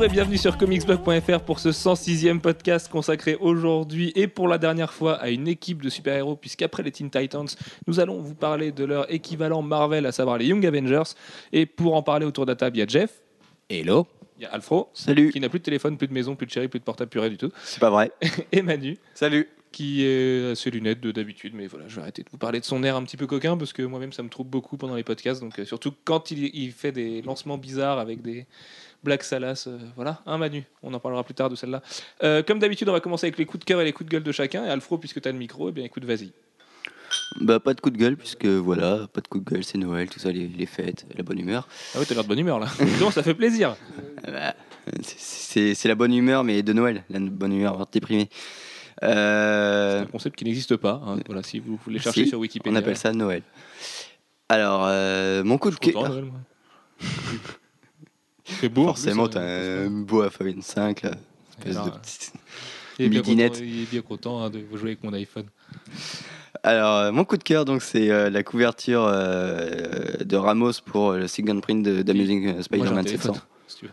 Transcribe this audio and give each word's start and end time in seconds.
Bonjour 0.00 0.12
et 0.12 0.16
bienvenue 0.16 0.38
sur 0.38 0.56
comicsblog.fr 0.56 1.40
pour 1.40 1.58
ce 1.58 1.68
106e 1.68 2.40
podcast 2.40 2.88
consacré 2.88 3.36
aujourd'hui 3.38 4.12
et 4.14 4.28
pour 4.28 4.48
la 4.48 4.56
dernière 4.56 4.94
fois 4.94 5.16
à 5.16 5.28
une 5.28 5.46
équipe 5.46 5.82
de 5.82 5.90
super-héros 5.90 6.36
puisqu'après 6.36 6.82
les 6.82 6.90
Teen 6.90 7.10
Titans, 7.10 7.46
nous 7.86 8.00
allons 8.00 8.18
vous 8.18 8.34
parler 8.34 8.72
de 8.72 8.82
leur 8.86 9.12
équivalent 9.12 9.60
Marvel, 9.60 10.06
à 10.06 10.12
savoir 10.12 10.38
les 10.38 10.46
Young 10.46 10.64
Avengers. 10.64 11.02
Et 11.52 11.66
pour 11.66 11.96
en 11.96 12.02
parler 12.02 12.24
autour 12.24 12.46
de 12.46 12.52
la 12.52 12.56
table, 12.56 12.78
il 12.78 12.80
y 12.80 12.82
a 12.82 12.86
Jeff, 12.86 13.10
Hello. 13.68 14.06
il 14.38 14.44
y 14.44 14.46
a 14.46 14.48
Alfro, 14.54 14.88
Salut. 14.94 15.32
qui 15.32 15.40
n'a 15.40 15.50
plus 15.50 15.58
de 15.58 15.64
téléphone, 15.64 15.98
plus 15.98 16.08
de 16.08 16.14
maison, 16.14 16.34
plus 16.34 16.46
de 16.46 16.52
chéri, 16.52 16.68
plus 16.68 16.80
de 16.80 16.84
portable, 16.84 17.10
plus 17.10 17.20
rien 17.20 17.28
du 17.28 17.36
tout, 17.36 17.52
C'est 17.62 17.80
pas 17.80 17.90
vrai. 17.90 18.10
et 18.52 18.62
Manu, 18.62 18.96
Salut. 19.12 19.50
qui 19.70 20.06
est 20.06 20.52
à 20.52 20.54
ses 20.54 20.70
lunettes 20.70 21.02
de 21.02 21.12
d'habitude, 21.12 21.52
mais 21.54 21.66
voilà, 21.66 21.88
je 21.88 21.96
vais 21.96 22.00
arrêter 22.00 22.22
de 22.22 22.30
vous 22.30 22.38
parler 22.38 22.60
de 22.60 22.64
son 22.64 22.82
air 22.84 22.96
un 22.96 23.04
petit 23.04 23.18
peu 23.18 23.26
coquin 23.26 23.58
parce 23.58 23.74
que 23.74 23.82
moi-même 23.82 24.14
ça 24.14 24.22
me 24.22 24.30
trouble 24.30 24.48
beaucoup 24.48 24.78
pendant 24.78 24.94
les 24.94 25.04
podcasts, 25.04 25.42
donc 25.42 25.58
euh, 25.58 25.66
surtout 25.66 25.92
quand 26.06 26.30
il, 26.30 26.56
il 26.56 26.72
fait 26.72 26.90
des 26.90 27.20
lancements 27.20 27.58
bizarres 27.58 27.98
avec 27.98 28.22
des 28.22 28.46
blagues 29.02 29.22
salaces, 29.22 29.66
euh, 29.66 29.78
voilà, 29.96 30.20
un 30.26 30.38
Manu, 30.38 30.64
on 30.82 30.92
en 30.94 31.00
parlera 31.00 31.24
plus 31.24 31.34
tard 31.34 31.48
de 31.50 31.56
celle-là. 31.56 31.82
Euh, 32.22 32.42
comme 32.42 32.58
d'habitude, 32.58 32.88
on 32.88 32.92
va 32.92 33.00
commencer 33.00 33.26
avec 33.26 33.38
les 33.38 33.46
coups 33.46 33.60
de 33.60 33.64
cœur 33.64 33.80
et 33.80 33.84
les 33.84 33.92
coups 33.92 34.06
de 34.08 34.12
gueule 34.12 34.22
de 34.22 34.32
chacun, 34.32 34.64
et 34.64 34.68
Alfro, 34.70 34.98
puisque 34.98 35.20
tu 35.20 35.28
as 35.28 35.32
le 35.32 35.38
micro, 35.38 35.68
eh 35.68 35.72
bien 35.72 35.84
écoute, 35.84 36.04
vas-y. 36.04 36.32
Bah 37.40 37.58
pas 37.60 37.74
de 37.74 37.80
coup 37.80 37.90
de 37.90 37.96
gueule 37.96 38.16
puisque 38.16 38.46
voilà, 38.46 39.08
pas 39.12 39.20
de 39.20 39.26
coup 39.28 39.40
de 39.40 39.48
gueule, 39.50 39.64
c'est 39.64 39.78
Noël, 39.78 40.08
tout 40.08 40.20
ça, 40.20 40.30
les, 40.30 40.46
les 40.46 40.66
fêtes, 40.66 41.06
la 41.16 41.22
bonne 41.24 41.38
humeur. 41.40 41.66
Ah 41.94 41.98
ouais, 41.98 42.04
t'as 42.04 42.14
l'air 42.14 42.22
de 42.24 42.28
bonne 42.28 42.38
humeur 42.38 42.58
là. 42.60 42.66
Donc 43.00 43.12
ça 43.12 43.22
fait 43.24 43.34
plaisir. 43.34 43.76
Euh, 44.28 44.32
bah, 44.32 44.54
c'est- 45.02 45.18
c'est 45.18 45.74
c'est 45.74 45.88
la 45.88 45.94
bonne 45.96 46.12
humeur 46.14 46.44
mais 46.44 46.62
de 46.62 46.72
Noël, 46.72 47.04
la 47.10 47.18
bonne 47.20 47.52
humeur 47.52 47.86
déprimée. 47.90 48.28
C'est 48.32 49.08
Euh, 49.08 50.02
un 50.02 50.06
concept 50.06 50.36
qui 50.36 50.44
n'existe 50.44 50.76
pas, 50.76 51.00
hein, 51.04 51.16
voilà, 51.26 51.42
si 51.42 51.58
vous 51.58 51.78
voulez 51.84 51.98
chercher 51.98 52.24
si, 52.24 52.28
sur 52.30 52.38
Wikipédia. 52.38 52.72
on 52.72 52.80
appelle 52.80 52.96
ça 52.96 53.12
Noël. 53.12 53.42
Alors 54.48 54.82
euh, 54.86 55.42
mon 55.42 55.58
coup 55.58 55.70
de 55.70 55.76
cœur. 55.76 56.12
C'est 58.60 58.68
beau. 58.68 58.82
en 58.82 58.86
Forcément 58.86 59.28
t'as 59.28 59.40
un 59.86 59.90
beau 59.90 60.22
iPhone 60.22 60.62
5 60.62 61.02
là. 61.02 61.10
espèce 61.58 61.76
Alors, 61.76 61.86
de 61.86 61.90
petit- 61.98 62.30
Il 62.98 63.04
est 63.06 63.08
bien 63.08 63.22
content, 63.22 63.60
il 63.62 63.82
est 63.82 63.90
bien 63.90 64.02
content 64.02 64.42
hein, 64.42 64.50
de 64.50 64.60
jouer 64.74 64.90
avec 64.90 65.04
mon 65.04 65.12
iPhone. 65.12 65.46
Alors, 66.62 66.96
euh, 66.96 67.12
mon 67.12 67.24
coup 67.24 67.36
de 67.38 67.42
cœur, 67.42 67.64
donc, 67.64 67.80
c'est 67.82 68.10
euh, 68.10 68.28
la 68.28 68.42
couverture 68.42 69.04
euh, 69.06 70.16
de 70.24 70.36
Ramos 70.36 70.72
pour 70.84 71.12
le 71.12 71.26
second 71.26 71.58
print 71.60 71.82
de- 71.84 72.02
d'Amazing 72.02 72.60
Spider-Man 72.62 73.04
téléphone, 73.04 73.34
700. 73.34 73.46
si 73.68 73.76
tu 73.78 73.84
veux. 73.86 73.92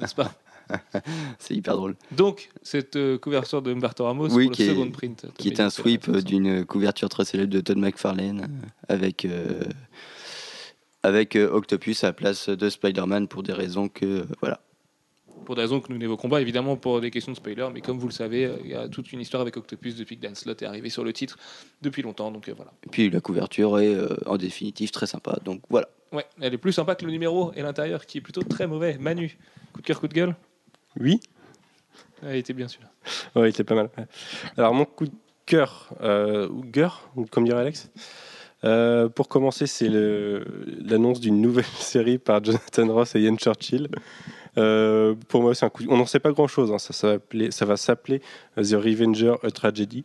N'est-ce 0.00 0.14
pas 0.16 0.32
C'est 1.38 1.54
hyper 1.54 1.76
drôle. 1.76 1.96
Donc, 2.12 2.48
cette 2.62 2.96
euh, 2.96 3.18
couverture 3.18 3.60
de 3.62 3.72
Humberto 3.72 4.04
Ramos 4.04 4.28
Oui, 4.30 4.46
pour 4.46 4.54
qui 4.56 4.64
le 4.64 4.68
est- 4.70 4.74
second 4.74 4.90
print. 4.90 5.26
Qui 5.38 5.48
est 5.48 5.60
un 5.60 5.70
sweep 5.70 6.10
d'une 6.18 6.64
couverture 6.64 7.08
très 7.08 7.24
célèbre 7.24 7.52
de 7.52 7.60
Todd 7.60 7.76
McFarlane 7.78 8.48
avec, 8.88 9.24
euh, 9.24 9.62
avec 11.02 11.36
euh, 11.36 11.50
Octopus 11.50 12.04
à 12.04 12.08
la 12.08 12.12
place 12.12 12.48
de 12.48 12.68
Spider-Man 12.68 13.28
pour 13.28 13.42
des 13.42 13.52
raisons 13.52 13.88
que. 13.88 14.04
euh, 14.06 14.24
voilà. 14.40 14.60
700. 15.26 15.44
Pour 15.46 15.54
des 15.56 15.62
raisons 15.62 15.80
que 15.80 15.90
nous 15.92 15.98
n'évoquons 15.98 16.28
pas, 16.28 16.40
évidemment, 16.40 16.76
pour 16.76 17.00
des 17.00 17.10
questions 17.10 17.32
de 17.32 17.36
spoiler, 17.36 17.66
mais 17.72 17.80
comme 17.80 17.98
vous 17.98 18.06
le 18.06 18.12
savez, 18.12 18.44
euh, 18.44 18.56
il 18.62 18.70
y 18.70 18.74
a 18.74 18.88
toute 18.88 19.12
une 19.12 19.20
histoire 19.20 19.40
avec 19.40 19.56
Octopus 19.56 19.96
depuis 19.96 20.16
que 20.16 20.22
Dan 20.22 20.34
Slott 20.34 20.62
est 20.62 20.66
arrivé 20.66 20.90
sur 20.90 21.02
le 21.02 21.12
titre 21.12 21.38
depuis 21.82 22.02
longtemps. 22.02 22.30
Donc 22.30 22.48
euh, 22.48 22.52
voilà. 22.54 22.72
Et 22.86 22.88
puis 22.90 23.10
la 23.10 23.20
couverture 23.20 23.78
est 23.80 23.94
euh, 23.94 24.16
en 24.26 24.36
définitive 24.36 24.90
très 24.90 25.06
sympa. 25.06 25.38
Donc 25.44 25.62
voilà. 25.70 25.88
Ouais, 26.12 26.26
elle 26.40 26.52
est 26.54 26.58
plus 26.58 26.72
sympa 26.72 26.94
que 26.94 27.04
le 27.04 27.10
numéro 27.10 27.52
et 27.54 27.62
l'intérieur 27.62 28.04
qui 28.06 28.18
est 28.18 28.20
plutôt 28.20 28.42
très 28.42 28.66
mauvais. 28.66 28.98
Manu, 28.98 29.38
coup 29.72 29.80
de 29.80 29.86
cœur, 29.86 29.98
coup 30.00 30.08
de 30.08 30.14
gueule? 30.14 30.36
Oui, 30.98 31.20
Elle 32.22 32.36
était 32.36 32.52
bien 32.52 32.68
celui-là. 32.68 32.90
ouais, 33.36 33.46
il 33.48 33.50
était 33.50 33.64
pas 33.64 33.74
mal. 33.76 33.90
Alors, 34.56 34.74
mon 34.74 34.84
coup 34.84 35.06
de 35.06 35.12
cœur, 35.46 35.90
euh, 36.00 36.48
ou 36.48 36.62
cœur, 36.62 37.08
comme 37.30 37.44
dirait 37.44 37.60
Alex, 37.60 37.90
euh, 38.64 39.08
pour 39.08 39.28
commencer, 39.28 39.66
c'est 39.66 39.88
l'annonce 39.88 41.20
d'une 41.20 41.40
nouvelle 41.40 41.64
série 41.78 42.18
par 42.18 42.44
Jonathan 42.44 42.92
Ross 42.92 43.14
et 43.14 43.20
Ian 43.20 43.36
Churchill. 43.36 43.88
Euh, 44.58 45.14
pour 45.28 45.42
moi, 45.42 45.54
c'est 45.54 45.64
un 45.64 45.70
coup. 45.70 45.84
On 45.88 45.96
n'en 45.96 46.06
sait 46.06 46.20
pas 46.20 46.32
grand-chose. 46.32 46.72
hein. 46.72 46.78
Ça, 46.78 47.64
va 47.64 47.76
s'appeler 47.76 48.20
The 48.56 48.74
Revenger, 48.74 49.34
a 49.42 49.50
Tragedy. 49.50 50.04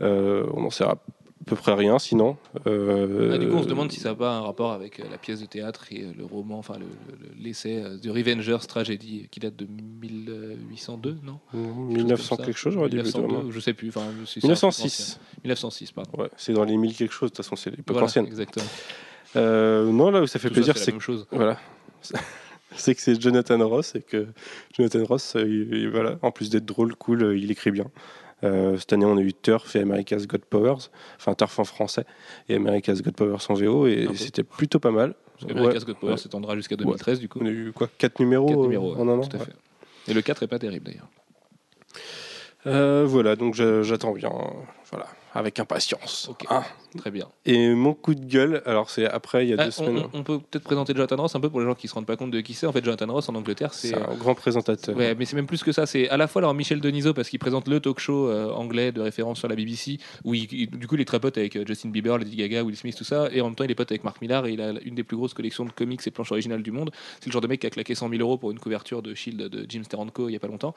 Euh, 0.00 0.46
on 0.54 0.62
n'en 0.62 0.70
saura 0.70 0.96
à 1.46 1.50
peu 1.50 1.56
près 1.56 1.74
rien, 1.74 1.98
sinon. 1.98 2.36
Euh, 2.66 3.32
Ah, 3.34 3.38
du 3.38 3.46
coup, 3.48 3.56
on 3.56 3.62
se 3.62 3.68
demande 3.68 3.92
si 3.92 4.00
ça 4.00 4.10
n'a 4.10 4.14
pas 4.14 4.32
un 4.36 4.40
rapport 4.40 4.72
avec 4.72 4.98
euh, 5.00 5.04
la 5.10 5.18
pièce 5.18 5.40
de 5.40 5.46
théâtre 5.46 5.84
et 5.90 6.02
euh, 6.02 6.12
le 6.16 6.24
roman, 6.24 6.58
enfin 6.58 6.78
le- 6.78 6.86
le- 6.86 7.42
l'essai 7.42 7.82
euh, 7.82 7.98
The 7.98 8.06
Revengers 8.08 8.66
Tragedy 8.66 9.28
qui 9.30 9.40
date 9.40 9.56
de 9.56 9.66
1802, 9.66 11.18
non? 11.22 11.38
1900 11.52 12.36
quelque 12.38 12.56
chose, 12.58 12.74
j'aurais 12.74 12.88
dit. 12.88 12.96
1902, 12.96 13.50
je 13.50 13.60
sais 13.60 13.74
plus. 13.74 13.88
Enfin, 13.88 14.02
c'est- 14.26 14.40
c'est 14.40 14.46
un 14.50 14.54
truc 14.54 14.62
1906. 14.72 14.84
ancien. 14.84 15.18
1906, 15.44 15.92
pardon. 15.92 16.10
Ouais, 16.22 16.30
c'est 16.36 16.52
dans 16.52 16.64
les 16.64 16.76
1000 16.76 16.94
quelque 16.96 17.12
chose. 17.12 17.30
De 17.30 17.36
toute 17.36 17.44
façon, 17.44 17.56
c'est 17.56 17.70
l'époque 17.70 17.88
Voilà, 17.94 18.06
ancienne. 18.06 18.26
exactement. 18.26 18.66
Euh, 19.36 19.90
non, 19.90 20.10
là 20.10 20.22
où 20.22 20.26
ça 20.26 20.38
fait 20.38 20.48
Tout 20.48 20.54
plaisir, 20.54 20.74
c'est 20.74 20.80
la 20.80 20.84
c'est 20.86 20.92
même 20.92 21.00
chose. 21.00 21.26
Voilà. 21.30 21.58
C'est 22.76 22.96
que 22.96 23.00
c'est 23.00 23.20
Jonathan 23.22 23.68
Ross 23.68 23.94
et 23.94 24.00
que 24.02 24.26
Jonathan 24.76 25.04
Ross, 25.04 25.36
il- 25.38 25.68
il- 25.72 25.88
voilà, 25.90 26.18
en 26.22 26.32
plus 26.32 26.50
d'être 26.50 26.64
drôle, 26.64 26.96
cool, 26.96 27.38
il 27.38 27.48
écrit 27.52 27.70
bien. 27.70 27.84
Euh, 28.44 28.76
cette 28.78 28.92
année, 28.92 29.06
on 29.06 29.16
a 29.16 29.20
eu 29.20 29.32
Turf 29.32 29.74
et 29.74 29.80
America's 29.80 30.26
God 30.26 30.44
Powers, 30.44 30.90
enfin 31.16 31.34
Turf 31.34 31.58
en 31.58 31.64
français 31.64 32.04
et 32.48 32.56
America's 32.56 33.02
God 33.02 33.14
Powers 33.16 33.38
en 33.48 33.54
VO, 33.54 33.86
et 33.86 34.08
c'était 34.14 34.42
plutôt 34.42 34.78
pas 34.78 34.90
mal. 34.90 35.14
Parce 35.38 35.52
qu'America's 35.52 35.82
Ouais, 35.82 35.86
God 35.86 35.96
Power 35.96 36.12
ouais. 36.12 36.18
s'étendra 36.18 36.54
jusqu'à 36.54 36.76
2013, 36.76 37.18
du 37.20 37.28
coup. 37.28 37.40
On 37.42 37.46
a 37.46 37.50
eu 37.50 37.72
quoi, 37.72 37.88
4 37.98 38.20
numéros, 38.20 38.46
Quatre 38.46 38.58
euh, 38.58 38.62
numéros, 38.62 38.94
en 38.96 39.08
un 39.08 39.18
an 39.18 39.20
tout 39.20 39.36
à 39.36 39.40
fait. 39.40 39.52
Et 40.06 40.14
le 40.14 40.22
4 40.22 40.42
est 40.42 40.46
pas 40.46 40.58
terrible 40.58 40.86
d'ailleurs. 40.86 41.08
Euh, 42.66 43.04
Voilà, 43.06 43.36
donc 43.36 43.54
j'attends 43.54 44.12
bien, 44.12 44.32
voilà, 44.90 45.06
avec 45.34 45.58
impatience. 45.58 46.28
Ok. 46.30 46.44
Hein. 46.50 46.62
Très 46.96 47.10
bien. 47.10 47.26
Et 47.44 47.70
mon 47.74 47.92
coup 47.94 48.14
de 48.14 48.24
gueule, 48.24 48.62
alors 48.66 48.88
c'est 48.90 49.06
après, 49.06 49.44
il 49.46 49.50
y 49.50 49.52
a 49.52 49.56
Ah, 49.58 49.64
deux 49.64 49.68
on, 49.78 49.86
semaines. 49.86 50.04
on- 50.12 50.18
on 50.20 50.22
peut 50.22 50.38
peut-être 50.38 50.64
présenter 50.64 50.94
Jonathan 50.94 51.16
Ross 51.16 51.34
un 51.34 51.40
peu 51.40 51.50
pour 51.50 51.60
les 51.60 51.66
gens 51.66 51.74
qui 51.74 51.88
se 51.88 51.94
rendent 51.94 52.06
pas 52.06 52.16
compte 52.16 52.30
de 52.30 52.40
qui 52.40 52.54
c'est. 52.54 52.66
En 52.66 52.72
fait, 52.72 52.84
Jonathan 52.84 53.12
Ross 53.12 53.28
en 53.28 53.34
Angleterre, 53.34 53.74
c'est 53.74 53.94
un 53.94 54.14
grand 54.14 54.34
présentateur. 54.34 54.96
Ouais, 54.96 55.14
mais 55.14 55.24
c'est 55.24 55.36
même 55.36 55.46
plus 55.46 55.62
que 55.62 55.72
ça. 55.72 55.86
C'est 55.86 56.08
à 56.08 56.16
la 56.16 56.26
fois 56.28 56.40
alors 56.40 56.54
Michel 56.54 56.80
Denisot 56.80 57.14
parce 57.14 57.28
qu'il 57.28 57.38
présente 57.38 57.68
le 57.68 57.80
talk 57.80 57.98
show 57.98 58.28
euh, 58.28 58.50
anglais 58.52 58.92
de 58.92 59.00
référence 59.00 59.38
sur 59.38 59.48
la 59.48 59.56
BBC 59.56 59.98
où 60.24 60.34
il, 60.34 60.52
il- 60.52 60.70
du 60.70 60.86
coup 60.86 60.94
il 60.94 61.00
est 61.00 61.04
très 61.04 61.20
pote 61.20 61.36
avec 61.38 61.56
euh, 61.56 61.64
Justin 61.66 61.88
Bieber, 61.90 62.18
Lady 62.18 62.36
Gaga, 62.36 62.62
Will 62.62 62.76
Smith, 62.76 62.96
tout 62.96 63.04
ça, 63.04 63.28
et 63.32 63.40
en 63.40 63.46
même 63.46 63.54
temps 63.54 63.64
il 63.64 63.70
est 63.70 63.74
pote 63.74 63.90
avec 63.90 64.04
Mark 64.04 64.20
Millar 64.22 64.46
et 64.46 64.52
il 64.52 64.60
a 64.60 64.72
une 64.84 64.94
des 64.94 65.02
plus 65.04 65.16
grosses 65.16 65.34
collections 65.34 65.64
de 65.64 65.70
comics 65.72 66.00
et 66.06 66.10
planches 66.10 66.30
originales 66.32 66.62
du 66.62 66.70
monde. 66.70 66.90
C'est 67.20 67.26
le 67.26 67.32
genre 67.32 67.42
de 67.42 67.48
mec 67.48 67.60
qui 67.60 67.66
a 67.66 67.70
claqué 67.70 67.94
100 67.94 68.08
000 68.08 68.20
euros 68.22 68.38
pour 68.38 68.50
une 68.52 68.58
couverture 68.58 69.02
de 69.02 69.14
Shield 69.14 69.42
de 69.48 69.66
Jim 69.68 69.82
Steranko 69.84 70.28
il 70.28 70.32
y 70.32 70.36
a 70.36 70.40
pas 70.40 70.48
longtemps. 70.48 70.74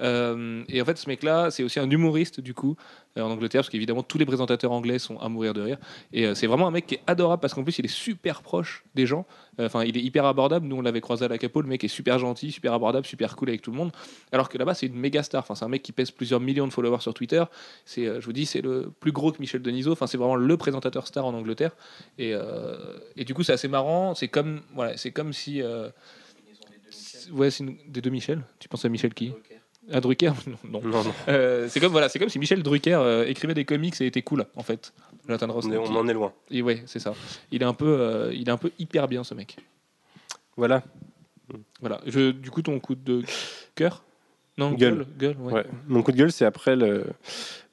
Euh, 0.00 0.62
et 0.68 0.80
en 0.80 0.84
fait, 0.84 0.96
ce 0.98 1.08
mec-là, 1.08 1.50
c'est 1.50 1.62
aussi 1.62 1.78
un 1.80 1.90
humoriste 1.90 2.40
du 2.40 2.54
coup 2.54 2.76
euh, 3.16 3.22
en 3.22 3.30
Angleterre 3.30 3.60
parce 3.60 3.70
qu'évidemment 3.70 4.02
tous 4.02 4.18
les 4.18 4.26
présentateurs 4.26 4.72
anglais 4.72 4.98
sont 4.98 5.18
à 5.18 5.28
mourir 5.28 5.54
de 5.54 5.57
rire. 5.62 5.78
Et 6.12 6.26
euh, 6.26 6.34
c'est 6.34 6.46
vraiment 6.46 6.66
un 6.66 6.70
mec 6.70 6.86
qui 6.86 6.94
est 6.96 7.00
adorable 7.06 7.40
parce 7.40 7.54
qu'en 7.54 7.62
plus 7.64 7.78
il 7.78 7.84
est 7.84 7.88
super 7.88 8.42
proche 8.42 8.84
des 8.94 9.06
gens. 9.06 9.26
Euh, 9.60 9.66
Enfin, 9.66 9.84
il 9.84 9.96
est 9.96 10.00
hyper 10.00 10.24
abordable. 10.24 10.66
Nous, 10.66 10.76
on 10.76 10.80
l'avait 10.82 11.00
croisé 11.00 11.24
à 11.24 11.28
la 11.28 11.36
Capo. 11.36 11.60
Le 11.60 11.68
mec 11.68 11.82
est 11.84 11.88
super 11.88 12.18
gentil, 12.18 12.52
super 12.52 12.72
abordable, 12.72 13.04
super 13.06 13.34
cool 13.36 13.48
avec 13.50 13.60
tout 13.60 13.70
le 13.72 13.76
monde. 13.76 13.90
Alors 14.32 14.48
que 14.48 14.56
là-bas, 14.56 14.72
c'est 14.74 14.86
une 14.86 14.94
méga 14.94 15.22
star. 15.22 15.42
Enfin, 15.42 15.54
c'est 15.56 15.64
un 15.64 15.68
mec 15.68 15.82
qui 15.82 15.92
pèse 15.92 16.10
plusieurs 16.10 16.40
millions 16.40 16.66
de 16.66 16.72
followers 16.72 17.00
sur 17.00 17.12
Twitter. 17.12 17.42
C'est, 17.84 18.06
euh, 18.06 18.20
je 18.20 18.26
vous 18.26 18.32
dis, 18.32 18.46
c'est 18.46 18.60
le 18.62 18.90
plus 19.00 19.12
gros 19.12 19.32
que 19.32 19.38
Michel 19.40 19.60
Denisot. 19.60 19.92
Enfin, 19.92 20.06
c'est 20.06 20.16
vraiment 20.16 20.36
le 20.36 20.56
présentateur 20.56 21.06
star 21.06 21.26
en 21.26 21.34
Angleterre. 21.34 21.72
Et, 22.18 22.34
euh, 22.34 22.76
et 23.16 23.24
du 23.24 23.34
coup, 23.34 23.42
c'est 23.42 23.52
assez 23.52 23.68
marrant. 23.68 24.14
C'est 24.14 24.28
comme, 24.28 24.60
voilà, 24.74 24.96
c'est 24.96 25.10
comme 25.10 25.32
si. 25.32 25.60
euh, 25.60 25.90
ouais, 27.32 27.50
c'est 27.50 27.64
une- 27.64 27.76
des 27.88 28.00
deux 28.00 28.10
Michel. 28.10 28.42
Tu 28.58 28.68
penses 28.68 28.84
à 28.84 28.88
Michel 28.88 29.12
qui? 29.14 29.32
À 29.92 30.00
Drucker 30.00 30.32
Non. 30.64 30.80
non. 30.82 31.02
Non, 31.02 31.12
Euh, 31.28 31.66
c'est 31.68 31.80
comme 31.80 31.92
voilà, 31.92 32.08
c'est 32.08 32.18
comme 32.18 32.28
si 32.28 32.38
Michel 32.38 32.62
Drucker 32.62 32.94
euh, 32.94 33.26
écrivait 33.26 33.54
des 33.54 33.64
comics 33.64 33.98
et 34.00 34.06
était 34.06 34.22
cool 34.22 34.44
en 34.56 34.62
fait. 34.62 34.92
Jonathan 35.26 35.52
Ross. 35.52 35.66
on 35.66 35.96
en 35.96 36.08
est 36.08 36.12
loin. 36.12 36.32
et 36.50 36.62
ouais, 36.62 36.82
c'est 36.86 36.98
ça. 36.98 37.14
Il 37.50 37.62
est 37.62 37.66
un 37.66 37.74
peu, 37.74 37.86
euh, 38.00 38.32
il 38.34 38.48
est 38.48 38.52
un 38.52 38.56
peu 38.56 38.70
hyper 38.78 39.08
bien 39.08 39.24
ce 39.24 39.34
mec. 39.34 39.56
Voilà. 40.56 40.82
Voilà. 41.80 42.00
Je, 42.06 42.30
du 42.30 42.50
coup, 42.50 42.62
ton 42.62 42.78
coup 42.80 42.94
de 42.94 43.22
cœur? 43.74 44.02
Non, 44.58 44.72
Gueule. 44.72 45.06
gueule. 45.18 45.36
ouais. 45.40 45.52
Ouais. 45.52 45.66
Mon 45.86 46.02
coup 46.02 46.10
de 46.12 46.16
gueule, 46.16 46.32
c'est 46.32 46.44
après 46.44 46.76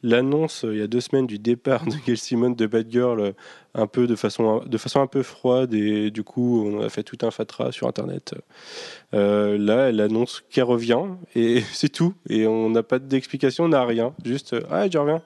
l'annonce 0.04 0.66
il 0.70 0.78
y 0.78 0.82
a 0.82 0.88
deux 0.88 1.02
semaines 1.02 1.26
du 1.26 1.40
départ 1.40 1.84
de 1.86 1.96
Gail 2.06 2.16
Simon 2.16 2.52
de 2.52 2.68
Bad 2.68 2.92
Girl, 2.92 3.20
euh, 3.20 3.32
un 3.74 3.88
peu 3.88 4.06
de 4.08 4.16
façon, 4.16 4.64
de 4.66 4.78
façon 4.78 5.02
un 5.02 5.08
peu 5.08 5.24
froide, 5.24 5.74
et 5.74 6.12
du 6.12 6.24
coup, 6.24 6.64
on 6.66 6.82
a 6.82 6.90
fait 6.90 7.04
tout 7.04 7.18
un 7.26 7.32
fatras 7.32 7.72
sur 7.72 7.88
Internet. 7.88 8.36
Euh, 9.14 9.58
là, 9.58 9.90
elle 9.90 10.00
annonce 10.00 10.44
qu'elle 10.50 10.64
revient, 10.66 11.02
et 11.36 11.62
c'est 11.74 11.90
tout. 11.90 12.14
Et 12.30 12.48
on 12.48 12.70
n'a 12.70 12.84
pas 12.84 13.00
d'explication, 13.00 13.66
on 13.66 13.70
n'a 13.70 13.84
rien. 13.84 14.14
Juste, 14.24 14.54
euh, 14.54 14.62
ah, 14.70 14.88
je 14.90 14.98
reviens. 14.98 15.22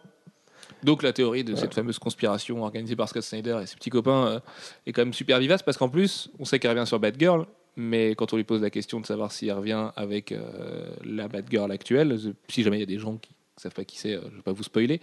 Donc 0.83 1.03
la 1.03 1.11
théorie 1.11 1.43
de 1.43 1.55
cette 1.55 1.73
fameuse 1.73 1.99
conspiration 1.99 2.63
organisée 2.63 2.95
par 2.95 3.09
Scott 3.09 3.23
Snyder 3.23 3.59
et 3.61 3.65
ses 3.65 3.75
petits 3.75 3.89
copains 3.89 4.27
euh, 4.27 4.39
est 4.85 4.93
quand 4.93 5.01
même 5.01 5.13
super 5.13 5.39
vivace 5.39 5.61
parce 5.61 5.77
qu'en 5.77 5.89
plus, 5.89 6.29
on 6.39 6.45
sait 6.45 6.57
qu'elle 6.59 6.71
revient 6.71 6.87
sur 6.87 6.99
Batgirl, 6.99 7.45
mais 7.79 8.13
quand 8.13 8.33
on 8.33 8.35
lui 8.35 8.43
pose 8.43 8.61
la 8.61 8.69
question 8.69 8.99
de 8.99 9.05
savoir 9.05 9.31
si 9.31 9.47
elle 9.47 9.53
revient 9.53 9.91
avec 9.95 10.33
euh, 10.33 10.91
la 11.05 11.29
Batgirl 11.29 11.71
actuelle, 11.71 12.19
si 12.49 12.61
jamais 12.61 12.75
il 12.75 12.81
y 12.81 12.83
a 12.83 12.85
des 12.85 12.99
gens 12.99 13.15
qui 13.15 13.31
ne 13.31 13.61
savent 13.61 13.73
pas 13.73 13.85
qui 13.85 13.97
c'est, 13.97 14.15
euh, 14.15 14.21
je 14.25 14.31
ne 14.31 14.35
vais 14.35 14.41
pas 14.41 14.51
vous 14.51 14.63
spoiler, 14.63 14.99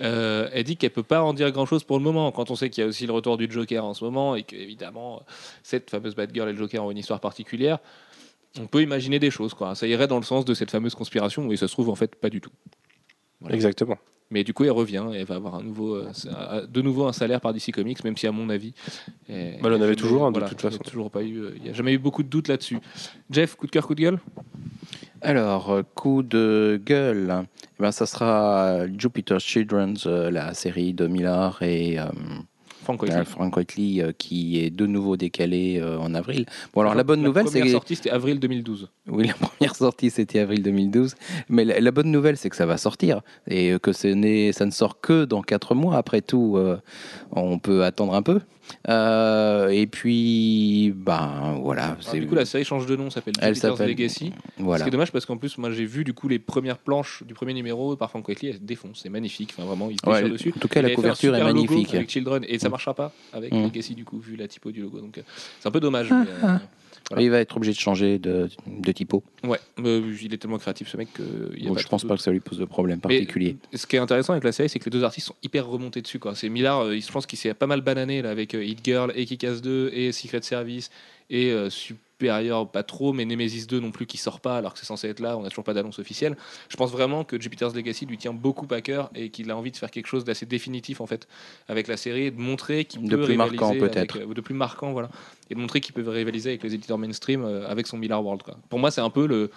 euh, 0.00 0.50
elle 0.52 0.64
dit 0.64 0.76
qu'elle 0.76 0.90
peut 0.90 1.04
pas 1.04 1.22
en 1.22 1.34
dire 1.34 1.52
grand-chose 1.52 1.84
pour 1.84 1.98
le 1.98 2.02
moment, 2.02 2.32
quand 2.32 2.50
on 2.50 2.56
sait 2.56 2.68
qu'il 2.68 2.82
y 2.82 2.84
a 2.84 2.88
aussi 2.88 3.06
le 3.06 3.12
retour 3.12 3.36
du 3.36 3.48
Joker 3.48 3.84
en 3.84 3.94
ce 3.94 4.04
moment 4.04 4.34
et 4.34 4.42
qu'évidemment, 4.42 5.22
cette 5.62 5.88
fameuse 5.88 6.16
Batgirl 6.16 6.48
et 6.48 6.52
le 6.52 6.58
Joker 6.58 6.84
ont 6.84 6.90
une 6.90 6.98
histoire 6.98 7.20
particulière. 7.20 7.78
On 8.58 8.66
peut 8.66 8.82
imaginer 8.82 9.20
des 9.20 9.30
choses, 9.30 9.54
quoi. 9.54 9.76
Ça 9.76 9.86
irait 9.86 10.08
dans 10.08 10.18
le 10.18 10.24
sens 10.24 10.44
de 10.44 10.52
cette 10.52 10.72
fameuse 10.72 10.96
conspiration, 10.96 11.52
et 11.52 11.56
ça 11.56 11.68
se 11.68 11.72
trouve 11.72 11.90
en 11.90 11.94
fait 11.94 12.16
pas 12.16 12.30
du 12.30 12.40
tout. 12.40 12.52
Exactement. 13.50 13.98
Mais 14.30 14.42
du 14.42 14.52
coup, 14.52 14.64
elle 14.64 14.72
revient 14.72 15.04
et 15.12 15.18
elle 15.18 15.24
va 15.24 15.36
avoir 15.36 15.54
un 15.54 15.62
nouveau, 15.62 15.94
euh, 15.94 16.66
de 16.66 16.82
nouveau 16.82 17.06
un 17.06 17.12
salaire 17.12 17.40
par 17.40 17.52
DC 17.52 17.70
Comics, 17.72 18.02
même 18.02 18.16
si 18.16 18.26
à 18.26 18.32
mon 18.32 18.48
avis, 18.50 18.74
elle 19.28 19.60
Bah, 19.62 19.68
elle 19.68 19.74
en 19.74 19.80
avait 19.80 19.94
toujours 19.94 20.24
un, 20.26 20.30
de 20.30 20.38
voilà, 20.38 20.48
toute 20.48 20.60
façon. 20.60 20.78
Toujours 20.78 21.10
pas 21.10 21.22
eu, 21.22 21.38
euh, 21.38 21.52
il 21.56 21.62
n'y 21.62 21.70
a 21.70 21.72
jamais 21.72 21.92
eu 21.92 21.98
beaucoup 21.98 22.22
de 22.24 22.28
doutes 22.28 22.48
là-dessus. 22.48 22.78
Jeff, 23.30 23.54
coup 23.54 23.66
de 23.66 23.70
cœur, 23.70 23.86
coup 23.86 23.94
de 23.94 24.00
gueule? 24.00 24.18
Alors, 25.22 25.70
euh, 25.70 25.82
coup 25.94 26.22
de 26.22 26.80
gueule, 26.84 27.44
eh 27.78 27.82
ben, 27.82 27.92
ça 27.92 28.06
sera 28.06 28.86
Jupiter's 28.98 29.44
Children, 29.44 29.96
euh, 30.06 30.30
la 30.30 30.54
série 30.54 30.92
de 30.92 31.06
Miller 31.06 31.62
et 31.62 31.98
Frank 32.86 33.02
Whiteley. 33.02 33.24
Frank 33.24 33.56
Whiteley, 33.56 34.00
euh, 34.00 34.12
qui 34.16 34.60
est 34.60 34.70
de 34.70 34.86
nouveau 34.86 35.16
décalé 35.16 35.80
euh, 35.80 35.98
en 35.98 36.14
avril. 36.14 36.46
Bon, 36.72 36.82
alors 36.82 36.94
la 36.94 37.02
bonne 37.02 37.20
nouvelle, 37.20 37.46
La 37.46 37.50
c'est 37.50 37.58
première 37.58 37.74
sortie, 37.74 37.96
c'était 37.96 38.10
avril 38.10 38.38
2012. 38.38 38.88
Oui, 39.08 39.26
la 39.26 39.34
première 39.34 39.74
sortie, 39.74 40.10
c'était 40.10 40.38
avril 40.38 40.62
2012. 40.62 41.16
Mais 41.48 41.64
la, 41.64 41.80
la 41.80 41.90
bonne 41.90 42.12
nouvelle, 42.12 42.36
c'est 42.36 42.48
que 42.48 42.54
ça 42.54 42.64
va 42.64 42.76
sortir. 42.76 43.22
Et 43.48 43.76
que 43.82 43.92
ce 43.92 44.06
ça 44.52 44.66
ne 44.66 44.70
sort 44.70 45.00
que 45.00 45.24
dans 45.24 45.42
quatre 45.42 45.74
mois. 45.74 45.96
Après 45.96 46.22
tout, 46.22 46.54
euh, 46.56 46.80
on 47.32 47.58
peut 47.58 47.84
attendre 47.84 48.14
un 48.14 48.22
peu. 48.22 48.40
Euh, 48.88 49.68
et 49.68 49.86
puis, 49.86 50.92
ben 50.96 51.58
voilà. 51.62 51.84
Alors, 51.84 51.96
c'est- 52.00 52.18
du 52.20 52.26
coup, 52.26 52.34
la 52.34 52.44
série 52.44 52.64
change 52.64 52.86
de 52.86 52.96
nom, 52.96 53.10
s'appelle 53.10 53.34
Elle 53.40 53.54
Jupiter's 53.54 53.76
s'appelle- 53.78 53.88
Legacy. 53.88 54.32
voilà. 54.58 54.78
Ce 54.78 54.84
qui 54.84 54.88
est 54.88 54.92
dommage 54.92 55.12
parce 55.12 55.26
qu'en 55.26 55.36
plus, 55.36 55.58
moi 55.58 55.70
j'ai 55.70 55.84
vu 55.84 56.04
du 56.04 56.12
coup 56.12 56.28
les 56.28 56.38
premières 56.38 56.78
planches 56.78 57.22
du 57.24 57.34
premier 57.34 57.54
numéro 57.54 57.96
par 57.96 58.10
Frank 58.10 58.26
Whiteley, 58.28 58.50
elles 58.52 58.58
se 58.58 58.62
défoncent, 58.62 59.00
c'est 59.02 59.08
magnifique. 59.08 59.54
Enfin, 59.56 59.66
vraiment, 59.66 59.88
il 59.90 59.96
Ouais, 60.08 60.28
dessus. 60.28 60.52
en 60.56 60.60
tout 60.60 60.68
cas, 60.68 60.80
Il 60.80 60.86
la 60.86 60.94
couverture 60.94 61.34
est 61.34 61.42
magnifique. 61.42 61.94
Avec 61.94 62.10
Children 62.10 62.44
et 62.48 62.58
ça 62.58 62.68
marchera 62.68 62.94
pas 62.94 63.12
avec 63.32 63.52
Mm. 63.52 63.62
Legacy 63.64 63.94
du 63.94 64.04
coup, 64.04 64.18
vu 64.18 64.36
la 64.36 64.48
typo 64.48 64.70
du 64.70 64.80
logo. 64.82 65.00
Donc 65.00 65.18
euh, 65.18 65.22
c'est 65.60 65.68
un 65.68 65.72
peu 65.72 65.80
dommage. 65.80 66.08
Ah, 66.10 66.24
mais, 66.24 66.48
euh, 66.48 66.56
voilà. 67.10 67.22
Il 67.22 67.30
va 67.30 67.38
être 67.38 67.56
obligé 67.56 67.72
de 67.72 67.78
changer 67.78 68.18
de, 68.18 68.48
de 68.66 68.92
typo. 68.92 69.22
ouais, 69.44 69.58
il 69.78 70.34
est 70.34 70.38
tellement 70.38 70.58
créatif 70.58 70.88
ce 70.88 70.96
mec 70.96 71.12
que 71.12 71.22
y 71.56 71.64
a 71.64 71.66
Donc, 71.68 71.76
pas 71.76 71.82
je 71.82 71.88
pense 71.88 72.04
pas 72.04 72.16
que 72.16 72.22
ça 72.22 72.30
lui 72.32 72.40
pose 72.40 72.58
de 72.58 72.64
problème 72.64 72.98
Mais 73.08 73.18
particulier. 73.18 73.56
ce 73.74 73.86
qui 73.86 73.96
est 73.96 74.00
intéressant 74.00 74.32
avec 74.32 74.44
la 74.44 74.52
série, 74.52 74.68
c'est 74.68 74.78
que 74.78 74.86
les 74.86 74.90
deux 74.90 75.04
artistes 75.04 75.28
sont 75.28 75.36
hyper 75.42 75.66
remontés 75.66 76.02
dessus. 76.02 76.18
C'est 76.34 76.48
Millard, 76.48 76.80
euh, 76.84 76.98
je 76.98 77.12
pense 77.12 77.26
qu'il 77.26 77.38
s'est 77.38 77.54
pas 77.54 77.66
mal 77.66 77.80
banané 77.80 78.22
là, 78.22 78.30
avec 78.30 78.54
euh, 78.54 78.64
Hit 78.64 78.80
Girl 78.84 79.12
et 79.14 79.24
Kick-Ass 79.26 79.62
2 79.62 79.90
et 79.92 80.12
Secret 80.12 80.42
Service 80.42 80.90
et 81.30 81.50
euh, 81.50 81.68
Supérieur, 81.70 82.70
pas 82.70 82.82
trop, 82.82 83.12
mais 83.12 83.26
Nemesis 83.26 83.66
2 83.66 83.78
non 83.78 83.90
plus 83.90 84.06
qui 84.06 84.16
sort 84.16 84.40
pas 84.40 84.56
alors 84.56 84.72
que 84.72 84.78
c'est 84.78 84.86
censé 84.86 85.06
être 85.06 85.20
là. 85.20 85.36
On 85.36 85.42
n'a 85.42 85.50
toujours 85.50 85.64
pas 85.64 85.74
d'annonce 85.74 85.98
officielle. 85.98 86.34
Je 86.70 86.76
pense 86.76 86.90
vraiment 86.90 87.24
que 87.24 87.38
Jupiter's 87.38 87.74
Legacy 87.74 88.06
lui 88.06 88.16
tient 88.16 88.32
beaucoup 88.32 88.66
à 88.70 88.80
cœur 88.80 89.10
et 89.14 89.28
qu'il 89.28 89.50
a 89.50 89.56
envie 89.56 89.70
de 89.70 89.76
faire 89.76 89.90
quelque 89.90 90.06
chose 90.06 90.24
d'assez 90.24 90.46
définitif 90.46 91.02
en 91.02 91.06
fait 91.06 91.28
avec 91.68 91.88
la 91.88 91.98
série 91.98 92.22
et 92.22 92.30
de 92.30 92.40
montrer 92.40 92.86
qu'il 92.86 93.02
De 93.02 93.10
peut 93.16 93.16
plus 93.24 93.32
rivaliser 93.32 93.58
marquant, 93.58 93.78
peut-être. 93.78 94.18
euh, 94.18 94.32
de 94.32 94.40
plus 94.40 94.54
marquant 94.54 94.92
voilà 94.92 95.10
et 95.50 95.54
de 95.54 95.60
montrer 95.60 95.80
qu'il 95.82 95.92
peut 95.94 96.08
rivaliser 96.08 96.48
avec 96.50 96.62
les 96.62 96.74
éditeurs 96.74 96.96
mainstream 96.96 97.44
euh, 97.44 97.68
avec 97.68 97.86
son 97.86 97.98
Miller 97.98 98.24
World. 98.24 98.42
Quoi. 98.42 98.56
Pour 98.70 98.78
moi, 98.78 98.90
c'est 98.90 99.02
un 99.02 99.10
peu 99.10 99.26
le 99.26 99.50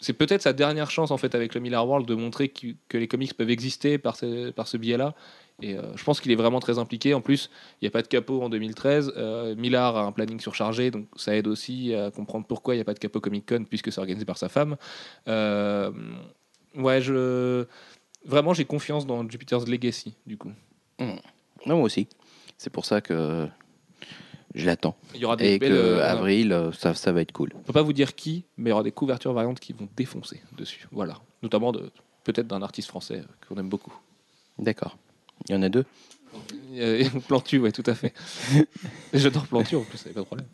c'est 0.00 0.12
peut-être 0.12 0.42
sa 0.42 0.52
dernière 0.52 0.90
chance 0.90 1.10
en 1.10 1.16
fait 1.16 1.34
avec 1.34 1.54
le 1.54 1.60
Miller 1.60 1.86
World 1.86 2.06
de 2.06 2.14
montrer 2.14 2.48
que, 2.48 2.96
les 2.96 3.08
comics 3.08 3.34
peuvent 3.34 3.50
exister 3.50 3.98
par 3.98 4.16
ce, 4.16 4.50
par 4.50 4.68
ce 4.68 4.76
biais-là. 4.76 5.14
Et 5.62 5.78
euh, 5.78 5.96
je 5.96 6.04
pense 6.04 6.20
qu'il 6.20 6.30
est 6.32 6.36
vraiment 6.36 6.60
très 6.60 6.78
impliqué. 6.78 7.14
En 7.14 7.22
plus, 7.22 7.50
il 7.80 7.84
n'y 7.84 7.88
a 7.88 7.90
pas 7.90 8.02
de 8.02 8.08
capot 8.08 8.42
en 8.42 8.50
2013. 8.50 9.12
Euh, 9.16 9.54
a 9.74 10.00
un 10.00 10.12
planning 10.12 10.38
surchargé, 10.38 10.90
donc 10.90 11.06
ça 11.16 11.34
aide 11.34 11.46
aussi 11.46 11.94
à 11.94 12.10
comprendre 12.10 12.46
pourquoi 12.46 12.74
il 12.74 12.78
n'y 12.78 12.82
a 12.82 12.84
pas 12.84 12.94
de 12.94 12.98
capot 12.98 13.20
Comic 13.20 13.48
Con 13.48 13.64
puisque 13.64 13.90
c'est 13.90 14.00
organisé 14.00 14.26
par 14.26 14.38
sa 14.38 14.48
femme. 14.48 14.76
Euh, 15.28 15.90
ouais, 16.74 17.00
je 17.00 17.64
vraiment 18.24 18.52
j'ai 18.52 18.64
confiance 18.64 19.06
dans 19.06 19.28
Jupiter's 19.28 19.66
Legacy 19.66 20.14
du 20.26 20.36
coup. 20.36 20.52
Non, 20.98 21.76
moi 21.76 21.84
aussi. 21.84 22.08
C'est 22.58 22.70
pour 22.70 22.84
ça 22.84 23.00
que 23.00 23.48
je 24.56 24.66
l'attends. 24.66 24.96
Il 25.14 25.20
y 25.20 25.24
aura 25.24 25.36
des 25.36 25.52
Et 25.54 25.58
belles, 25.58 25.70
que 25.70 25.76
euh, 25.76 26.04
avril, 26.10 26.52
euh, 26.52 26.72
ça, 26.72 26.94
ça 26.94 27.12
va 27.12 27.20
être 27.20 27.32
cool. 27.32 27.52
On 27.54 27.60
peut 27.60 27.72
pas 27.72 27.82
vous 27.82 27.92
dire 27.92 28.14
qui, 28.14 28.44
mais 28.56 28.70
il 28.70 28.72
y 28.72 28.74
aura 28.74 28.82
des 28.82 28.90
couvertures 28.92 29.32
variantes 29.32 29.60
qui 29.60 29.72
vont 29.72 29.88
défoncer 29.96 30.40
dessus. 30.56 30.88
Voilà, 30.90 31.18
notamment 31.42 31.72
de 31.72 31.90
peut-être 32.24 32.46
d'un 32.48 32.62
artiste 32.62 32.88
français 32.88 33.18
euh, 33.20 33.46
qu'on 33.46 33.60
aime 33.60 33.68
beaucoup. 33.68 33.94
D'accord. 34.58 34.96
Il 35.48 35.54
y 35.54 35.58
en 35.58 35.62
a 35.62 35.68
deux. 35.68 35.84
Plantu, 37.28 37.58
ouais, 37.58 37.72
tout 37.72 37.82
à 37.86 37.94
fait. 37.94 38.12
J'adore 39.14 39.46
Plantu 39.46 39.76
en 39.76 39.82
plus, 39.82 39.98
ça 39.98 40.10
pas 40.10 40.20
de 40.20 40.24
problème. 40.26 40.46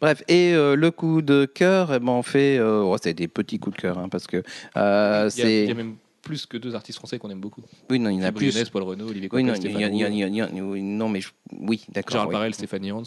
Bref, 0.00 0.22
et 0.28 0.52
euh, 0.54 0.74
le 0.74 0.90
coup 0.90 1.22
de 1.22 1.44
cœur, 1.44 1.92
eh 1.92 1.98
ben, 1.98 2.12
on 2.12 2.22
fait. 2.22 2.58
euh, 2.58 2.82
oh, 2.82 2.96
c'est 3.00 3.14
des 3.14 3.28
petits 3.28 3.58
coups 3.58 3.76
de 3.76 3.82
cœur, 3.82 3.98
hein, 3.98 4.08
parce 4.08 4.26
que 4.26 4.42
euh, 4.76 5.24
il 5.26 5.30
c'est. 5.30 5.66
y 5.66 5.70
a 5.70 5.74
même 5.74 5.96
plus 6.22 6.46
que 6.46 6.56
deux 6.56 6.74
artistes 6.74 6.98
français 6.98 7.18
qu'on 7.18 7.30
aime 7.30 7.40
beaucoup. 7.40 7.62
Oui, 7.88 7.98
non, 7.98 8.10
il 8.10 8.20
y 8.20 8.22
en 8.22 8.28
a 8.28 8.32
plus. 8.32 8.48
Brionès, 8.50 8.68
Paul 8.70 8.82
Renault, 8.82 9.08
Olivier 9.08 9.28
Oui, 9.32 9.42
Coipel, 9.42 9.46
non, 9.46 9.54
il 9.54 9.58
y, 9.58 9.60
Stéphane 9.70 9.82
a- 9.84 10.08
il 10.28 10.56
y 10.56 10.60
oui, 10.62 10.82
non, 10.82 11.08
mais 11.08 11.20
je- 11.20 11.30
oui, 11.52 11.84
d'accord. 11.88 12.12
Gérald 12.12 12.28
oui. 12.28 12.32
Parel, 12.34 12.54
Stéphanie 12.54 12.92
Hans. 12.92 13.02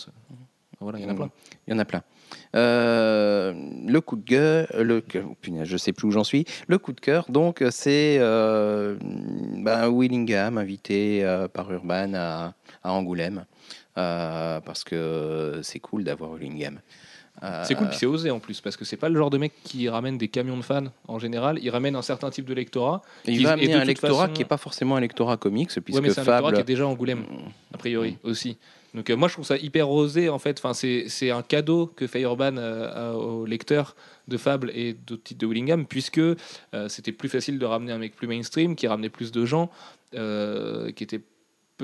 Voilà, 0.79 0.99
il 0.99 1.03
y 1.03 1.05
en 1.05 1.09
a 1.11 1.15
plein. 1.15 1.29
Il 1.67 1.71
y 1.71 1.75
en 1.75 1.79
a 1.79 1.85
plein. 1.85 2.03
Euh, 2.55 3.53
le 3.87 4.01
coup 4.01 4.15
de 4.17 4.23
gueule, 4.25 4.67
le, 4.79 5.01
oh, 5.23 5.35
punaise, 5.39 5.65
je 5.67 5.77
sais 5.77 5.93
plus 5.93 6.07
où 6.07 6.11
j'en 6.11 6.23
suis. 6.25 6.45
Le 6.67 6.77
coup 6.77 6.91
de 6.91 6.99
cœur, 6.99 7.25
donc, 7.29 7.63
c'est 7.71 8.17
euh, 8.19 8.97
ben, 9.01 9.87
Willingham, 9.89 10.57
invité 10.57 11.23
euh, 11.23 11.47
par 11.47 11.71
Urban 11.71 12.13
à, 12.15 12.53
à 12.83 12.91
Angoulême, 12.91 13.45
parce 13.95 14.83
que 14.83 15.61
c'est 15.63 15.79
cool 15.79 16.03
d'avoir 16.03 16.31
Willingham. 16.31 16.79
Euh, 17.41 17.63
C'est 17.65 17.75
cool, 17.75 17.87
puis 17.89 17.97
c'est 17.97 18.05
osé 18.05 18.29
en 18.31 18.39
plus, 18.39 18.61
parce 18.61 18.77
que 18.77 18.85
c'est 18.85 18.95
pas 18.95 19.09
le 19.09 19.17
genre 19.17 19.29
de 19.31 19.37
mec 19.39 19.53
qui 19.63 19.89
ramène 19.89 20.17
des 20.17 20.27
camions 20.27 20.55
de 20.55 20.61
fans 20.61 20.83
en 21.07 21.17
général. 21.19 21.57
Il 21.61 21.69
ramène 21.71 21.95
un 21.95 22.01
certain 22.03 22.29
type 22.29 22.45
de 22.45 22.53
lectorat. 22.53 23.01
il 23.25 23.37
qui- 23.39 23.43
va 23.43 23.49
et 23.51 23.53
amener 23.53 23.67
de 23.69 23.73
un 23.79 23.83
lectorat 23.83 24.21
façon- 24.23 24.33
qui 24.33 24.39
n'est 24.41 24.47
pas 24.47 24.57
forcément 24.57 24.95
un 24.95 24.99
lectorat 25.01 25.35
comics, 25.37 25.67
puisque 25.67 25.89
Ouais, 25.95 26.01
mais 26.01 26.09
c'est 26.13 26.19
un 26.19 26.23
lectorat 26.23 26.41
Fable. 26.43 26.53
qui 26.55 26.61
est 26.61 26.63
déjà 26.65 26.85
Angoulême, 26.87 27.25
a 27.73 27.77
priori 27.77 28.17
aussi. 28.23 28.57
Donc 28.93 29.09
euh, 29.09 29.15
moi 29.17 29.27
je 29.27 29.33
trouve 29.33 29.45
ça 29.45 29.57
hyper 29.57 29.89
osé 29.89 30.29
en 30.29 30.37
fait. 30.37 30.59
Enfin, 30.59 30.73
c'est 30.75 31.05
c'est 31.09 31.31
un 31.31 31.41
cadeau 31.41 31.87
que 31.87 32.05
fait 32.05 32.21
Urban 32.21 32.55
euh, 32.57 33.13
aux 33.13 33.45
lecteurs 33.47 33.95
de 34.27 34.37
Fable 34.37 34.71
et 34.75 34.93
d'autres 34.93 35.23
titres 35.23 35.39
de 35.41 35.47
Willingham, 35.47 35.85
puisque 35.87 36.19
euh, 36.19 36.35
c'était 36.87 37.11
plus 37.11 37.27
facile 37.29 37.57
de 37.57 37.65
ramener 37.65 37.91
un 37.91 37.97
mec 37.97 38.15
plus 38.15 38.27
mainstream, 38.27 38.75
qui 38.75 38.85
ramenait 38.87 39.09
plus 39.09 39.31
de 39.31 39.43
gens, 39.45 39.71
qui 40.11 41.03
était 41.03 41.21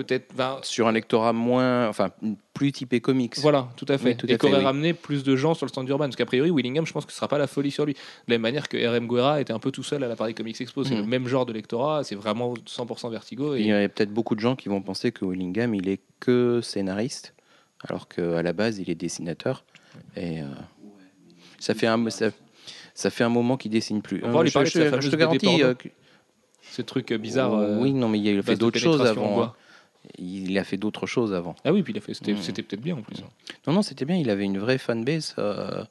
peut-être... 0.04 0.34
sur 0.63 0.88
un 0.88 0.92
lectorat 0.92 1.34
moins, 1.34 1.88
enfin, 1.88 2.10
plus 2.54 2.72
typé 2.72 3.00
comics. 3.01 3.38
Voilà, 3.40 3.69
tout 3.78 3.86
à 3.90 3.98
fait. 3.98 4.10
Oui, 4.10 4.18
tout 4.18 4.25
et 4.30 4.38
qui 4.38 4.46
aurait 4.46 4.57
oui. 4.60 4.63
ramené 4.63 4.94
plus 4.94 5.24
de 5.24 5.36
gens 5.36 5.54
sur 5.54 5.66
le 5.66 5.69
stand 5.69 5.86
d'Urban. 5.86 6.06
Parce 6.06 6.16
qu'a 6.16 6.25
priori, 6.25 6.50
Willingham, 6.51 6.86
je 6.86 6.94
pense 6.94 7.06
que 7.06 7.12
ce 7.12 7.18
sera 7.18 7.28
pas 7.28 7.38
la 7.38 7.48
folie 7.48 7.72
sur 7.72 7.86
lui. 7.86 7.94
De 7.94 8.00
la 8.28 8.34
même 8.36 8.42
manière 8.42 8.68
que 8.69 8.78
RM 8.78 9.07
Guerra 9.07 9.42
était 9.42 9.54
un 9.54 9.60
peu 9.60 9.72
tout 9.72 9.84
seul 9.84 10.04
à 10.04 10.07
la 10.07 10.16
Paris 10.16 10.34
Comics 10.36 10.60
Expo. 10.60 10.84
C'est 10.84 10.96
Mm. 10.96 11.00
le 11.01 11.06
même 11.06 11.28
genre 11.28 11.46
de 11.46 11.54
lectorat, 11.54 12.04
c'est 12.04 12.16
vraiment 12.16 12.54
100% 12.66 13.10
Vertigo. 13.10 13.56
Il 13.56 13.66
y 13.66 13.72
a 13.74 13.88
peut-être 13.90 14.13
beaucoup 14.13 14.36
de 14.36 14.40
gens 14.42 14.56
qui 14.56 14.69
vont 14.69 14.81
penser 14.81 15.12
que 15.12 15.25
Willingham, 15.25 15.74
il 15.75 15.88
est 15.90 16.00
que 16.19 16.60
scénariste, 16.62 17.34
alors 17.88 18.07
qu'à 18.07 18.42
la 18.44 18.54
base, 18.54 18.80
il 18.80 18.90
est 18.90 18.95
dessinateur. 18.95 19.63
Et 20.16 20.42
euh, 20.42 20.45
ça, 21.60 21.74
fait 21.74 21.88
un, 21.88 22.10
ça, 22.10 22.30
ça 22.94 23.10
fait 23.10 23.24
un 23.24 23.30
moment 23.30 23.57
qu'il 23.57 23.72
dessine 23.72 24.02
plus. 24.02 24.22
On 24.24 24.31
va 24.31 24.44
lui 24.44 24.50
je, 24.52 24.60
de 24.60 24.66
sa 24.66 25.00
je 25.00 25.10
te 25.10 25.16
garantis. 25.16 25.63
euh, 25.63 25.74
que- 25.74 25.90
ce 26.72 26.81
truc 26.84 27.12
bizarre. 27.13 27.54
euh, 27.56 27.80
oui, 27.80 27.94
non, 27.94 28.07
mais 28.10 28.19
il 28.19 28.38
a 28.40 28.44
fait 28.44 28.56
d'autres 28.56 28.78
choses 28.80 29.02
avant. 29.02 29.54
Hein. 30.06 30.10
Il 30.18 30.57
a 30.57 30.63
fait 30.63 30.78
d'autres 30.78 31.06
choses 31.07 31.34
avant. 31.34 31.56
Ah 31.63 31.71
oui, 31.73 31.83
puis 31.83 31.94
il 31.94 31.97
a 31.97 32.02
fait. 32.02 32.14
C'était 32.14 32.33
Mm. 32.33 32.38
peut-être 32.66 32.81
bien 32.81 32.95
en 32.97 33.02
plus. 33.02 33.21
Non, 33.68 33.73
non, 33.73 33.81
c'était 33.81 34.06
bien. 34.06 34.16
Il 34.16 34.30
avait 34.30 34.45
une 34.45 34.57
vraie 34.59 34.78
fanbase 34.78 35.35
euh, 35.38 35.83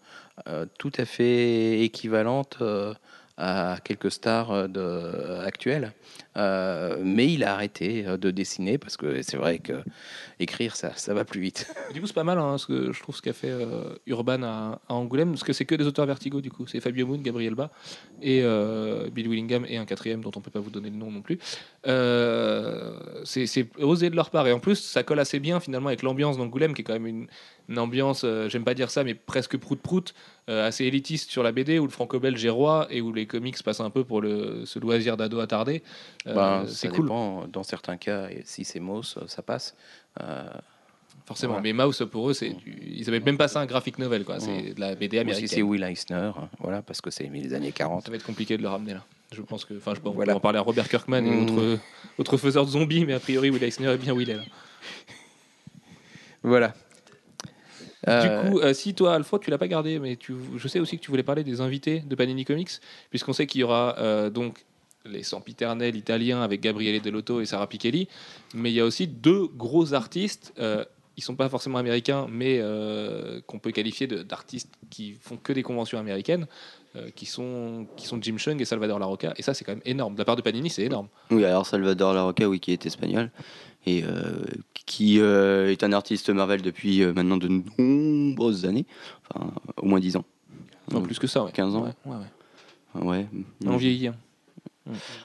euh, 0.49 0.66
tout 0.78 0.92
à 0.99 1.04
fait 1.04 1.80
équivalente 1.82 2.59
euh, 2.61 2.94
à 3.37 3.78
quelques 3.85 4.11
stars 4.11 4.68
de, 4.68 5.40
actuelles. 5.44 5.92
Euh, 6.38 6.99
mais 7.02 7.33
il 7.33 7.42
a 7.42 7.52
arrêté 7.52 8.07
euh, 8.07 8.16
de 8.16 8.30
dessiner 8.30 8.78
parce 8.78 8.97
que 8.97 9.23
c'est 9.23 9.37
vrai 9.37 9.59
que 9.59 9.83
écrire, 10.38 10.76
ça, 10.76 10.92
ça 10.95 11.12
va 11.12 11.25
plus 11.25 11.40
vite. 11.40 11.66
Du 11.95 12.00
coup, 12.00 12.07
c'est 12.07 12.14
pas 12.14 12.25
mal, 12.25 12.38
hein, 12.38 12.59
ce 12.59 12.66
que 12.66 12.92
je 12.92 13.00
trouve 13.02 13.16
ce 13.16 13.23
qu'a 13.23 13.33
fait 13.33 13.50
euh, 13.50 13.95
Urban 14.07 14.42
à, 14.42 14.80
Angoulême, 14.88 15.30
parce 15.30 15.42
que 15.42 15.52
c'est 15.52 15.64
que 15.64 15.75
des 15.75 15.87
auteurs 15.87 16.07
Vertigo, 16.07 16.40
du 16.40 16.50
coup. 16.50 16.66
C'est 16.66 16.80
Fabio 16.80 17.07
Moon, 17.07 17.18
Gabriel 17.18 17.54
Ba 17.54 17.71
et 18.23 18.42
Bill 19.12 19.28
Willingham 19.28 19.64
et 19.68 19.76
un 19.76 19.85
quatrième 19.85 20.21
dont 20.21 20.30
on 20.37 20.40
peut 20.40 20.50
pas 20.50 20.61
vous 20.61 20.71
donner 20.71 20.90
le 20.90 20.97
nom 20.97 21.11
non 21.11 21.23
plus. 21.23 21.38
C'est 23.25 23.68
osé 23.78 24.11
de 24.11 24.16
leur 24.16 24.30
part. 24.30 24.47
Et 24.47 24.52
en 24.52 24.61
plus, 24.61 24.76
ça 24.76 25.02
colle 25.02 25.21
assez 25.21 25.40
bien 25.40 25.61
finalement 25.61 25.88
avec 25.88 26.02
l'ambiance 26.02 26.37
d'Angoulême, 26.37 26.75
qui 26.75 26.83
est 26.83 26.85
quand 26.85 26.99
même 26.99 27.07
une, 27.68 27.78
ambiance, 27.78 28.25
j'aime 28.49 28.64
pas 28.64 28.75
dire 28.75 28.90
ça, 28.90 29.04
mais 29.04 29.14
presque 29.14 29.59
prout-prout, 29.59 30.14
assez 30.47 30.85
élitiste 30.85 31.30
sur 31.30 31.42
la 31.42 31.52
BD, 31.52 31.78
où 31.78 31.85
le 31.85 31.90
franco-belge 31.90 32.42
est 32.45 32.50
roi 32.50 32.87
et 32.90 33.00
où 33.00 33.12
les 33.12 33.26
comics 33.26 33.62
passent 33.62 33.80
un 33.80 33.90
peu 33.90 34.04
pour 34.04 34.23
le, 34.23 34.64
ce 34.64 34.78
loisir 34.78 35.16
d'ado 35.16 35.40
attardé. 35.40 35.83
Euh, 36.28 36.35
Ben, 36.35 36.66
c'est 36.68 36.88
cool. 36.88 37.02
dépend. 37.06 37.47
Dans 37.49 37.62
certains 37.62 37.97
cas, 37.97 38.28
si 38.44 38.64
c'est 38.64 38.80
Moss, 38.80 39.18
ça 39.26 39.42
passe. 39.42 39.75
Euh, 40.20 40.49
Forcément, 41.26 41.54
Voilà. 41.54 41.62
mais 41.62 41.73
Mouse 41.75 42.02
pour 42.11 42.30
eux, 42.30 42.32
c'est 42.32 42.50
du- 42.50 42.78
ils 42.87 43.06
appellent 43.08 43.23
même 43.25 43.37
pas 43.37 43.49
ça 43.49 43.61
un 43.61 43.66
graphic 43.66 43.99
novel, 43.99 44.25
quoi. 44.25 44.40
C'est 44.40 44.73
de 44.73 44.80
la 44.80 44.94
BD 44.94 45.18
ou 45.18 45.20
si 45.35 45.47
c'est 45.47 45.61
américaine. 45.61 45.62
Will 45.64 45.82
Eisner, 45.82 46.14
hein, 46.35 46.49
voilà, 46.58 46.80
parce 46.80 47.02
que 47.02 47.11
c'est 47.11 47.25
les 47.28 47.52
années 47.52 47.70
40. 47.73 48.02
Ça 48.04 48.11
va 48.11 48.16
être 48.16 48.25
compliqué 48.25 48.56
de 48.56 48.62
le 48.62 48.68
ramener 48.68 48.94
là. 48.94 49.04
Je 49.32 49.42
pense 49.42 49.66
que, 49.66 49.75
enfin, 49.76 49.92
je 49.94 50.00
peux 50.00 50.08
Voilà. 50.08 50.35
en 50.35 50.40
parler 50.40 50.58
à 50.58 50.62
Robert 50.62 50.88
Kirkman 50.88 51.26
et 51.26 51.30
Mm. 51.30 51.42
autres, 51.42 51.78
autres 52.16 52.37
faiseurs 52.38 52.64
de 52.64 52.70
zombies, 52.70 53.04
mais 53.04 53.12
a 53.12 53.20
priori 53.20 53.50
Will 53.50 53.62
Eisner 53.62 53.88
est 53.88 53.99
bien 53.99 54.14
où 54.14 54.20
il 54.23 54.30
est 54.30 54.37
là. 54.37 54.42
Voilà. 56.42 56.73
Euh, 58.06 58.44
Du 58.44 58.50
coup, 58.50 58.61
euh, 58.61 58.73
si 58.73 58.94
toi, 58.94 59.14
Alfred, 59.14 59.42
tu 59.42 59.50
l'as 59.50 59.58
pas 59.58 59.68
gardé, 59.68 59.99
mais 59.99 60.16
tu, 60.16 60.35
je 60.56 60.68
sais 60.68 60.78
aussi 60.80 60.97
que 60.99 61.02
tu 61.02 61.11
voulais 61.11 61.23
parler 61.25 61.44
des 61.44 61.61
invités 61.61 62.00
de 62.00 62.14
Panini 62.14 62.44
Comics, 62.44 62.70
puisqu'on 63.11 63.32
sait 63.32 63.47
qu'il 63.47 63.61
y 63.61 63.64
aura 63.64 63.97
euh, 63.99 64.30
donc 64.30 64.64
les 65.05 65.23
sempiternels 65.23 65.97
italiens 65.97 66.43
avec 66.43 66.61
Gabriele 66.61 67.00
Dell'Otto 67.00 67.40
et 67.40 67.47
Sarah 67.47 67.67
Pichelli, 67.69 68.09
mais 68.55 68.71
il 68.71 68.75
y 68.75 68.81
a 68.81 68.85
aussi 68.85 69.07
deux 69.07 69.47
gros 69.47 69.95
artistes. 69.95 70.52
euh, 70.59 70.85
ils 71.17 71.23
sont 71.23 71.35
pas 71.35 71.49
forcément 71.49 71.78
américains, 71.78 72.28
mais 72.31 72.59
euh, 72.61 73.40
qu'on 73.49 73.59
peut 73.59 73.73
qualifier 73.73 74.07
d'artistes 74.07 74.71
qui 74.88 75.14
font 75.21 75.37
que 75.37 75.52
des 75.52 75.64
conventions 75.64 75.99
américaines, 75.99 76.47
euh, 76.95 77.11
qui 77.11 77.26
sont 77.26 77.88
qui 77.97 78.07
sont 78.07 78.23
Jim 78.23 78.37
Chung 78.38 78.61
et 78.61 78.64
Salvador 78.64 79.00
Larroca. 79.00 79.35
Et 79.37 79.43
ça, 79.43 79.52
c'est 79.52 79.64
quand 79.64 79.73
même 79.73 79.83
énorme. 79.85 80.14
De 80.14 80.19
la 80.21 80.25
part 80.25 80.37
de 80.37 80.43
Panini, 80.43 80.71
c'est 80.71 80.85
énorme. 80.85 81.09
Oui, 81.33 81.45
alors 81.45 81.67
Salvador 81.67 82.14
Larroca, 82.14 82.49
oui, 82.49 82.61
qui 82.61 82.71
est 82.73 82.87
espagnol 82.87 83.33
et 83.85 84.05
euh, 84.05 84.45
qui 84.87 85.19
est 85.19 85.83
un 85.83 85.93
artiste 85.93 86.31
Marvel 86.31 86.62
depuis 86.62 87.05
maintenant 87.07 87.37
de 87.37 87.49
nombreuses 87.49 88.64
années, 88.64 88.87
enfin 89.35 89.50
au 89.76 89.87
moins 89.87 89.99
10 89.99 90.19
ans. 90.19 90.25
Non, 90.93 91.02
plus 91.02 91.19
que 91.19 91.26
ça, 91.26 91.43
ouais. 91.45 91.50
15 91.52 91.75
ans. 91.75 91.83
Ouais, 91.85 91.93
ouais, 92.07 92.17
ouais. 92.95 93.02
Ouais. 93.05 93.26
On 93.67 93.76
vieillit. 93.76 94.07
hein. 94.07 94.14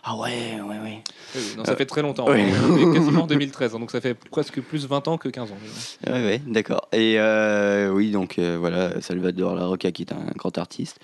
Ah 0.03 0.15
ouais, 0.17 0.60
ouais, 0.62 0.79
ouais. 0.79 1.03
Oui, 1.36 1.41
oui, 1.41 1.53
non, 1.58 1.65
ça 1.65 1.75
fait 1.75 1.86
très 1.86 2.01
longtemps. 2.01 2.25
oui. 2.29 2.41
Est 2.41 2.93
quasiment 2.93 3.24
en 3.24 3.27
2013, 3.27 3.75
hein, 3.75 3.79
donc 3.79 3.91
ça 3.91 4.01
fait 4.01 4.13
presque 4.13 4.62
plus 4.62 4.86
20 4.88 5.08
ans 5.08 5.17
que 5.17 5.29
15 5.29 5.51
ans. 5.51 5.58
Ouais, 6.08 6.12
ouais, 6.13 6.41
d'accord. 6.46 6.88
Et 6.91 7.15
euh, 7.20 7.89
oui, 7.91 8.12
donc 8.12 8.38
euh, 8.39 8.58
voilà, 8.60 9.00
Salvador 9.01 9.55
La 9.55 9.65
Roca 9.65 9.91
qui 9.91 10.03
est 10.03 10.12
un 10.13 10.25
grand 10.38 10.58
artiste. 10.58 11.00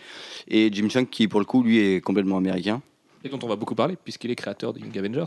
Et 0.48 0.70
Jim 0.72 0.90
Chung 0.90 1.10
qui, 1.10 1.28
pour 1.28 1.40
le 1.40 1.46
coup, 1.46 1.64
lui 1.64 1.80
est 1.80 2.02
complètement 2.02 2.38
américain 2.38 2.82
Et 3.24 3.30
dont 3.30 3.40
on 3.44 3.48
va 3.48 3.56
beaucoup 3.56 3.76
parler, 3.76 3.98
puisqu'il 4.04 4.32
est 4.32 4.36
créateur 4.36 4.74
des 4.74 4.82
Young 4.82 4.98
Avengers. 4.98 5.26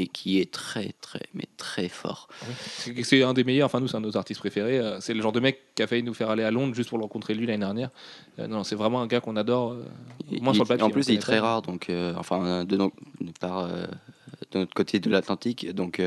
Et 0.00 0.06
qui 0.06 0.38
est 0.40 0.50
très, 0.52 0.94
très, 1.00 1.22
mais 1.34 1.44
très 1.56 1.88
fort. 1.88 2.28
C'est 2.68 3.02
c'est 3.02 3.22
un 3.22 3.32
des 3.34 3.42
meilleurs, 3.44 3.66
enfin 3.66 3.80
nous 3.80 3.88
c'est 3.88 3.96
un 3.96 4.00
de 4.00 4.06
nos 4.06 4.16
artistes 4.16 4.40
préférés. 4.40 4.78
euh, 4.78 5.00
C'est 5.00 5.12
le 5.14 5.20
genre 5.22 5.32
de 5.32 5.40
mec 5.40 5.58
qui 5.74 5.82
a 5.82 5.86
failli 5.86 6.02
nous 6.02 6.14
faire 6.14 6.30
aller 6.30 6.44
à 6.44 6.50
Londres 6.50 6.74
juste 6.74 6.88
pour 6.88 6.98
le 6.98 7.02
rencontrer 7.04 7.34
lui 7.34 7.46
l'année 7.46 7.58
dernière. 7.64 7.90
Euh, 8.38 8.46
non, 8.46 8.62
c'est 8.64 8.76
vraiment 8.76 9.00
un 9.02 9.06
gars 9.06 9.20
qu'on 9.20 9.36
adore. 9.36 9.72
euh, 9.72 9.82
moins 10.40 10.52
Il- 10.52 10.56
sur 10.56 10.64
le 10.64 10.68
papier. 10.68 10.84
en 10.84 10.90
plus, 10.90 11.08
on 11.08 11.12
il 11.12 11.16
est 11.16 11.20
très 11.20 11.38
rare, 11.40 11.62
donc, 11.62 11.90
euh, 11.90 12.14
enfin, 12.16 12.64
de, 12.64 12.76
no- 12.76 12.92
de 13.20 14.58
notre 14.60 14.74
côté 14.74 15.00
de 15.00 15.10
l'Atlantique, 15.10 15.72
donc 15.74 16.00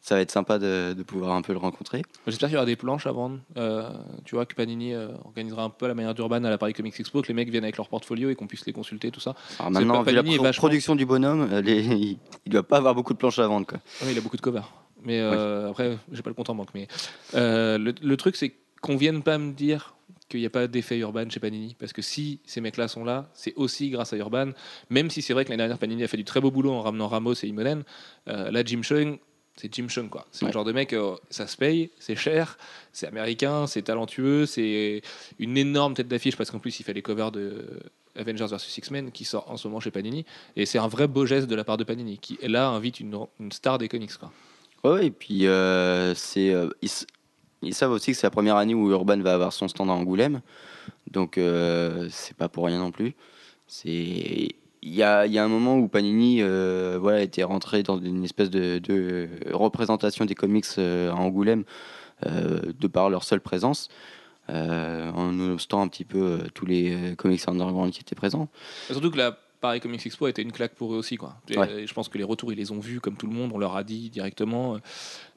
ça 0.00 0.14
va 0.14 0.20
être 0.20 0.30
sympa 0.30 0.58
de, 0.58 0.94
de 0.94 1.02
pouvoir 1.02 1.32
un 1.32 1.42
peu 1.42 1.52
le 1.52 1.58
rencontrer. 1.58 2.02
J'espère 2.26 2.48
qu'il 2.48 2.54
y 2.54 2.56
aura 2.56 2.66
des 2.66 2.76
planches 2.76 3.06
à 3.06 3.12
vendre. 3.12 3.40
Euh, 3.56 3.90
tu 4.24 4.34
vois 4.36 4.46
que 4.46 4.54
Panini 4.54 4.94
euh, 4.94 5.08
organisera 5.24 5.62
un 5.64 5.70
peu 5.70 5.84
à 5.86 5.88
la 5.88 5.94
manière 5.94 6.14
d'Urban 6.14 6.44
à 6.44 6.50
la 6.50 6.56
Paris 6.58 6.72
Comics 6.72 6.98
Expo, 6.98 7.20
que 7.22 7.28
les 7.28 7.34
mecs 7.34 7.50
viennent 7.50 7.64
avec 7.64 7.76
leur 7.76 7.88
portfolio 7.88 8.30
et 8.30 8.34
qu'on 8.34 8.46
puisse 8.46 8.64
les 8.66 8.72
consulter, 8.72 9.10
tout 9.10 9.20
ça. 9.20 9.34
Alors 9.58 9.70
maintenant, 9.70 10.02
vu 10.02 10.12
la 10.12 10.22
pro- 10.22 10.42
vachement- 10.44 10.60
production 10.60 10.94
du 10.96 11.04
bonhomme, 11.04 11.48
euh, 11.52 11.60
les- 11.60 11.84
il 11.96 12.18
ne 12.46 12.52
doit 12.52 12.62
pas 12.62 12.78
avoir 12.78 12.94
beaucoup 12.94 13.12
de 13.12 13.18
planches 13.18 13.38
à 13.38 13.46
vendre. 13.46 13.66
Quoi. 13.66 13.78
Oui, 14.02 14.08
il 14.12 14.18
a 14.18 14.20
beaucoup 14.20 14.36
de 14.36 14.42
covers. 14.42 14.72
Mais 15.04 15.20
euh, 15.20 15.70
après, 15.70 15.96
j'ai 16.12 16.22
pas 16.22 16.30
le 16.30 16.34
compte 16.34 16.50
en 16.50 16.54
banque. 16.54 16.70
Mais 16.74 16.88
le, 17.34 17.92
le 18.00 18.16
truc, 18.16 18.36
c'est 18.36 18.54
qu'on 18.80 18.96
vienne 18.96 19.22
pas 19.22 19.38
me 19.38 19.52
dire 19.52 19.94
qu'il 20.28 20.40
n'y 20.40 20.46
a 20.46 20.50
pas 20.50 20.66
d'effet 20.66 20.98
Urban 20.98 21.28
chez 21.30 21.40
Panini. 21.40 21.74
Parce 21.78 21.92
que 21.92 22.02
si 22.02 22.40
ces 22.44 22.60
mecs-là 22.60 22.88
sont 22.88 23.04
là, 23.04 23.28
c'est 23.32 23.54
aussi 23.56 23.90
grâce 23.90 24.12
à 24.12 24.16
Urban. 24.16 24.50
Même 24.90 25.10
si 25.10 25.22
c'est 25.22 25.32
vrai 25.32 25.44
que 25.44 25.50
l'année 25.50 25.58
dernière, 25.62 25.78
Panini 25.78 26.04
a 26.04 26.08
fait 26.08 26.16
du 26.16 26.24
très 26.24 26.40
beau 26.40 26.50
boulot 26.50 26.72
en 26.72 26.82
ramenant 26.82 27.08
Ramos 27.08 27.34
et 27.34 27.46
Imonen. 27.46 27.82
Euh, 28.28 28.50
là, 28.50 28.62
Jim 28.64 28.82
Chung, 28.82 29.18
c'est 29.60 29.74
Jim 29.74 29.88
Chung. 29.88 30.08
quoi. 30.08 30.26
C'est 30.30 30.44
Ouais. 30.44 30.50
le 30.50 30.52
genre 30.54 30.64
de 30.64 30.72
mec, 30.72 30.92
euh, 30.92 31.16
ça 31.30 31.46
se 31.46 31.56
paye, 31.56 31.90
c'est 31.98 32.16
cher, 32.16 32.58
c'est 32.92 33.06
américain, 33.06 33.66
c'est 33.66 33.82
talentueux, 33.82 34.46
c'est 34.46 35.02
une 35.38 35.56
énorme 35.56 35.94
tête 35.94 36.08
d'affiche 36.08 36.36
parce 36.36 36.50
qu'en 36.50 36.58
plus, 36.58 36.78
il 36.80 36.82
fait 36.84 36.92
les 36.92 37.02
covers 37.02 37.32
de 37.32 37.80
Avengers 38.16 38.46
vs 38.46 38.78
X-Men 38.78 39.10
qui 39.12 39.24
sort 39.24 39.50
en 39.50 39.56
ce 39.56 39.68
moment 39.68 39.80
chez 39.80 39.90
Panini. 39.90 40.24
Et 40.56 40.66
c'est 40.66 40.78
un 40.78 40.88
vrai 40.88 41.06
beau 41.08 41.26
geste 41.26 41.46
de 41.48 41.54
la 41.54 41.64
part 41.64 41.76
de 41.76 41.84
Panini 41.84 42.18
qui, 42.18 42.38
là, 42.42 42.68
invite 42.68 43.00
une, 43.00 43.18
une 43.40 43.52
star 43.52 43.78
des 43.78 43.88
comics. 43.88 44.12
Quoi. 44.16 44.32
Ouais, 44.84 45.06
et 45.06 45.10
puis 45.10 45.46
euh, 45.46 46.14
c'est, 46.14 46.50
euh, 46.50 46.68
ils, 47.62 47.74
savent 47.74 47.90
aussi 47.92 48.12
que 48.12 48.16
c'est 48.16 48.26
la 48.26 48.30
première 48.30 48.56
année 48.56 48.74
où 48.74 48.90
Urban 48.90 49.18
va 49.20 49.34
avoir 49.34 49.52
son 49.52 49.66
stand 49.68 49.90
à 49.90 49.92
Angoulême, 49.92 50.40
donc 51.10 51.38
c'est 52.10 52.36
pas 52.36 52.48
pour 52.48 52.66
rien 52.66 52.78
non 52.78 52.92
plus. 52.92 53.14
C'est 53.66 54.54
il 54.82 54.94
y 54.94 55.02
a, 55.02 55.22
un 55.22 55.48
moment 55.48 55.76
où 55.76 55.88
Panini 55.88 56.38
euh, 56.40 56.98
voilà, 57.00 57.22
était 57.22 57.42
rentré 57.42 57.82
dans 57.82 57.98
une 57.98 58.24
espèce 58.24 58.50
de, 58.50 59.28
représentation 59.52 60.24
des 60.24 60.34
comics 60.34 60.66
euh, 60.78 61.10
à 61.10 61.14
Angoulême 61.14 61.64
euh, 62.26 62.60
de 62.78 62.86
par 62.86 63.10
leur 63.10 63.24
seule 63.24 63.40
présence, 63.40 63.88
en 64.48 65.38
obstant 65.40 65.82
un 65.82 65.88
petit 65.88 66.04
peu 66.04 66.38
tous 66.54 66.64
les 66.64 67.14
comics 67.18 67.42
underground 67.46 67.92
qui 67.92 68.00
étaient 68.00 68.14
présents. 68.14 68.48
Surtout 68.90 69.10
que 69.10 69.18
la 69.18 69.36
Paris 69.60 69.80
Comics 69.80 70.04
Expo 70.06 70.26
a 70.26 70.30
été 70.30 70.42
une 70.42 70.52
claque 70.52 70.74
pour 70.74 70.94
eux 70.94 70.98
aussi. 70.98 71.16
Quoi. 71.16 71.34
Et, 71.48 71.58
Ouais. 71.58 71.86
Je 71.86 71.92
pense 71.94 72.08
que 72.08 72.16
les 72.18 72.24
retours, 72.24 72.52
ils 72.52 72.56
les 72.58 72.70
ont 72.70 72.78
vus 72.78 73.00
comme 73.00 73.16
tout 73.16 73.26
le 73.26 73.32
monde, 73.32 73.50
on 73.54 73.58
leur 73.58 73.76
a 73.76 73.82
dit 73.84 74.08
directement. 74.10 74.78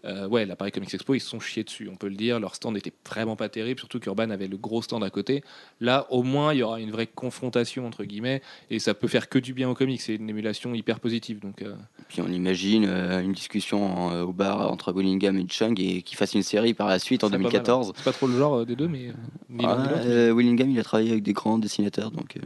euh, 0.05 0.27
ouais, 0.27 0.45
la 0.45 0.55
Paris 0.55 0.71
Comics 0.71 0.93
Expo, 0.93 1.13
ils 1.13 1.19
se 1.19 1.29
sont 1.29 1.39
chiés 1.39 1.63
dessus, 1.63 1.87
on 1.91 1.95
peut 1.95 2.07
le 2.09 2.15
dire. 2.15 2.39
Leur 2.39 2.55
stand 2.55 2.75
était 2.77 2.93
vraiment 3.07 3.35
pas 3.35 3.49
terrible, 3.49 3.79
surtout 3.79 3.99
qu'Urban 3.99 4.29
avait 4.31 4.47
le 4.47 4.57
gros 4.57 4.81
stand 4.81 5.03
à 5.03 5.09
côté. 5.09 5.43
Là, 5.79 6.07
au 6.09 6.23
moins, 6.23 6.53
il 6.53 6.57
y 6.59 6.63
aura 6.63 6.79
une 6.79 6.91
vraie 6.91 7.05
confrontation, 7.07 7.85
entre 7.85 8.03
guillemets, 8.03 8.41
et 8.69 8.79
ça 8.79 8.93
peut 8.93 9.07
faire 9.07 9.29
que 9.29 9.37
du 9.39 9.53
bien 9.53 9.69
aux 9.69 9.75
comics. 9.75 10.01
C'est 10.01 10.15
une 10.15 10.29
émulation 10.29 10.73
hyper 10.73 10.99
positive. 10.99 11.39
Donc, 11.39 11.61
euh, 11.61 11.75
Puis 12.07 12.21
on 12.21 12.27
imagine 12.27 12.85
euh, 12.87 13.21
une 13.21 13.33
discussion 13.33 13.83
en- 13.85 14.21
au 14.21 14.33
bar 14.33 14.71
entre 14.71 14.91
Willingham 14.93 15.37
et 15.37 15.45
Chung 15.49 15.79
et 15.79 16.01
qui 16.01 16.15
fasse 16.15 16.33
une 16.33 16.43
série 16.43 16.73
par 16.73 16.87
la 16.87 16.97
suite 16.99 17.23
en 17.23 17.27
c'est 17.27 17.33
pas 17.33 17.37
mal, 17.37 17.51
2014. 17.51 17.89
hein. 17.89 17.93
C'est 17.95 18.03
pas 18.05 18.11
trop 18.13 18.27
le 18.27 18.37
genre 18.37 18.65
des 18.65 18.75
deux, 18.75 18.87
mais 18.87 19.11
ni 19.49 19.59
ni 19.59 19.65
Ah, 19.67 20.31
Willingham, 20.33 20.69
il 20.69 20.79
a 20.79 20.83
travaillé 20.83 21.11
avec 21.11 21.23
des 21.23 21.33
grands 21.33 21.57
dessinateurs, 21.59 22.09
donc 22.11 22.37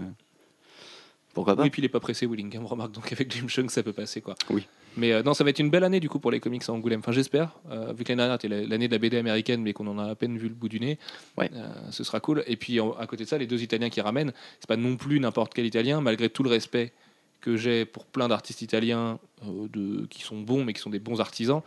pourquoi 1.35 1.55
pas 1.55 1.61
Oui, 1.61 1.69
puis 1.69 1.83
il 1.83 1.85
est 1.85 1.89
pas 1.89 1.99
pressé, 1.99 2.25
Willingham, 2.25 2.65
remarque. 2.65 2.91
Donc 2.93 3.11
avec 3.11 3.31
Jim 3.31 3.47
Chung, 3.47 3.69
ça 3.69 3.83
peut 3.83 3.93
passer. 3.93 4.21
quoi. 4.21 4.33
Oui. 4.49 4.65
Mais 4.97 5.11
euh, 5.11 5.21
non, 5.21 5.33
ça 5.35 5.43
va 5.43 5.51
être 5.51 5.59
une 5.59 5.69
belle 5.69 5.83
année 5.83 5.99
du 5.99 6.09
coup 6.09 6.17
pour 6.19 6.31
les 6.31 6.39
comics 6.39 6.63
à 6.67 6.71
Angoulême. 6.71 7.01
Enfin, 7.01 7.11
j'espère. 7.11 7.51
Euh, 7.69 7.93
vu 7.93 8.03
que 8.03 8.09
l'année 8.13 8.21
dernière, 8.23 8.37
c'était 8.41 8.47
la- 8.55 8.65
l'année 8.65 8.87
de 8.87 8.93
la 8.93 8.97
BD 8.97 9.17
américaine, 9.17 9.61
mais 9.61 9.73
qu'on 9.73 9.85
en 9.87 9.99
a 9.99 10.05
à 10.11 10.15
peine 10.15 10.37
vu 10.37 10.47
le 10.47 10.55
bout 10.55 10.69
du 10.69 10.79
nez. 10.79 10.97
Ouais. 11.37 11.51
Euh, 11.53 11.67
ce 11.91 12.03
sera 12.03 12.19
cool. 12.21 12.43
Et 12.47 12.55
puis 12.55 12.79
en- 12.79 12.93
à 12.93 13.05
côté 13.05 13.25
de 13.25 13.29
ça, 13.29 13.37
les 13.37 13.45
deux 13.45 13.61
Italiens 13.61 13.89
qui 13.89 14.01
ramènent, 14.01 14.31
c'est 14.59 14.67
pas 14.67 14.77
non 14.77 14.95
plus 14.97 15.19
n'importe 15.19 15.53
quel 15.53 15.65
Italien, 15.65 16.01
malgré 16.01 16.29
tout 16.29 16.41
le 16.43 16.49
respect 16.49 16.93
que 17.41 17.57
j'ai 17.57 17.85
pour 17.85 18.05
plein 18.05 18.27
d'artistes 18.27 18.61
italiens 18.63 19.19
euh, 19.43 19.67
de, 19.71 20.05
qui 20.07 20.23
sont 20.23 20.41
bons, 20.41 20.63
mais 20.63 20.73
qui 20.73 20.81
sont 20.81 20.89
des 20.89 20.99
bons 20.99 21.19
artisans. 21.21 21.61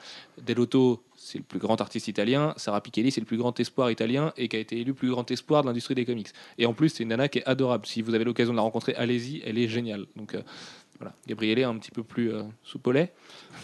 Delotto, 0.44 1.02
c'est 1.16 1.38
le 1.38 1.44
plus 1.44 1.58
grand 1.60 1.80
artiste 1.80 2.08
italien. 2.08 2.52
Sarah 2.56 2.80
Pichelli, 2.80 3.10
c'est 3.12 3.20
le 3.20 3.26
plus 3.26 3.36
grand 3.36 3.58
espoir 3.60 3.90
italien 3.90 4.32
et 4.36 4.48
qui 4.48 4.56
a 4.56 4.58
été 4.58 4.78
élu 4.80 4.94
plus 4.94 5.10
grand 5.10 5.28
espoir 5.30 5.62
de 5.62 5.68
l'industrie 5.68 5.94
des 5.94 6.04
comics. 6.04 6.28
Et 6.58 6.66
en 6.66 6.74
plus, 6.74 6.88
c'est 6.88 7.02
une 7.04 7.10
nana 7.10 7.28
qui 7.28 7.38
est 7.38 7.46
adorable. 7.46 7.86
Si 7.86 8.02
vous 8.02 8.14
avez 8.14 8.24
l'occasion 8.24 8.52
de 8.52 8.56
la 8.56 8.62
rencontrer, 8.62 8.94
allez-y, 8.96 9.40
elle 9.44 9.56
est 9.58 9.68
géniale. 9.68 10.06
Donc 10.16 10.34
euh, 10.34 10.42
voilà, 10.98 11.14
Gabrielle 11.28 11.60
est 11.60 11.64
un 11.64 11.76
petit 11.78 11.92
peu 11.92 12.02
plus 12.02 12.32
euh, 12.34 12.42
sous. 12.64 12.80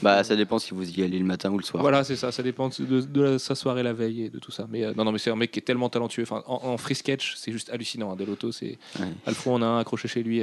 Bah, 0.03 0.23
ça 0.23 0.37
dépend 0.37 0.61
si 0.61 0.73
vous 0.73 0.89
y 0.89 1.03
allez 1.03 1.19
le 1.19 1.25
matin 1.25 1.51
ou 1.51 1.59
le 1.59 1.65
soir. 1.65 1.83
Voilà, 1.83 2.05
c'est 2.05 2.15
ça. 2.17 2.31
Ça 2.31 2.45
dépend 2.45 2.69
de, 2.69 2.85
de- 2.85 3.01
de 3.01 3.23
la- 3.23 3.39
sa 3.41 3.57
soirée 3.57 3.83
la 3.83 3.93
veille 3.93 4.23
et 4.25 4.31
de 4.31 4.39
tout 4.39 4.53
ça. 4.53 4.69
Mais 4.71 4.85
euh, 4.85 4.95
non, 4.97 5.05
non, 5.05 5.11
mais 5.11 5.19
c'est 5.19 5.31
un 5.31 5.37
mec 5.37 5.51
qui 5.51 5.59
est 5.59 5.63
tellement 5.63 5.89
talentueux. 5.89 6.23
Enfin, 6.23 6.45
en, 6.47 6.65
en 6.65 6.77
free 6.77 6.95
sketch, 6.95 7.35
c'est 7.37 7.51
juste 7.51 7.71
hallucinant. 7.71 8.13
Hein, 8.13 8.17
Delotto, 8.17 8.53
c'est 8.53 8.79
Ouais. 9.01 9.09
On 9.47 9.63
a 9.63 9.67
un 9.67 9.79
accroché 9.81 10.07
chez 10.07 10.23
lui, 10.23 10.43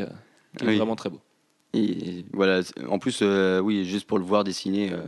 qui 0.57 0.65
est 0.65 0.67
Oui. 0.67 0.75
vraiment 0.75 0.95
très 0.97 1.09
beau. 1.09 1.21
Et 1.73 2.25
voilà, 2.33 2.61
en 2.89 2.99
plus, 2.99 3.19
euh, 3.21 3.59
oui, 3.59 3.85
juste 3.85 4.05
pour 4.07 4.19
le 4.19 4.25
voir 4.25 4.43
dessiner, 4.43 4.91
euh, 4.91 5.07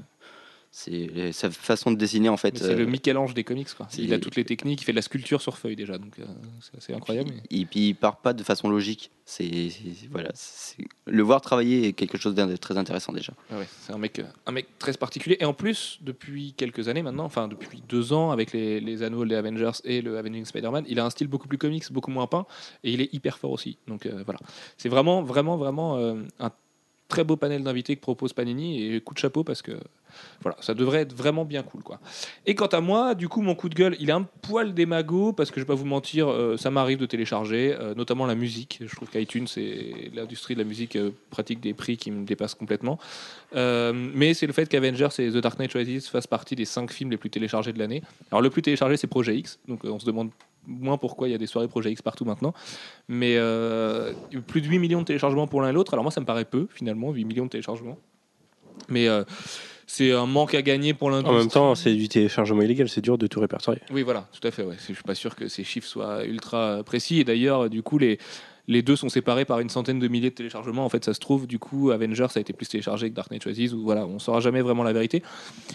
c'est 0.76 1.32
sa 1.34 1.52
façon 1.52 1.92
de 1.92 1.98
dessiner 1.98 2.30
en 2.30 2.36
fait. 2.38 2.56
Mais 2.56 2.60
c'est 2.60 2.74
euh, 2.74 2.78
le 2.78 2.86
Michel-Ange 2.88 3.36
des 3.36 3.44
comics. 3.44 3.72
Quoi. 3.76 3.88
Il 3.96 4.12
a 4.12 4.18
toutes 4.18 4.36
les 4.36 4.44
techniques, 4.44 4.82
il 4.82 4.86
fait 4.86 4.92
de 4.92 4.96
la 4.96 5.04
sculpture 5.04 5.40
sur 5.40 5.56
feuille 5.60 5.76
déjà, 5.76 6.00
donc 6.00 6.18
euh, 6.18 6.26
c'est 6.80 6.96
incroyable. 6.96 7.30
mais- 7.32 7.44
il, 7.52 7.68
puis 7.68 7.90
il 7.90 7.94
part 7.94 8.18
pas 8.18 8.34
de 8.34 8.42
façon 8.44 8.68
logique. 8.70 9.12
C'est 9.24 9.70
voilà, 10.10 10.32
le 11.06 11.22
voir 11.24 11.42
travailler 11.42 11.88
est 11.90 11.94
quelque 11.94 12.18
chose 12.18 12.34
de 12.34 12.56
très 12.56 12.76
intéressant 12.78 13.14
déjà. 13.14 13.34
Ah 13.52 13.60
ouais, 13.60 13.68
c'est 13.82 13.94
un 13.94 14.00
mec, 14.00 14.18
euh, 14.18 14.24
un 14.48 14.52
mec 14.52 14.66
très 14.80 14.92
particulier. 14.94 15.38
Et 15.40 15.46
en 15.46 15.54
plus, 15.54 16.00
depuis 16.02 16.54
quelques 16.58 16.88
années 16.88 17.04
maintenant, 17.04 17.26
enfin 17.26 17.48
depuis 17.48 17.84
deux 17.88 18.12
ans, 18.12 18.32
avec 18.32 18.52
les, 18.52 18.80
les 18.82 19.04
anneaux 19.04 19.26
des 19.26 19.36
Avengers 19.36 19.72
et 19.84 20.02
le 20.02 20.18
Avenging 20.18 20.44
Spider-Man, 20.44 20.86
il 20.88 21.00
a 21.00 21.06
un 21.06 21.12
style 21.12 21.28
beaucoup 21.28 21.48
plus 21.48 21.60
comics, 21.60 21.90
beaucoup 21.92 22.10
moins 22.12 22.26
peint, 22.26 22.48
et 22.84 22.92
il 22.92 23.00
est 23.00 23.14
hyper 23.14 23.38
fort 23.38 23.52
aussi. 23.52 23.78
Donc 23.88 24.08
euh, 24.08 24.24
voilà, 24.26 24.40
c'est 24.78 24.90
vraiment, 24.90 25.22
vraiment, 25.22 25.56
vraiment 25.56 25.98
euh, 25.98 26.16
un 26.40 26.50
très 27.14 27.24
beau 27.24 27.36
panel 27.36 27.62
d'invités 27.62 27.96
que 27.96 28.02
propose 28.02 28.34
Panini, 28.34 28.88
et 28.88 29.00
coup 29.00 29.14
de 29.14 29.20
chapeau 29.20 29.44
parce 29.44 29.62
que 29.62 29.74
voilà, 30.42 30.58
ça 30.62 30.74
devrait 30.74 31.02
être 31.02 31.14
vraiment 31.14 31.46
bien 31.46 31.62
cool. 31.62 31.84
quoi. 31.84 32.00
Et 32.48 32.56
quant 32.56 32.66
à 32.68 32.82
moi, 32.82 33.14
du 33.14 33.30
coup, 33.30 33.44
mon 33.44 33.54
coup 33.54 33.70
de 33.70 33.76
gueule, 33.76 33.96
il 34.00 34.10
est 34.10 34.14
un 34.14 34.24
poil 34.24 34.74
démago, 34.74 35.32
parce 35.32 35.52
que 35.52 35.60
je 35.60 35.66
vais 35.66 35.68
pas 35.68 35.76
vous 35.76 35.86
mentir, 35.86 36.28
euh, 36.28 36.58
ça 36.58 36.72
m'arrive 36.72 36.98
de 36.98 37.06
télécharger, 37.06 37.76
euh, 37.80 37.94
notamment 37.94 38.26
la 38.26 38.34
musique. 38.34 38.80
Je 38.84 38.96
trouve 38.96 39.12
qu'iTunes, 39.12 39.46
c'est 39.46 40.12
l'industrie 40.12 40.56
de 40.56 40.60
la 40.60 40.66
musique 40.66 40.96
euh, 40.96 41.12
pratique 41.30 41.60
des 41.60 41.76
prix 41.76 41.98
qui 41.98 42.10
me 42.10 42.26
dépasse 42.26 42.56
complètement. 42.56 42.98
Euh, 43.56 43.94
mais 43.94 44.34
c'est 44.34 44.48
le 44.48 44.54
fait 44.54 44.68
qu'Avengers 44.68 45.10
et 45.20 45.30
The 45.30 45.38
Dark 45.38 45.60
Knight 45.60 45.74
Rises 45.74 46.08
fassent 46.08 46.26
partie 46.26 46.56
des 46.56 46.66
5 46.66 46.92
films 46.92 47.12
les 47.12 47.18
plus 47.18 47.30
téléchargés 47.30 47.74
de 47.74 47.80
l'année. 47.80 48.02
Alors 48.32 48.42
le 48.42 48.50
plus 48.50 48.64
téléchargé 48.64 48.98
c'est 48.98 49.08
Projet 49.08 49.38
X, 49.38 49.60
donc 49.68 49.82
on 49.84 50.00
se 50.00 50.06
demande 50.06 50.32
moins 50.68 50.98
pourquoi 50.98 51.28
il 51.28 51.32
y 51.32 51.36
a 51.36 51.38
des 51.38 51.48
soirées 51.48 51.68
Projet 51.68 51.92
X 51.92 52.02
partout 52.02 52.26
maintenant. 52.26 52.54
Mais 53.08 53.36
euh, 53.38 54.14
plus 54.48 54.62
de 54.62 54.68
8 54.68 54.80
millions 54.80 55.00
de 55.00 55.06
téléchargements 55.06 55.48
pour 55.48 55.62
l'un 55.62 55.70
et 55.70 55.74
l'autre, 55.74 55.94
alors 55.94 56.04
moi 56.04 56.12
ça 56.12 56.22
me 56.22 56.26
paraît 56.26 56.46
peu 56.46 56.68
finalement, 56.74 57.12
8 57.12 57.26
millions 57.26 57.46
de 57.46 57.50
téléchargements. 57.50 57.98
Mais 58.90 59.08
euh, 59.08 59.24
c'est 59.86 60.12
un 60.12 60.26
manque 60.26 60.56
à 60.56 60.62
gagner 60.62 60.94
pour 60.94 61.12
l'industrie. 61.12 61.36
En 61.36 61.40
même 61.40 61.50
temps, 61.50 61.76
c'est 61.76 61.94
du 61.94 62.08
téléchargement 62.10 62.62
illégal, 62.62 62.90
c'est 62.90 63.02
dur 63.02 63.18
de 63.18 63.28
tout 63.28 63.40
répertorier. 63.40 63.82
Oui, 63.92 64.02
voilà, 64.02 64.28
tout 64.32 64.46
à 64.48 64.52
fait. 64.52 64.64
Ouais. 64.64 64.76
Je 64.80 64.94
suis 64.94 65.04
pas 65.04 65.16
sûr 65.16 65.36
que 65.36 65.48
ces 65.48 65.64
chiffres 65.64 65.88
soient 65.88 66.26
ultra 66.26 66.84
précis. 66.84 67.20
Et 67.20 67.24
d'ailleurs, 67.24 67.70
du 67.70 67.84
coup, 67.84 67.98
les, 67.98 68.18
les 68.68 68.82
deux 68.82 68.96
sont 68.96 69.10
séparés 69.10 69.46
par 69.46 69.60
une 69.60 69.70
centaine 69.70 70.00
de 70.00 70.08
milliers 70.08 70.30
de 70.30 70.36
téléchargements. 70.36 70.86
En 70.86 70.90
fait, 70.90 71.04
ça 71.04 71.14
se 71.14 71.20
trouve, 71.20 71.48
du 71.48 71.60
coup, 71.60 71.92
Avengers 71.92 72.28
a 72.36 72.40
été 72.40 72.54
plus 72.54 72.68
téléchargé 72.68 73.10
que 73.10 73.16
Dark 73.16 73.30
Knight 73.30 73.44
Rises. 73.44 73.74
Ou 73.74 73.84
voilà, 73.84 74.06
on 74.06 74.20
saura 74.20 74.40
jamais 74.40 74.62
vraiment 74.62 74.84
la 74.84 74.94
vérité. 74.94 75.22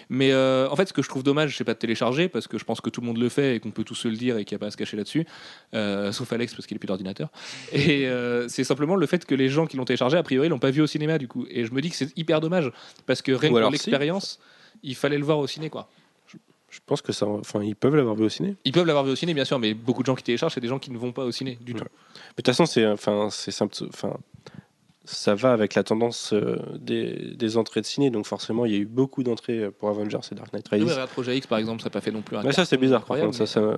Mais 0.08 0.32
euh, 0.32 0.68
en 0.70 0.76
fait, 0.76 0.88
ce 0.88 0.92
que 0.92 1.02
je 1.02 1.08
trouve 1.08 1.22
dommage, 1.22 1.56
c'est 1.56 1.64
pas 1.64 1.74
de 1.74 1.78
télécharger 1.78 2.28
parce 2.28 2.46
que 2.46 2.56
je 2.56 2.64
pense 2.64 2.80
que 2.80 2.88
tout 2.88 3.02
le 3.02 3.06
monde 3.06 3.18
le 3.18 3.28
fait 3.28 3.56
et 3.56 3.60
qu'on 3.60 3.70
peut 3.70 3.84
tous 3.84 3.94
se 3.94 4.08
le 4.08 4.16
dire 4.16 4.38
et 4.38 4.44
qu'il 4.44 4.54
n'y 4.54 4.60
a 4.60 4.60
pas 4.60 4.68
à 4.68 4.70
se 4.70 4.76
cacher 4.76 4.96
là-dessus. 4.96 5.26
Euh, 5.74 6.12
sauf 6.12 6.32
Alex 6.32 6.54
parce 6.54 6.66
qu'il 6.66 6.76
est 6.76 6.78
plus 6.78 6.86
d'ordinateur. 6.86 7.30
Et 7.72 8.06
euh, 8.06 8.48
c'est 8.48 8.64
simplement 8.64 8.96
le 8.96 9.06
fait 9.06 9.26
que 9.26 9.34
les 9.34 9.50
gens 9.50 9.66
qui 9.66 9.76
l'ont 9.76 9.84
téléchargé, 9.84 10.16
a 10.16 10.22
priori, 10.22 10.48
l'ont 10.48 10.58
pas 10.58 10.70
vu 10.70 10.80
au 10.80 10.86
cinéma, 10.86 11.18
du 11.18 11.28
coup. 11.28 11.46
Et 11.50 11.66
je 11.66 11.72
me 11.72 11.82
dis 11.82 11.90
que 11.90 11.96
c'est 11.96 12.16
hyper 12.16 12.40
dommage 12.40 12.72
parce 13.06 13.20
que 13.20 13.32
rien 13.32 13.50
que 13.50 13.58
pour 13.58 13.66
si. 13.66 13.72
l'expérience, 13.72 14.40
il 14.82 14.94
fallait 14.94 15.18
le 15.18 15.24
voir 15.24 15.38
au 15.38 15.46
ciné, 15.46 15.68
quoi. 15.68 15.90
Je 16.78 16.80
pense 16.86 17.02
que 17.02 17.12
ça, 17.12 17.26
enfin, 17.26 17.62
ils 17.62 17.76
peuvent 17.76 17.94
l'avoir 17.96 18.14
vu 18.16 18.24
au 18.24 18.28
ciné. 18.28 18.56
Ils 18.64 18.72
peuvent 18.72 18.86
l'avoir 18.86 19.04
vu 19.04 19.10
au 19.10 19.16
ciné, 19.16 19.34
bien 19.34 19.44
sûr, 19.44 19.58
mais 19.58 19.74
beaucoup 19.74 20.02
de 20.02 20.06
gens 20.06 20.14
qui 20.14 20.22
téléchargent, 20.24 20.54
c'est 20.54 20.60
des 20.60 20.68
gens 20.68 20.78
qui 20.78 20.90
ne 20.90 20.96
vont 20.98 21.12
pas 21.12 21.24
au 21.24 21.32
ciné 21.32 21.58
du 21.60 21.74
tout. 21.74 21.80
Mais 21.84 21.84
de 21.84 22.34
toute 22.36 22.46
façon, 22.46 22.64
c'est, 22.66 22.86
enfin, 22.86 23.28
c'est 23.30 23.50
simple, 23.50 23.74
enfin, 23.88 24.16
ça 25.04 25.34
va 25.34 25.52
avec 25.52 25.74
la 25.74 25.82
tendance 25.82 26.32
euh, 26.34 26.56
des, 26.78 27.34
des 27.34 27.56
entrées 27.56 27.80
de 27.80 27.86
ciné. 27.86 28.10
Donc 28.10 28.26
forcément, 28.26 28.66
il 28.66 28.72
y 28.72 28.74
a 28.74 28.78
eu 28.78 28.84
beaucoup 28.86 29.22
d'entrées 29.22 29.70
pour 29.78 29.88
Avengers 29.88 30.18
et 30.30 30.34
Dark 30.34 30.52
Knight 30.52 30.66
Oui, 30.72 30.78
Rises. 30.80 30.90
regarde, 30.92 31.10
Projet 31.10 31.36
X, 31.36 31.46
par 31.46 31.58
exemple, 31.58 31.80
ça 31.82 31.86
n'a 31.86 31.90
pas 31.92 32.00
fait 32.00 32.10
non 32.10 32.22
plus 32.22 32.36
un. 32.36 32.42
Mais 32.42 32.52
ça, 32.52 32.64
c'est 32.64 32.76
bizarre. 32.76 33.04
Par 33.04 33.18
contre, 33.18 33.34
ça, 33.36 33.46
ça, 33.46 33.60
Mais 33.60 33.76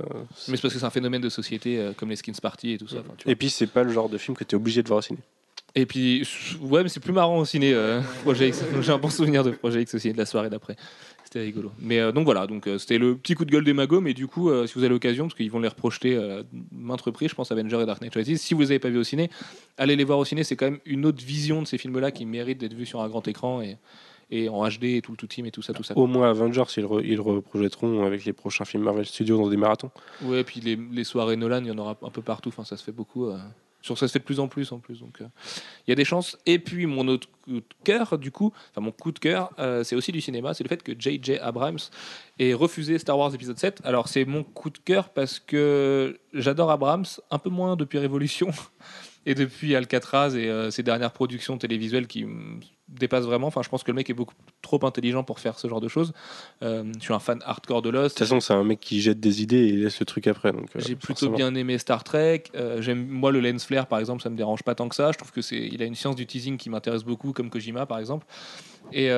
c'est 0.57 0.63
parce 0.63 0.75
que 0.75 0.81
c'est 0.81 0.85
un 0.87 0.91
phénomène 0.91 1.21
de 1.23 1.29
société 1.29 1.79
euh, 1.79 1.93
comme 1.97 2.11
les 2.11 2.17
skins 2.17 2.35
party 2.41 2.73
et 2.73 2.79
tout 2.79 2.89
ça. 2.89 2.97
enfin, 3.01 3.15
tu 3.17 3.25
vois. 3.25 3.33
Et 3.33 3.37
puis, 3.37 3.49
c'est 3.51 3.67
pas 3.69 3.83
le 3.85 3.93
genre 3.93 4.09
de 4.09 4.19
film 4.19 4.37
que 4.37 4.45
tu 4.45 4.55
es 4.55 4.57
obligé 4.57 4.83
de 4.83 4.89
voir 4.89 4.99
au 4.99 5.03
ciné. 5.03 5.21
Et 5.77 5.87
puis, 5.87 6.27
ouais, 6.63 6.83
mais 6.83 6.89
c'est 6.89 6.99
plus 6.99 7.13
marrant 7.13 7.39
au 7.39 7.45
ciné. 7.45 7.73
euh, 7.75 8.01
Projet 8.23 8.49
X. 8.49 8.65
J'ai 8.81 8.91
un 8.93 8.99
bon 8.99 9.09
souvenir 9.09 9.45
de 9.45 9.53
Projet 9.53 9.83
X 9.83 9.95
aussi, 9.95 10.13
de 10.13 10.19
la 10.19 10.27
soirée 10.27 10.51
d'après. 10.51 10.75
C'était 11.33 11.45
rigolo. 11.45 11.71
Mais 11.79 12.01
euh, 12.01 12.11
donc 12.11 12.25
voilà, 12.25 12.49
donc 12.49 12.67
euh, 12.67 12.77
c'était 12.77 12.99
le 12.99 13.15
petit 13.15 13.35
coup 13.35 13.45
de 13.45 13.53
gueule 13.53 13.63
des 13.63 13.73
magos. 13.73 14.01
Mais 14.01 14.15
du 14.15 14.27
coup, 14.27 14.51
euh, 14.51 14.67
si 14.67 14.75
vous 14.75 14.81
avez 14.81 14.89
l'occasion, 14.89 15.27
parce 15.27 15.35
qu'ils 15.37 15.51
vont 15.51 15.61
les 15.61 15.69
reprojeter 15.69 16.17
euh, 16.17 16.43
maintes 16.73 17.03
reprises, 17.03 17.31
je 17.31 17.37
pense 17.37 17.53
Avengers 17.53 17.81
et 17.81 17.87
Dark 17.87 18.01
Knight 18.03 18.13
Rises. 18.15 18.41
Si 18.41 18.53
vous 18.53 18.63
les 18.63 18.73
avez 18.73 18.81
pas 18.81 18.89
vu 18.91 18.99
au 18.99 19.05
ciné, 19.05 19.31
allez 19.79 19.95
les 19.95 20.03
voir 20.03 20.19
au 20.19 20.25
ciné. 20.25 20.43
C'est 20.43 20.57
quand 20.57 20.67
même 20.67 20.81
une 20.87 21.07
autre 21.07 21.25
vision 21.25 21.63
de 21.63 21.69
ces 21.69 21.79
films-là 21.79 22.11
qui 22.11 22.27
mérite 22.27 22.59
d'être 22.59 22.75
vus 22.75 22.87
sur 22.87 23.01
un 23.01 23.09
grand 23.09 23.29
écran 23.29 23.63
et, 23.63 23.77
et 24.33 24.49
en 24.49 24.69
HD 24.69 24.85
et 24.97 25.03
tout 25.03 25.13
le 25.13 25.17
tout 25.17 25.29
team 25.29 25.47
et 25.47 25.53
tout 25.53 25.63
ça, 25.63 25.73
tout 25.73 25.85
ça. 25.85 25.97
Au 25.97 26.09
moins 26.09 26.29
Avengers, 26.31 26.65
ils, 26.77 26.83
re- 26.85 27.05
ils 27.05 27.21
reprojetteront 27.21 28.05
avec 28.05 28.25
les 28.25 28.33
prochains 28.33 28.65
films 28.65 28.83
Marvel 28.83 29.07
Studios 29.07 29.37
dans 29.39 29.49
des 29.49 29.57
marathons. 29.57 29.91
Ouais, 30.25 30.43
puis 30.43 30.61
les, 30.61 30.75
les 30.75 31.05
soirées 31.05 31.37
Nolan, 31.37 31.61
il 31.63 31.69
y 31.69 31.71
en 31.71 31.79
aura 31.79 31.97
un 32.03 32.11
peu 32.11 32.23
partout. 32.23 32.49
Enfin, 32.49 32.65
ça 32.65 32.77
se 32.77 32.83
fait 32.83 32.91
beaucoup. 32.91 33.31
Sur 33.83 33.99
ça 33.99 34.09
se 34.09 34.13
fait 34.13 34.19
de 34.19 34.25
plus 34.25 34.41
en 34.41 34.49
plus 34.49 34.73
en 34.73 34.79
plus. 34.79 35.01
Donc, 35.01 35.21
euh, 35.21 35.27
il 35.87 35.91
y 35.91 35.93
a 35.93 35.95
des 35.95 36.05
chances. 36.05 36.39
Et 36.47 36.59
puis 36.59 36.87
mon 36.87 37.09
autre 37.09 37.29
coup 37.43 37.61
de 37.61 37.65
cœur, 37.85 38.19
du 38.19 38.31
coup, 38.31 38.53
enfin 38.71 38.81
mon 38.81 38.93
coup 38.93 39.13
de 39.13 39.19
cœur, 39.19 39.51
euh, 39.59 39.85
c'est 39.85 39.97
aussi 39.97 40.13
du 40.13 40.21
cinéma. 40.21 40.55
C'est 40.55 40.65
le 40.65 40.69
fait 40.69 40.83
que 40.83 40.93
J.J. 40.99 41.39
Abrams 41.39 41.79
ait 42.39 42.55
refusé 42.55 42.99
Star 42.99 43.19
Wars 43.19 43.35
épisode 43.35 43.59
7. 43.59 43.81
Alors 43.85 44.09
c'est 44.09 44.25
mon 44.25 44.43
coup 44.43 44.71
de 44.71 44.79
cœur 44.79 45.11
parce 45.11 45.39
que 45.39 46.19
j'adore 46.33 46.71
Abrams, 46.71 47.07
un 47.31 47.39
peu 47.39 47.51
moins 47.51 47.77
depuis 47.77 47.99
Révolution 47.99 48.51
et 49.27 49.35
depuis 49.35 49.75
Alcatraz 49.75 50.37
et 50.37 50.49
euh, 50.49 50.71
ses 50.71 50.83
dernières 50.83 51.13
productions 51.13 51.59
télévisuelles 51.59 52.07
qui 52.07 52.27
me 52.93 52.99
dépassent 52.99 53.25
vraiment. 53.25 53.47
Enfin, 53.47 53.63
je 53.63 53.69
pense 53.69 53.83
que 53.83 53.91
le 53.91 53.95
mec 53.97 54.09
est 54.11 54.15
beaucoup 54.15 54.35
trop 54.63 54.85
intelligent 54.85 55.23
pour 55.25 55.41
faire 55.41 55.59
ce 55.59 55.69
genre 55.69 55.81
de 55.81 55.89
choses. 55.89 56.13
Euh, 56.63 56.85
je 56.99 57.01
suis 57.03 57.15
un 57.15 57.19
fan 57.19 57.41
hardcore 57.45 57.83
de 57.83 57.91
De 57.91 57.97
Lost. 57.97 58.17
toute 58.17 58.27
façon, 58.27 58.41
c'est 58.41 58.53
un 58.55 58.65
mec 58.65 58.81
qui 58.81 59.01
jette 59.01 59.21
des 59.21 59.43
idées 59.43 59.67
et 59.69 59.73
laisse 59.73 59.99
le 60.01 60.07
truc 60.07 60.27
après. 60.27 60.53
donc, 60.53 60.69
euh, 60.77 60.81
J'ai 60.81 60.97
plutôt 60.97 61.27
forcément. 61.27 61.37
bien 61.37 61.55
aimé 61.55 61.79
Star 61.79 62.05
Trek. 62.05 62.45
Euh, 62.55 62.81
j'aime 62.83 63.07
moi 63.07 63.33
le 63.33 63.41
lens 63.41 63.65
flare 63.65 63.87
par 63.87 63.99
exemple, 63.99 64.23
ça 64.23 64.31
me 64.31 64.37
dérange 64.37 64.63
pas 64.63 64.75
tant 64.75 64.89
que 64.89 64.95
ça. 64.95 65.13
Je 65.13 65.19
trouve 65.19 65.33
que 65.33 65.43
c'est 65.43 65.57
il 65.59 65.83
a 65.83 65.87
une 65.87 65.95
science 65.95 66.17
du 66.17 66.27
teasing 66.27 66.57
qui 66.57 66.71
m'intéresse 66.71 67.05
beaucoup, 67.05 67.33
comme 67.33 67.51
Kojima 67.51 67.87
par 67.87 67.99
exemple. 67.99 68.27
Et 68.93 69.09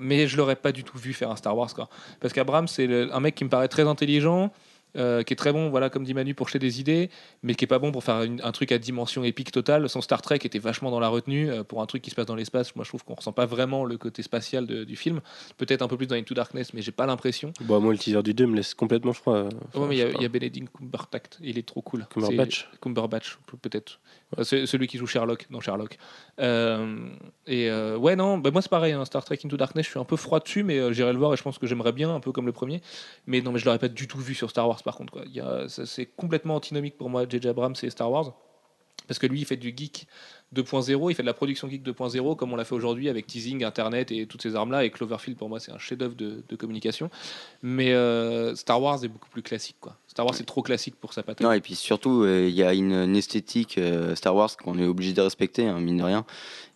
mais 0.00 0.26
je 0.26 0.36
l'aurais 0.36 0.56
pas 0.56 0.72
du 0.72 0.84
tout 0.84 0.98
vu 0.98 1.12
faire 1.12 1.30
un 1.30 1.36
Star 1.36 1.56
Wars 1.56 1.72
quoi. 1.74 1.88
Parce 2.20 2.32
qu'Abrams 2.34 2.68
c'est 2.68 2.86
le- 2.86 3.14
un 3.14 3.20
mec 3.20 3.34
qui 3.34 3.44
me 3.44 3.50
paraît 3.50 3.68
très 3.68 3.86
intelligent. 3.86 4.52
Euh, 4.96 5.22
qui 5.22 5.32
est 5.32 5.36
très 5.36 5.52
bon, 5.52 5.70
voilà, 5.70 5.90
comme 5.90 6.04
dit 6.04 6.14
Manu, 6.14 6.34
pour 6.34 6.48
jeter 6.48 6.58
des 6.58 6.80
idées, 6.80 7.10
mais 7.42 7.54
qui 7.54 7.64
est 7.64 7.68
pas 7.68 7.78
bon 7.78 7.92
pour 7.92 8.02
faire 8.04 8.22
une- 8.22 8.40
un 8.42 8.52
truc 8.52 8.72
à 8.72 8.78
dimension 8.78 9.22
épique 9.24 9.52
totale. 9.52 9.88
Son 9.88 10.00
Star 10.00 10.22
Trek 10.22 10.40
était 10.44 10.58
vachement 10.58 10.90
dans 10.90 11.00
la 11.00 11.08
retenue 11.08 11.50
euh, 11.50 11.62
pour 11.64 11.80
un 11.82 11.86
truc 11.86 12.02
qui 12.02 12.10
se 12.10 12.14
passe 12.14 12.26
dans 12.26 12.34
l'espace. 12.34 12.74
Moi, 12.76 12.84
je 12.84 12.90
trouve 12.90 13.04
qu'on 13.04 13.14
ressent 13.14 13.32
pas 13.32 13.46
vraiment 13.46 13.84
le 13.84 13.96
côté 13.98 14.22
spatial 14.22 14.66
de- 14.66 14.84
du 14.84 14.96
film. 14.96 15.20
Peut-être 15.58 15.82
un 15.82 15.88
peu 15.88 15.96
plus 15.96 16.06
dans 16.06 16.16
Into 16.16 16.34
Darkness, 16.34 16.74
mais 16.74 16.82
j'ai 16.82 16.92
pas 16.92 17.06
l'impression. 17.06 17.52
Bon, 17.62 17.80
moi, 17.80 17.92
le 17.92 17.98
teaser 17.98 18.22
du 18.22 18.34
2 18.34 18.46
me 18.46 18.56
laisse 18.56 18.74
complètement 18.74 19.12
froid. 19.12 19.42
Ouais, 19.74 19.86
mais 19.88 19.96
il 19.96 19.98
y, 19.98 20.02
a- 20.02 20.10
il 20.10 20.22
y 20.22 20.24
a 20.24 20.28
Benedict 20.28 20.68
Cumberbatch, 20.76 21.30
il 21.40 21.58
est 21.58 21.66
trop 21.66 21.82
cool. 21.82 22.06
Cumberbatch. 22.12 22.68
Cumberbatch, 22.80 23.38
peut-être. 23.62 24.00
Euh, 24.38 24.44
C'est 24.44 24.66
celui 24.66 24.86
qui 24.86 24.96
joue 24.98 25.06
Sherlock 25.06 25.46
dans 25.50 25.60
Sherlock. 25.60 25.98
Euh, 26.40 27.08
et 27.46 27.68
euh, 27.70 27.96
ouais, 27.96 28.16
non, 28.16 28.38
bah 28.38 28.50
moi 28.50 28.62
c'est 28.62 28.70
pareil, 28.70 28.92
hein, 28.92 29.04
Star 29.04 29.24
Trek 29.24 29.38
Into 29.44 29.56
Darkness, 29.56 29.86
je 29.86 29.90
suis 29.90 29.98
un 30.00 30.04
peu 30.04 30.16
froid 30.16 30.40
dessus, 30.40 30.62
mais 30.62 30.78
euh, 30.78 30.92
j'irai 30.92 31.12
le 31.12 31.18
voir 31.18 31.32
et 31.34 31.36
je 31.36 31.42
pense 31.42 31.58
que 31.58 31.66
j'aimerais 31.66 31.92
bien, 31.92 32.14
un 32.14 32.20
peu 32.20 32.32
comme 32.32 32.46
le 32.46 32.52
premier. 32.52 32.80
Mais 33.26 33.40
non, 33.40 33.52
mais 33.52 33.58
je 33.58 33.64
l'aurais 33.66 33.78
pas 33.78 33.88
du 33.88 34.06
tout 34.08 34.18
vu 34.18 34.34
sur 34.34 34.48
Star 34.50 34.66
Wars 34.68 34.79
par 34.82 34.96
contre. 34.96 35.24
C'est 35.68 36.06
complètement 36.06 36.56
antinomique 36.56 36.96
pour 36.96 37.10
moi, 37.10 37.24
J.J. 37.28 37.48
Abrams 37.48 37.74
et 37.82 37.90
Star 37.90 38.10
Wars. 38.10 38.34
Parce 39.10 39.18
que 39.18 39.26
lui, 39.26 39.40
il 39.40 39.44
fait 39.44 39.56
du 39.56 39.74
geek 39.76 40.06
2.0, 40.54 41.10
il 41.10 41.14
fait 41.16 41.24
de 41.24 41.26
la 41.26 41.34
production 41.34 41.68
geek 41.68 41.82
2.0 41.84 42.36
comme 42.36 42.52
on 42.52 42.56
l'a 42.56 42.64
fait 42.64 42.76
aujourd'hui 42.76 43.08
avec 43.08 43.26
teasing, 43.26 43.64
internet 43.64 44.12
et 44.12 44.26
toutes 44.26 44.40
ces 44.40 44.54
armes-là. 44.54 44.84
Et 44.84 44.90
Cloverfield, 44.90 45.36
pour 45.36 45.48
moi, 45.48 45.58
c'est 45.58 45.72
un 45.72 45.78
chef-d'œuvre 45.78 46.14
de, 46.14 46.44
de 46.48 46.56
communication. 46.56 47.10
Mais 47.60 47.92
euh, 47.92 48.54
Star 48.54 48.80
Wars 48.80 49.02
est 49.04 49.08
beaucoup 49.08 49.28
plus 49.28 49.42
classique. 49.42 49.74
Quoi. 49.80 49.96
Star 50.06 50.26
Wars, 50.26 50.36
c'est 50.36 50.46
trop 50.46 50.62
classique 50.62 50.94
pour 50.94 51.12
sa 51.12 51.24
patate. 51.24 51.44
Non, 51.44 51.50
et 51.50 51.60
puis 51.60 51.74
surtout, 51.74 52.22
euh, 52.22 52.46
il 52.48 52.54
y 52.54 52.62
a 52.62 52.72
une, 52.72 52.92
une 52.92 53.16
esthétique 53.16 53.78
euh, 53.78 54.14
Star 54.14 54.36
Wars 54.36 54.56
qu'on 54.56 54.78
est 54.78 54.86
obligé 54.86 55.12
de 55.12 55.22
respecter, 55.22 55.66
hein, 55.66 55.80
mine 55.80 55.96
de 55.96 56.04
rien. 56.04 56.24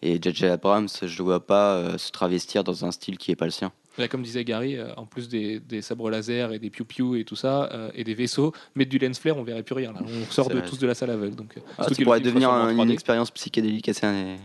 Et 0.02 0.18
J.J. 0.20 0.46
Abrams, 0.46 0.88
je 1.02 1.07
ne 1.07 1.24
vois 1.24 1.46
pas 1.46 1.96
se 1.98 2.11
travestir 2.11 2.64
dans 2.64 2.85
un 2.85 2.90
style 2.90 3.16
qui 3.16 3.31
n'est 3.31 3.37
pas 3.37 3.44
le 3.44 3.52
sien. 3.52 3.72
Là, 3.98 4.09
comme 4.09 4.22
disait 4.22 4.44
Gary, 4.44 4.76
euh, 4.76 4.92
en 4.96 5.07
plus 5.07 5.28
des, 5.28 5.61
des 5.61 5.80
sabres 5.83 6.11
laser 6.11 6.52
et 6.52 6.59
des 6.59 6.70
piou-piou 6.70 7.14
et 7.16 7.24
tout 7.24 7.37
ça, 7.37 7.70
euh, 7.72 7.90
et 7.94 8.02
des 8.04 8.14
vaisseaux, 8.14 8.52
mettre 8.74 8.90
du 8.90 8.98
lens 8.98 9.18
flare, 9.18 9.37
on 9.37 9.44
verrait 9.44 9.62
plus 9.62 9.74
rien. 9.74 9.92
Là. 9.92 10.00
On 10.02 10.30
sort 10.33 10.48
de, 10.48 10.61
tous 10.61 10.78
de 10.78 10.87
la 10.87 10.94
salle 10.94 11.11
aveugle. 11.11 11.37
Donc, 11.37 11.57
euh, 11.57 11.61
Ah, 11.78 11.85
ça 11.88 11.94
pourrait 12.02 12.20
devenir 12.20 12.50
un- 12.50 12.70
une 12.70 12.76
3D. 12.78 12.90
expérience 12.92 13.30
psychédélique 13.30 13.88
assez. 13.88 14.07
Ouais. 14.07 14.37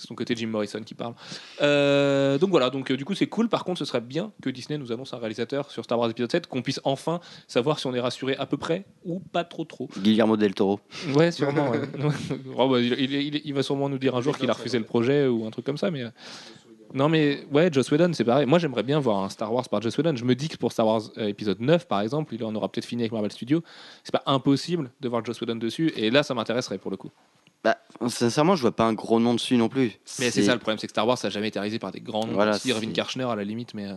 C'est 0.00 0.06
ton 0.06 0.14
côté 0.14 0.36
Jim 0.36 0.46
Morrison 0.46 0.80
qui 0.84 0.94
parle. 0.94 1.14
Euh, 1.60 2.38
donc 2.38 2.50
voilà, 2.50 2.70
donc 2.70 2.90
euh, 2.92 2.96
du 2.96 3.04
coup 3.04 3.14
c'est 3.16 3.26
cool. 3.26 3.48
Par 3.48 3.64
contre, 3.64 3.80
ce 3.80 3.84
serait 3.84 4.00
bien 4.00 4.30
que 4.40 4.48
Disney 4.48 4.78
nous 4.78 4.92
annonce 4.92 5.12
un 5.12 5.18
réalisateur 5.18 5.72
sur 5.72 5.82
Star 5.82 5.98
Wars 5.98 6.08
épisode 6.08 6.30
7, 6.30 6.46
qu'on 6.46 6.62
puisse 6.62 6.80
enfin 6.84 7.18
savoir 7.48 7.80
si 7.80 7.88
on 7.88 7.94
est 7.94 8.00
rassuré 8.00 8.36
à 8.36 8.46
peu 8.46 8.56
près 8.56 8.84
ou 9.04 9.18
pas 9.18 9.42
trop 9.42 9.64
trop. 9.64 9.88
Guillermo 9.98 10.36
del 10.36 10.54
Toro. 10.54 10.78
Ouais, 11.16 11.32
sûrement. 11.32 11.70
ouais. 11.70 11.80
Oh, 12.56 12.68
bah, 12.68 12.80
il, 12.80 12.92
il- 12.92 13.12
il- 13.12 13.42
il 13.44 13.54
va 13.54 13.64
sûrement 13.64 13.88
nous 13.88 13.98
dire 13.98 14.14
un 14.14 14.20
jour 14.20 14.38
qu'il 14.38 14.48
a 14.48 14.52
refusé 14.52 14.78
le 14.78 14.84
projet 14.84 15.26
ou 15.26 15.46
un 15.46 15.50
truc 15.50 15.66
comme 15.66 15.78
ça, 15.78 15.90
mais. 15.90 16.04
Non 16.94 17.08
mais 17.08 17.44
ouais, 17.52 17.68
Joss 17.72 17.90
Whedon, 17.90 18.12
c'est 18.14 18.24
pareil. 18.24 18.46
Moi 18.46 18.58
j'aimerais 18.58 18.82
bien 18.82 18.98
voir 18.98 19.22
un 19.22 19.28
Star 19.28 19.52
Wars 19.52 19.68
par 19.68 19.82
Joss 19.82 19.96
Whedon. 19.98 20.16
Je 20.16 20.24
me 20.24 20.34
dis 20.34 20.48
que 20.48 20.56
pour 20.56 20.72
Star 20.72 20.86
Wars 20.86 21.02
euh, 21.18 21.26
épisode 21.28 21.60
9 21.60 21.86
par 21.86 22.00
exemple, 22.00 22.34
il 22.34 22.42
en 22.44 22.54
aura 22.54 22.68
peut-être 22.70 22.86
fini 22.86 23.02
avec 23.02 23.12
Marvel 23.12 23.30
Studios. 23.32 23.62
C'est 24.04 24.12
pas 24.12 24.22
impossible 24.26 24.90
de 25.00 25.08
voir 25.08 25.24
Joss 25.24 25.40
Whedon 25.40 25.56
dessus 25.56 25.92
et 25.96 26.10
là 26.10 26.22
ça 26.22 26.34
m'intéresserait 26.34 26.78
pour 26.78 26.90
le 26.90 26.96
coup. 26.96 27.10
Bah, 27.64 27.76
sincèrement, 28.06 28.54
je 28.56 28.62
vois 28.62 28.74
pas 28.74 28.84
un 28.84 28.92
gros 28.94 29.18
nom 29.20 29.34
dessus 29.34 29.56
non 29.56 29.68
plus. 29.68 29.98
Mais 30.20 30.30
c'est 30.30 30.42
ça 30.42 30.52
le 30.54 30.60
problème, 30.60 30.78
c'est 30.78 30.86
que 30.86 30.92
Star 30.92 31.06
Wars 31.06 31.18
ça 31.18 31.28
n'a 31.28 31.32
jamais 31.32 31.48
été 31.48 31.58
réalisé 31.58 31.78
par 31.78 31.90
des 31.92 32.00
grands 32.00 32.24
noms. 32.26 32.32
Voilà, 32.34 32.52
si 32.58 32.68
Irving 32.68 32.92
Karchner 32.92 33.24
à 33.24 33.34
la 33.36 33.44
limite, 33.44 33.74
mais. 33.74 33.86
euh, 33.88 33.94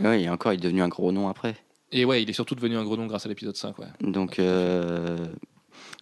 Oui, 0.00 0.24
et 0.24 0.28
encore, 0.28 0.52
il 0.52 0.56
est 0.60 0.62
devenu 0.62 0.82
un 0.82 0.88
gros 0.88 1.10
nom 1.10 1.28
après. 1.28 1.56
Et 1.92 2.04
ouais, 2.04 2.22
il 2.22 2.30
est 2.30 2.34
surtout 2.34 2.54
devenu 2.54 2.76
un 2.76 2.84
gros 2.84 2.96
nom 2.96 3.06
grâce 3.06 3.26
à 3.26 3.28
l'épisode 3.28 3.56
5. 3.56 3.76
Ouais. 3.78 3.86
Donc, 4.02 4.38
euh, 4.38 5.16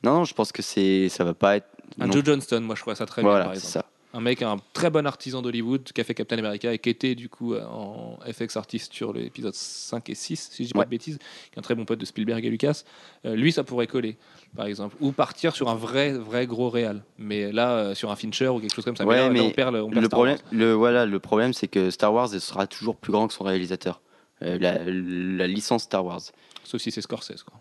non, 0.02 0.12
non, 0.16 0.24
je 0.24 0.34
pense 0.34 0.52
que 0.52 0.60
c'est, 0.60 1.08
ça 1.08 1.24
va 1.24 1.32
pas 1.34 1.56
être. 1.56 1.68
Un 2.00 2.06
non- 2.06 2.12
Joe 2.12 2.24
Johnston, 2.24 2.60
moi 2.60 2.74
je 2.74 2.82
trouve 2.82 2.94
ça 2.94 3.06
très 3.06 3.22
bien 3.22 3.30
voilà, 3.30 3.54
c'est 3.54 3.60
ça. 3.66 3.84
Un 4.14 4.20
mec, 4.20 4.40
un 4.40 4.56
très 4.72 4.88
bon 4.88 5.06
artisan 5.06 5.42
d'Hollywood 5.42 5.82
qui 5.92 6.00
a 6.00 6.04
fait 6.04 6.14
Captain 6.14 6.38
America 6.38 6.72
et 6.72 6.78
qui 6.78 6.88
était 6.88 7.14
du 7.14 7.28
coup 7.28 7.54
en 7.54 8.18
FX 8.32 8.56
artiste 8.56 8.94
sur 8.94 9.12
l'épisode 9.12 9.52
5 9.52 10.08
et 10.08 10.14
6, 10.14 10.48
si 10.52 10.62
je 10.64 10.68
dis 10.68 10.72
pas 10.72 10.86
de 10.86 10.90
bêtises, 10.90 11.18
qui 11.18 11.56
est 11.56 11.58
un 11.58 11.62
très 11.62 11.74
bon 11.74 11.84
pote 11.84 11.98
de 11.98 12.06
Spielberg 12.06 12.42
et 12.44 12.48
Lucas. 12.48 12.84
Euh, 13.26 13.36
lui, 13.36 13.52
ça 13.52 13.64
pourrait 13.64 13.86
coller, 13.86 14.16
par 14.56 14.64
exemple. 14.64 14.96
Ou 15.00 15.12
partir 15.12 15.54
sur 15.54 15.68
un 15.68 15.74
vrai, 15.74 16.12
vrai 16.12 16.46
gros 16.46 16.70
réal. 16.70 17.04
Mais 17.18 17.52
là, 17.52 17.72
euh, 17.72 17.94
sur 17.94 18.10
un 18.10 18.16
Fincher 18.16 18.48
ou 18.48 18.60
quelque 18.60 18.74
chose 18.74 18.84
comme 18.86 18.96
ça. 18.96 19.04
Ouais, 19.04 19.16
là, 19.16 19.24
là, 19.24 19.30
mais 19.30 19.40
on 19.40 19.50
perd 19.50 19.74
le, 19.74 19.82
on 19.82 19.90
perd 19.90 20.00
Le 20.00 20.06
Star 20.06 20.16
problème, 20.16 20.38
Wars. 20.42 20.52
le, 20.52 20.72
voilà, 20.72 21.04
le 21.04 21.18
problème, 21.18 21.52
c'est 21.52 21.68
que 21.68 21.90
Star 21.90 22.14
Wars 22.14 22.28
sera 22.30 22.66
toujours 22.66 22.96
plus 22.96 23.12
grand 23.12 23.28
que 23.28 23.34
son 23.34 23.44
réalisateur. 23.44 24.00
Euh, 24.42 24.56
la, 24.58 24.78
la 24.84 25.46
licence 25.46 25.82
Star 25.82 26.02
Wars. 26.04 26.22
Sauf 26.64 26.80
si 26.80 26.90
c'est 26.90 27.02
Scorsese. 27.02 27.42
Quoi. 27.42 27.60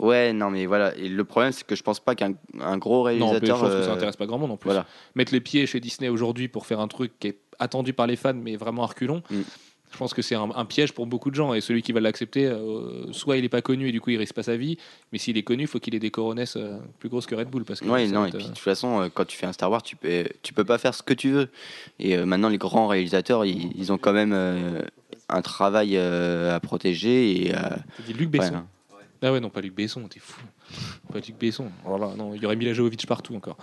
Ouais, 0.00 0.32
non, 0.32 0.50
mais 0.50 0.66
voilà. 0.66 0.96
Et 0.96 1.08
le 1.08 1.24
problème, 1.24 1.52
c'est 1.52 1.66
que 1.66 1.76
je 1.76 1.82
pense 1.82 2.00
pas 2.00 2.14
qu'un 2.14 2.32
un 2.60 2.78
gros 2.78 3.08
Non, 3.10 3.12
mais 3.12 3.18
je 3.18 3.24
réalisateur. 3.24 3.60
pense 3.60 3.68
que 3.68 3.82
ça 3.82 3.90
euh, 3.90 3.94
intéresse 3.94 4.16
pas 4.16 4.26
grand 4.26 4.38
monde 4.38 4.52
en 4.52 4.56
plus. 4.56 4.68
Voilà. 4.68 4.86
Mettre 5.14 5.32
les 5.32 5.40
pieds 5.40 5.66
chez 5.66 5.78
Disney 5.80 6.08
aujourd'hui 6.08 6.48
pour 6.48 6.66
faire 6.66 6.80
un 6.80 6.88
truc 6.88 7.12
qui 7.18 7.28
est 7.28 7.38
attendu 7.58 7.92
par 7.92 8.06
les 8.06 8.16
fans, 8.16 8.34
mais 8.34 8.56
vraiment 8.56 8.82
à 8.82 8.86
reculons. 8.86 9.22
Mm. 9.30 9.40
Je 9.92 9.98
pense 9.98 10.14
que 10.14 10.22
c'est 10.22 10.36
un, 10.36 10.48
un 10.54 10.64
piège 10.64 10.92
pour 10.92 11.06
beaucoup 11.06 11.30
de 11.30 11.34
gens 11.34 11.52
et 11.52 11.60
celui 11.60 11.82
qui 11.82 11.90
va 11.90 11.98
l'accepter, 11.98 12.46
euh, 12.46 13.12
soit 13.12 13.36
il 13.36 13.44
est 13.44 13.48
pas 13.48 13.60
connu 13.60 13.88
et 13.88 13.92
du 13.92 14.00
coup 14.00 14.10
il 14.10 14.18
risque 14.18 14.34
pas 14.34 14.44
sa 14.44 14.56
vie, 14.56 14.78
mais 15.10 15.18
s'il 15.18 15.36
est 15.36 15.42
connu, 15.42 15.64
il 15.64 15.66
faut 15.66 15.80
qu'il 15.80 15.96
ait 15.96 15.98
des 16.00 16.12
coronesses 16.12 16.54
euh, 16.56 16.78
plus 17.00 17.08
grosses 17.08 17.26
que 17.26 17.34
Red 17.34 17.48
Bull 17.48 17.64
parce 17.64 17.80
que 17.80 17.86
Ouais, 17.86 18.06
non, 18.06 18.24
et 18.24 18.30
puis 18.30 18.44
de 18.44 18.48
toute 18.50 18.58
façon, 18.58 19.10
quand 19.12 19.24
tu 19.24 19.36
fais 19.36 19.46
un 19.46 19.52
Star 19.52 19.68
Wars, 19.68 19.82
tu 19.82 19.96
peux, 19.96 20.26
tu 20.42 20.54
peux 20.54 20.64
pas 20.64 20.78
faire 20.78 20.94
ce 20.94 21.02
que 21.02 21.12
tu 21.12 21.30
veux. 21.30 21.48
Et 21.98 22.16
euh, 22.16 22.24
maintenant, 22.24 22.48
les 22.48 22.58
grands 22.58 22.86
réalisateurs, 22.86 23.44
ils, 23.44 23.72
ils 23.76 23.92
ont 23.92 23.98
quand 23.98 24.12
même 24.12 24.32
un 25.28 25.42
travail 25.42 25.96
à 25.98 26.60
protéger. 26.60 27.48
Et, 27.48 27.52
Luc 28.16 28.30
Besson. 28.30 28.52
ouais, 28.54 28.60
Ah 29.22 29.32
ouais, 29.32 29.40
non, 29.40 29.50
pas 29.50 29.60
Luc 29.60 29.74
Besson, 29.74 30.08
t'es 30.08 30.18
fou. 30.18 30.40
Pas 31.12 31.18
Luc 31.18 31.36
Besson. 31.38 31.70
Voilà, 31.84 32.14
non, 32.16 32.34
il 32.34 32.42
y 32.42 32.46
aurait 32.46 32.56
Mila 32.56 32.72
Jovovich 32.72 33.06
partout 33.06 33.34
encore. 33.34 33.58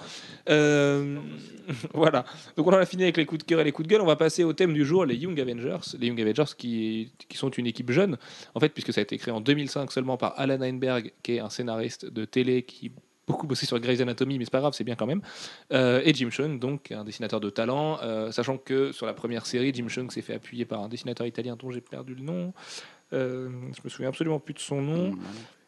Euh, 0.50 1.18
voilà. 1.94 2.26
Donc 2.56 2.68
on 2.68 2.74
en 2.74 2.78
a 2.78 2.86
fini 2.86 3.04
avec 3.04 3.18
les 3.18 3.26
coups 3.26 3.40
de 3.40 3.44
cœur 3.44 3.60
et 3.60 3.64
les 3.64 3.72
coups 3.72 3.88
de 3.88 3.92
gueule. 3.92 4.02
On 4.02 4.06
va 4.06 4.16
passer 4.16 4.44
au 4.44 4.54
thème 4.54 4.74
du 4.74 4.86
jour, 4.86 5.06
les 5.06 5.16
Young 5.16 5.40
Avengers. 5.40 5.98
Les 6.00 6.08
Young 6.08 6.22
Avengers 6.22 6.54
qui, 6.58 7.12
qui 7.28 7.38
sont 7.38 7.50
une 7.50 7.66
équipe 7.66 7.92
jeune, 7.92 8.18
en 8.54 8.60
fait, 8.60 8.70
puisque 8.70 8.94
ça 8.94 9.02
a 9.02 9.04
été 9.04 9.18
créé 9.18 9.34
en 9.34 9.42
2005 9.42 9.92
seulement 9.92 10.18
par 10.18 10.40
Alan 10.40 10.62
Heinberg, 10.62 11.12
qui 11.24 11.34
est 11.34 11.40
un 11.40 11.50
scénariste 11.50 12.06
de 12.06 12.26
télé 12.26 12.64
qui 12.64 12.92
beaucoup 13.28 13.46
bossé 13.46 13.66
sur 13.66 13.78
Grey's 13.80 14.00
Anatomy, 14.00 14.40
mais 14.40 14.46
c'est 14.46 14.52
pas 14.52 14.62
grave, 14.62 14.74
c'est 14.74 14.86
bien 14.86 14.96
quand 14.96 15.06
même. 15.06 15.22
Euh, 15.74 16.02
et 16.06 16.14
Jim 16.14 16.30
Chung, 16.32 16.60
donc 16.60 16.92
un 16.92 17.04
dessinateur 17.04 17.40
de 17.40 17.50
talent, 17.50 18.00
euh, 18.02 18.32
sachant 18.32 18.58
que 18.58 18.94
sur 18.94 19.06
la 19.06 19.14
première 19.14 19.46
série, 19.46 19.74
Jim 19.74 19.90
Chung 19.90 20.10
s'est 20.10 20.22
fait 20.22 20.36
appuyer 20.36 20.66
par 20.66 20.82
un 20.82 20.88
dessinateur 20.88 21.28
italien 21.28 21.58
dont 21.58 21.70
j'ai 21.70 21.82
perdu 21.82 22.16
le 22.16 22.22
nom. 22.22 22.54
Euh, 23.14 23.50
je 23.76 23.82
me 23.84 23.90
souviens 23.90 24.10
absolument 24.10 24.40
plus 24.40 24.54
de 24.54 24.60
son 24.60 24.82
nom. 24.82 25.12
Mmh. 25.12 25.20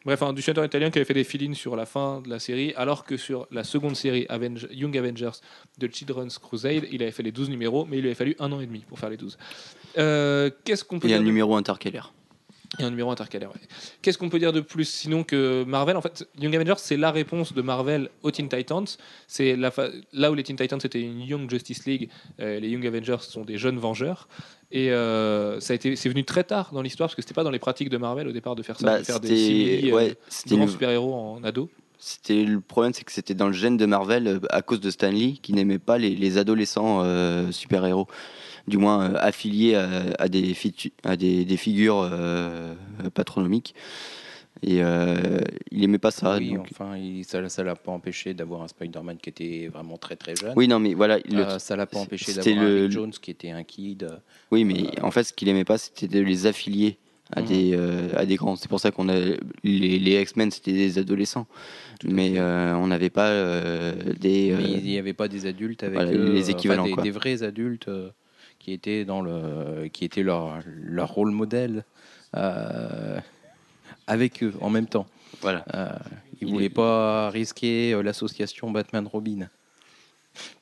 Bref, 0.06 0.22
un 0.22 0.32
dessinateur 0.32 0.64
italien 0.64 0.90
qui 0.90 0.98
avait 0.98 1.04
fait 1.04 1.12
des 1.14 1.24
fill 1.24 1.54
sur 1.54 1.76
la 1.76 1.84
fin 1.84 2.22
de 2.22 2.30
la 2.30 2.38
série, 2.38 2.72
alors 2.76 3.04
que 3.04 3.18
sur 3.18 3.46
la 3.50 3.64
seconde 3.64 3.96
série 3.96 4.24
Avenge- 4.30 4.66
Young 4.70 4.96
Avengers 4.96 5.30
de 5.78 5.88
Children's 5.88 6.38
Crusade, 6.38 6.84
il 6.90 7.02
avait 7.02 7.12
fait 7.12 7.22
les 7.22 7.32
12 7.32 7.50
numéros, 7.50 7.84
mais 7.84 7.98
il 7.98 8.00
lui 8.00 8.08
avait 8.08 8.14
fallu 8.14 8.34
un 8.38 8.50
an 8.52 8.60
et 8.60 8.66
demi 8.66 8.80
pour 8.88 8.98
faire 8.98 9.10
les 9.10 9.18
12. 9.18 9.36
Euh, 9.98 10.50
Qu'est-ce 10.64 10.84
qu'on 10.84 10.98
peut 10.98 11.06
Il 11.08 11.10
y 11.10 11.14
a 11.14 11.18
un 11.18 11.22
numéro 11.22 11.54
intercalaire. 11.54 12.14
Et 12.78 12.84
un 12.84 12.90
numéro 12.90 13.10
intercalaire. 13.10 13.50
ouais. 13.50 13.60
Qu'est-ce 14.00 14.16
qu'on 14.16 14.28
peut 14.28 14.38
dire 14.38 14.52
de 14.52 14.60
plus 14.60 14.84
sinon 14.84 15.24
que 15.24 15.64
Marvel 15.64 15.96
En 15.96 16.00
fait, 16.02 16.28
Young 16.40 16.54
Avengers, 16.54 16.74
c'est 16.78 16.96
la 16.96 17.10
réponse 17.10 17.52
de 17.52 17.62
Marvel 17.62 18.08
aux 18.22 18.30
Teen 18.30 18.48
Titans. 18.48 18.84
C'est 19.26 19.56
la 19.56 19.70
fa- 19.70 19.88
là 20.12 20.30
où 20.30 20.34
les 20.34 20.44
Teen 20.44 20.56
Titans 20.56 20.78
étaient 20.82 21.00
une 21.00 21.20
Young 21.20 21.50
Justice 21.50 21.84
League, 21.86 22.08
euh, 22.40 22.60
les 22.60 22.68
Young 22.68 22.86
Avengers 22.86 23.16
sont 23.20 23.44
des 23.44 23.58
jeunes 23.58 23.78
Vengeurs. 23.78 24.28
Et 24.70 24.92
euh, 24.92 25.58
ça 25.58 25.72
a 25.72 25.76
été, 25.76 25.96
c'est 25.96 26.08
venu 26.08 26.24
très 26.24 26.44
tard 26.44 26.70
dans 26.72 26.80
l'histoire 26.82 27.08
parce 27.08 27.16
que 27.16 27.22
c'était 27.22 27.34
pas 27.34 27.42
dans 27.42 27.50
les 27.50 27.58
pratiques 27.58 27.88
de 27.90 27.96
Marvel 27.98 28.28
au 28.28 28.32
départ 28.32 28.54
de 28.54 28.62
faire 28.62 28.78
ça, 28.78 28.86
Bah, 28.86 28.98
de 29.00 29.04
faire 29.04 29.18
des 29.18 29.28
c'était 29.28 29.40
simili, 29.40 29.92
ouais, 29.92 30.16
c'était 30.28 30.54
grands 30.54 30.64
une, 30.66 30.70
super-héros 30.70 31.12
en 31.14 31.42
ado. 31.42 31.68
C'était 31.98 32.44
le 32.44 32.60
problème, 32.60 32.92
c'est 32.94 33.02
que 33.04 33.12
c'était 33.12 33.34
dans 33.34 33.48
le 33.48 33.52
gène 33.52 33.76
de 33.76 33.84
Marvel 33.84 34.26
euh, 34.28 34.38
à 34.50 34.62
cause 34.62 34.80
de 34.80 34.90
Stan 34.90 35.10
Lee 35.10 35.40
qui 35.42 35.52
n'aimait 35.54 35.80
pas 35.80 35.98
les, 35.98 36.14
les 36.14 36.38
adolescents 36.38 37.00
euh, 37.02 37.50
super-héros, 37.50 38.06
du 38.70 38.78
moins 38.78 39.10
euh, 39.10 39.16
affiliés 39.20 39.74
à, 39.74 39.88
à 40.18 40.28
des, 40.28 40.54
fitu- 40.54 40.92
à 41.04 41.16
des, 41.16 41.44
des 41.44 41.56
figures 41.58 42.08
euh, 42.10 42.74
patronomiques. 43.12 43.74
Et 44.62 44.82
euh, 44.82 45.38
il 45.70 45.84
aimait 45.84 45.98
pas 45.98 46.10
ça. 46.10 46.36
oui, 46.38 46.52
donc- 46.52 46.68
enfin, 46.72 46.96
il- 46.96 47.24
ça 47.24 47.48
ça 47.48 47.62
l'a 47.62 47.76
pas 47.76 47.92
empêché 47.92 48.34
d'avoir 48.34 48.60
un 48.62 48.68
Spider-Man 48.68 49.16
qui 49.22 49.30
était 49.30 49.68
vraiment 49.72 49.96
très 49.96 50.16
très 50.16 50.34
jeune. 50.36 50.52
Oui, 50.56 50.68
non, 50.68 50.78
mais 50.78 50.92
voilà. 50.94 51.18
le- 51.18 51.44
Euh, 51.44 51.58
ça 51.58 51.76
l'a 51.76 51.86
pas 51.86 51.98
empêché 51.98 52.34
d'avoir 52.34 52.64
le- 52.64 52.82
Rick 52.82 52.90
Jones 52.92 53.12
qui 53.12 53.30
était 53.30 53.50
un 53.50 53.62
kid. 53.62 54.08
Oui, 54.50 54.64
mais 54.64 55.00
en 55.02 55.10
fait, 55.10 55.24
ce 55.24 55.32
qu'il 55.32 55.48
aimait 55.48 55.64
pas, 55.64 55.78
c'était 55.78 56.08
de 56.08 56.20
les 56.20 56.46
affilier 56.46 56.98
à, 57.32 57.40
Mhm. 57.40 57.46
des, 57.46 57.78
à 58.16 58.26
des 58.26 58.36
grands. 58.36 58.56
C'est 58.56 58.68
pour 58.68 58.80
ça 58.80 58.90
qu'on 58.90 59.08
a 59.08 59.14
les, 59.62 59.98
les 59.98 60.20
X-Men, 60.20 60.50
c'était 60.50 60.72
des 60.72 60.98
adolescents. 60.98 61.46
Tout 62.00 62.08
Mais 62.10 62.38
on 62.40 62.88
n'avait 62.88 63.08
pas 63.08 63.30
des. 64.20 64.52
Mais 64.58 64.72
il 64.72 64.84
n'y 64.84 64.98
avait 64.98 65.14
pas 65.14 65.28
des 65.28 65.46
adultes 65.46 65.84
avec 65.84 65.94
voilà, 65.94 66.12
les 66.12 66.42
enfin, 66.42 66.50
équivalents, 66.52 66.84
des, 66.84 66.90
quoi. 66.92 67.02
des 67.02 67.12
vrais 67.12 67.42
adultes 67.44 67.88
qui 68.60 68.72
étaient 68.72 69.04
dans 69.04 69.20
le, 69.22 69.88
qui 69.88 70.04
étaient 70.04 70.22
leur, 70.22 70.60
leur 70.66 71.08
rôle 71.12 71.32
modèle 71.32 71.84
euh, 72.36 73.18
avec 74.06 74.42
eux 74.44 74.54
en 74.60 74.70
même 74.70 74.86
temps. 74.86 75.06
voilà. 75.40 75.64
Euh, 75.74 75.88
ils 76.40 76.46
Il 76.46 76.52
voulaient 76.52 76.66
est- 76.66 76.68
pas 76.70 77.30
risquer 77.30 77.92
euh, 77.92 78.02
l'association 78.02 78.70
Batman-Robin, 78.70 79.48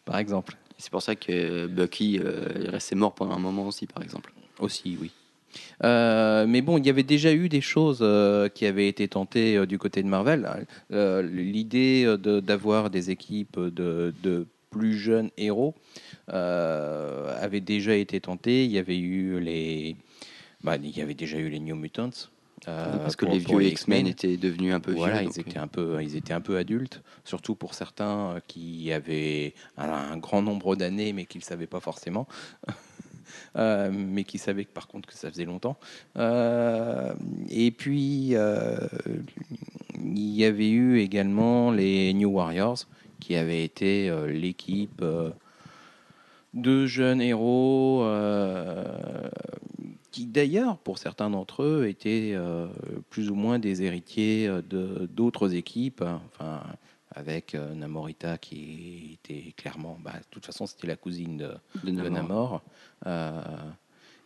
par 0.06 0.18
exemple. 0.18 0.56
C'est 0.78 0.90
pour 0.90 1.02
ça 1.02 1.16
que 1.16 1.66
Bucky 1.66 2.20
euh, 2.22 2.66
est 2.66 2.70
resté 2.70 2.94
mort 2.94 3.14
pendant 3.14 3.34
un 3.34 3.38
moment 3.40 3.66
aussi, 3.66 3.86
par 3.86 4.02
exemple. 4.02 4.32
Aussi, 4.60 4.96
oui. 5.00 5.10
Euh, 5.82 6.46
mais 6.46 6.60
bon, 6.62 6.78
il 6.78 6.86
y 6.86 6.90
avait 6.90 7.02
déjà 7.02 7.32
eu 7.32 7.48
des 7.48 7.60
choses 7.60 7.98
euh, 8.02 8.48
qui 8.48 8.64
avaient 8.66 8.86
été 8.88 9.08
tentées 9.08 9.56
euh, 9.56 9.66
du 9.66 9.78
côté 9.78 10.02
de 10.02 10.08
Marvel. 10.08 10.48
L'idée 10.90 12.04
de- 12.04 12.38
d'avoir 12.40 12.90
des 12.90 13.10
équipes 13.10 13.58
de, 13.58 14.14
de 14.22 14.46
plus 14.70 14.94
jeunes 14.96 15.30
héros 15.36 15.74
euh, 16.32 17.36
avait 17.42 17.60
déjà 17.60 17.94
été 17.94 18.20
tentée. 18.20 18.64
Il 18.64 18.70
y 18.70 18.78
avait 18.78 18.98
eu 18.98 19.40
les, 19.40 19.96
bah, 20.62 20.76
il 20.76 20.96
y 20.96 21.00
avait 21.00 21.14
déjà 21.14 21.38
eu 21.38 21.48
les 21.48 21.60
New 21.60 21.76
Mutants. 21.76 22.10
euh, 22.66 22.98
Parce 22.98 23.16
que 23.16 23.24
pour- 23.24 23.34
les 23.34 23.40
vieux 23.40 23.62
X-Men 23.62 24.06
étaient 24.06 24.36
devenus 24.36 24.74
un 24.74 24.80
peu 24.80 24.92
voilà, 24.92 25.22
vieux. 25.22 25.30
ils 25.34 25.40
étaient 25.40 25.58
un 25.58 25.68
peu, 25.68 26.02
ils 26.02 26.16
étaient 26.16 26.32
un 26.34 26.40
peu 26.40 26.56
adultes, 26.58 27.02
surtout 27.24 27.54
pour 27.54 27.74
certains 27.74 28.34
euh, 28.36 28.40
qui 28.46 28.92
avaient 28.92 29.54
un, 29.76 29.88
un 29.90 30.16
grand 30.16 30.42
nombre 30.42 30.74
d'années, 30.76 31.12
mais 31.12 31.24
qui 31.24 31.38
ne 31.38 31.42
savaient 31.42 31.66
pas 31.66 31.80
forcément, 31.80 32.26
Euh, 33.56 33.90
mais 33.92 34.24
qui 34.24 34.38
savaient 34.38 34.64
que, 34.64 34.72
par 34.72 34.88
contre 34.88 35.06
que 35.08 35.14
ça 35.14 35.30
faisait 35.30 35.44
longtemps. 35.44 35.76
Euh, 36.16 37.12
et 37.50 37.70
puis 37.70 38.30
euh, 38.32 38.78
il 40.02 40.30
y 40.34 40.44
avait 40.46 40.70
eu 40.70 40.98
également 41.00 41.70
les 41.70 42.14
New 42.14 42.30
Warriors, 42.30 42.78
qui 43.20 43.36
avaient 43.36 43.64
été 43.64 44.10
euh, 44.10 44.26
l'équipe 44.30 45.00
euh, 45.02 45.30
de 46.54 46.86
jeunes 46.86 47.20
héros. 47.20 48.02
euh, 48.04 49.28
qui 50.10 50.26
d'ailleurs, 50.26 50.78
pour 50.78 50.98
certains 50.98 51.30
d'entre 51.30 51.62
eux, 51.62 51.86
étaient 51.86 52.32
euh, 52.34 52.66
plus 53.10 53.30
ou 53.30 53.34
moins 53.34 53.58
des 53.58 53.82
héritiers 53.82 54.48
de 54.68 55.06
d'autres 55.12 55.54
équipes. 55.54 56.02
hein. 56.02 56.22
Enfin, 56.28 56.62
avec 57.14 57.54
euh, 57.54 57.74
Namorita 57.74 58.38
qui 58.38 59.18
était 59.24 59.52
clairement, 59.52 59.98
bah, 60.02 60.12
de 60.18 60.24
toute 60.30 60.46
façon, 60.46 60.66
c'était 60.66 60.86
la 60.86 60.96
cousine 60.96 61.36
de, 61.36 61.50
de 61.84 61.90
de 61.90 62.08
Namor. 62.08 62.62
Euh, 63.06 63.40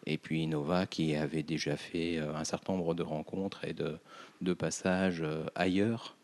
et 0.07 0.19
puis 0.19 0.47
Nova 0.47 0.87
qui 0.87 1.15
avait 1.15 1.45
déjà 1.45 1.77
fait 1.77 2.19
un 2.19 2.45
certain 2.45 2.73
nombre 2.75 2.95
de 2.95 3.03
rencontres 3.05 3.65
et 3.65 3.73
de, 3.73 3.99
de 4.41 4.53
passages 4.53 5.25
ailleurs. 5.55 6.17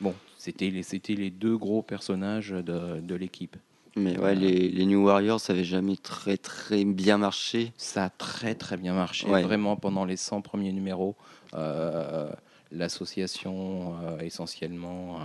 Bon, 0.00 0.14
c'était 0.38 0.70
les, 0.70 1.30
deux 1.30 1.56
gros 1.56 1.82
personnages 1.82 2.50
de, 2.50 3.00
de 3.00 3.14
l'équipe. 3.14 3.56
Mais 3.96 4.18
ouais, 4.18 4.34
les, 4.34 4.68
les 4.68 4.86
New 4.86 5.04
Warriors, 5.04 5.40
ça 5.40 5.52
avait 5.52 5.64
jamais 5.64 5.96
très 5.96 6.36
très 6.36 6.84
bien 6.84 7.18
marché. 7.18 7.72
Ça 7.76 8.04
a 8.04 8.10
très 8.10 8.54
très 8.54 8.76
bien 8.76 8.94
marché, 8.94 9.26
Ouais. 9.28 9.42
vraiment 9.42 9.76
pendant 9.76 10.04
les 10.04 10.16
100 10.16 10.42
premiers 10.42 10.72
numéros. 10.72 11.16
Euh, 11.54 12.30
L'association 12.72 13.96
euh, 14.04 14.20
essentiellement 14.20 15.16
euh, 15.16 15.24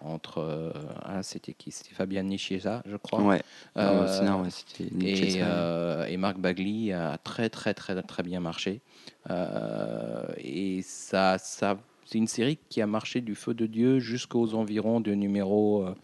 entre... 0.00 0.72
ah, 1.04 1.22
c'était 1.22 1.52
qui? 1.54 1.70
C'était 1.70 1.94
Fabian 1.94 2.24
Nicieza, 2.24 2.82
je 2.84 2.96
crois. 2.96 3.22
Ouais. 3.22 3.42
Euh, 3.76 4.22
Non, 4.22 4.42
ouais, 4.42 4.48
et, 4.90 6.12
et 6.12 6.16
Marc 6.16 6.38
Bagley 6.38 6.92
a 6.92 7.16
très 7.18 7.48
très 7.48 7.74
très 7.74 8.02
très 8.02 8.22
bien 8.24 8.40
marché. 8.40 8.80
Et 10.38 10.82
ça, 10.82 11.38
ça 11.38 11.78
c'est 12.10 12.18
une 12.18 12.26
série 12.26 12.58
qui 12.68 12.82
a 12.82 12.88
marché 12.88 13.20
du 13.20 13.36
feu 13.36 13.54
de 13.54 13.66
Dieu 13.66 14.00
jusqu'aux 14.00 14.54
environs 14.54 15.00
du 15.00 15.16
numéro, 15.16 15.86
euh, 15.86 15.94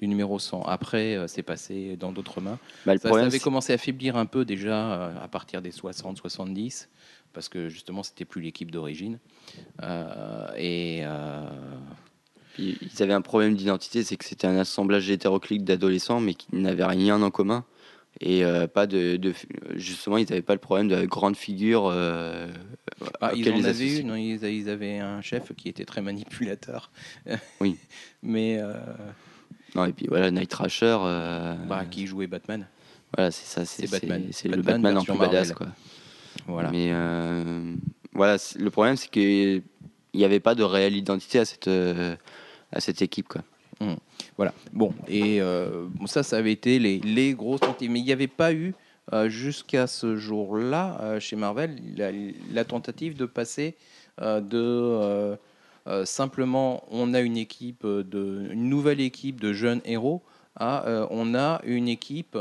du 0.00 0.08
numéro 0.08 0.40
100. 0.40 0.62
Après, 0.62 1.14
euh, 1.14 1.28
c'est 1.28 1.44
passé 1.44 1.96
dans 1.96 2.10
d'autres 2.10 2.40
mains. 2.40 2.58
Bah, 2.84 2.98
Ça, 2.98 3.16
avait 3.16 3.38
commencé 3.38 3.72
à 3.72 3.78
faiblir 3.78 4.16
un 4.16 4.26
peu 4.26 4.44
déjà 4.44 4.92
euh, 4.92 5.22
à 5.22 5.28
partir 5.28 5.62
des 5.62 5.70
60-70, 5.70 6.88
parce 7.32 7.48
que 7.48 7.68
justement, 7.68 8.02
c'était 8.02 8.24
plus 8.24 8.42
l'équipe 8.42 8.72
d'origine. 8.72 9.20
Euh, 9.82 10.48
et 10.56 11.02
euh, 11.04 11.48
Puis, 12.54 12.76
ils 12.82 13.02
avaient 13.02 13.12
un 13.12 13.20
problème 13.22 13.54
d'identité, 13.54 14.02
c'est 14.02 14.16
que 14.16 14.24
c'était 14.24 14.48
un 14.48 14.58
assemblage 14.58 15.08
hétéroclite 15.10 15.62
d'adolescents, 15.62 16.18
mais 16.18 16.34
qui 16.34 16.48
n'avaient 16.56 16.86
rien 16.86 17.22
en 17.22 17.30
commun. 17.30 17.64
Et 18.20 18.44
euh, 18.44 18.66
pas 18.66 18.86
de, 18.86 19.16
de- 19.16 19.32
Justement, 19.74 20.16
ils 20.18 20.28
n'avaient 20.28 20.42
pas 20.42 20.52
le 20.52 20.58
problème 20.60 20.88
de 20.88 21.04
grande 21.06 21.36
figure. 21.36 21.86
euh, 21.92 22.46
bah, 23.20 23.32
ils 23.34 23.50
en 23.50 23.64
avaient 23.64 23.98
une, 24.00 24.10
hein, 24.10 24.18
ils, 24.18 24.44
ils 24.44 24.68
avaient 24.68 24.98
un 24.98 25.20
chef 25.22 25.52
qui 25.56 25.68
était 25.68 25.84
très 25.84 26.02
manipulateur. 26.02 26.90
Oui. 27.60 27.76
Mais 28.22 28.58
euh, 28.60 28.74
Non, 29.74 29.86
et 29.86 29.92
puis 29.92 30.06
voilà, 30.08 30.30
Night 30.30 30.50
Thrasher. 30.50 30.98
bah, 31.66 31.84
qui 31.90 32.06
jouait 32.06 32.26
Batman. 32.26 32.66
Voilà, 33.16 33.30
c'est 33.30 33.46
ça, 33.46 33.64
c'est 33.64 33.90
Batman. 33.90 34.28
c'est- 34.30 34.48
le 34.48 34.62
Batman 34.62 34.96
en 34.98 35.04
plus 35.04 35.18
badass, 35.18 35.52
quoi. 35.52 35.68
Voilà. 36.46 36.70
Mais 36.70 36.92
voilà, 38.14 38.36
le 38.58 38.70
problème, 38.70 38.96
c'est 38.96 39.10
qu'il 39.10 39.62
n'y 40.14 40.24
avait 40.24 40.40
pas 40.40 40.54
de 40.54 40.62
réelle 40.62 40.96
identité 40.96 41.38
à 41.38 41.44
cette, 41.44 41.68
à 41.68 42.80
cette 42.80 43.02
équipe, 43.02 43.28
quoi. 43.28 43.42
Voilà. 44.36 44.52
Bon, 44.72 44.94
et 45.08 45.40
euh, 45.40 45.86
ça, 46.06 46.22
ça 46.22 46.36
avait 46.38 46.52
été 46.52 46.78
les, 46.78 47.00
les 47.00 47.34
grosses 47.34 47.60
tentatives. 47.60 47.90
Mais 47.90 48.00
il 48.00 48.04
n'y 48.04 48.12
avait 48.12 48.28
pas 48.28 48.52
eu, 48.52 48.74
euh, 49.12 49.28
jusqu'à 49.28 49.86
ce 49.86 50.16
jour-là, 50.16 50.98
euh, 51.00 51.20
chez 51.20 51.36
Marvel, 51.36 51.76
la, 52.52 52.64
tentative 52.64 53.16
de 53.16 53.26
passer 53.26 53.76
de 54.20 55.36
simplement 56.04 56.84
on 56.90 57.12
a 57.12 57.20
une 57.20 57.36
équipe, 57.36 57.84
de, 57.84 58.48
une 58.52 58.68
nouvelle 58.68 59.00
équipe 59.00 59.40
de 59.40 59.52
jeunes 59.52 59.80
héros 59.84 60.22
à 60.54 61.08
on 61.10 61.34
a 61.34 61.60
une 61.64 61.88
équipe 61.88 62.38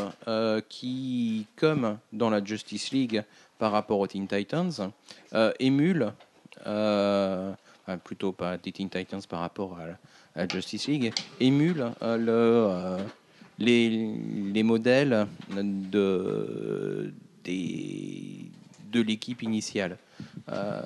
qui, 0.69 1.47
comme 1.55 1.97
dans 2.11 2.29
la 2.29 2.43
Justice 2.43 2.91
League 2.91 3.23
par 3.57 3.71
rapport 3.71 3.99
aux 3.99 4.07
Teen 4.07 4.27
Titans, 4.27 4.91
émule, 5.59 6.11
plutôt 8.03 8.31
pas 8.31 8.57
des 8.57 8.71
Teen 8.71 8.89
Titans 8.89 9.21
par 9.27 9.39
rapport 9.39 9.79
à 9.79 9.87
Justice 10.51 10.87
League 10.87 11.13
émule 11.39 11.91
euh, 12.01 12.17
le, 12.17 12.31
euh, 12.31 12.97
les, 13.59 14.15
les 14.53 14.63
modèles 14.63 15.27
de, 15.49 17.13
des, 17.43 18.45
de 18.91 19.01
l'équipe 19.01 19.43
initiale. 19.43 19.97
Euh, 20.51 20.81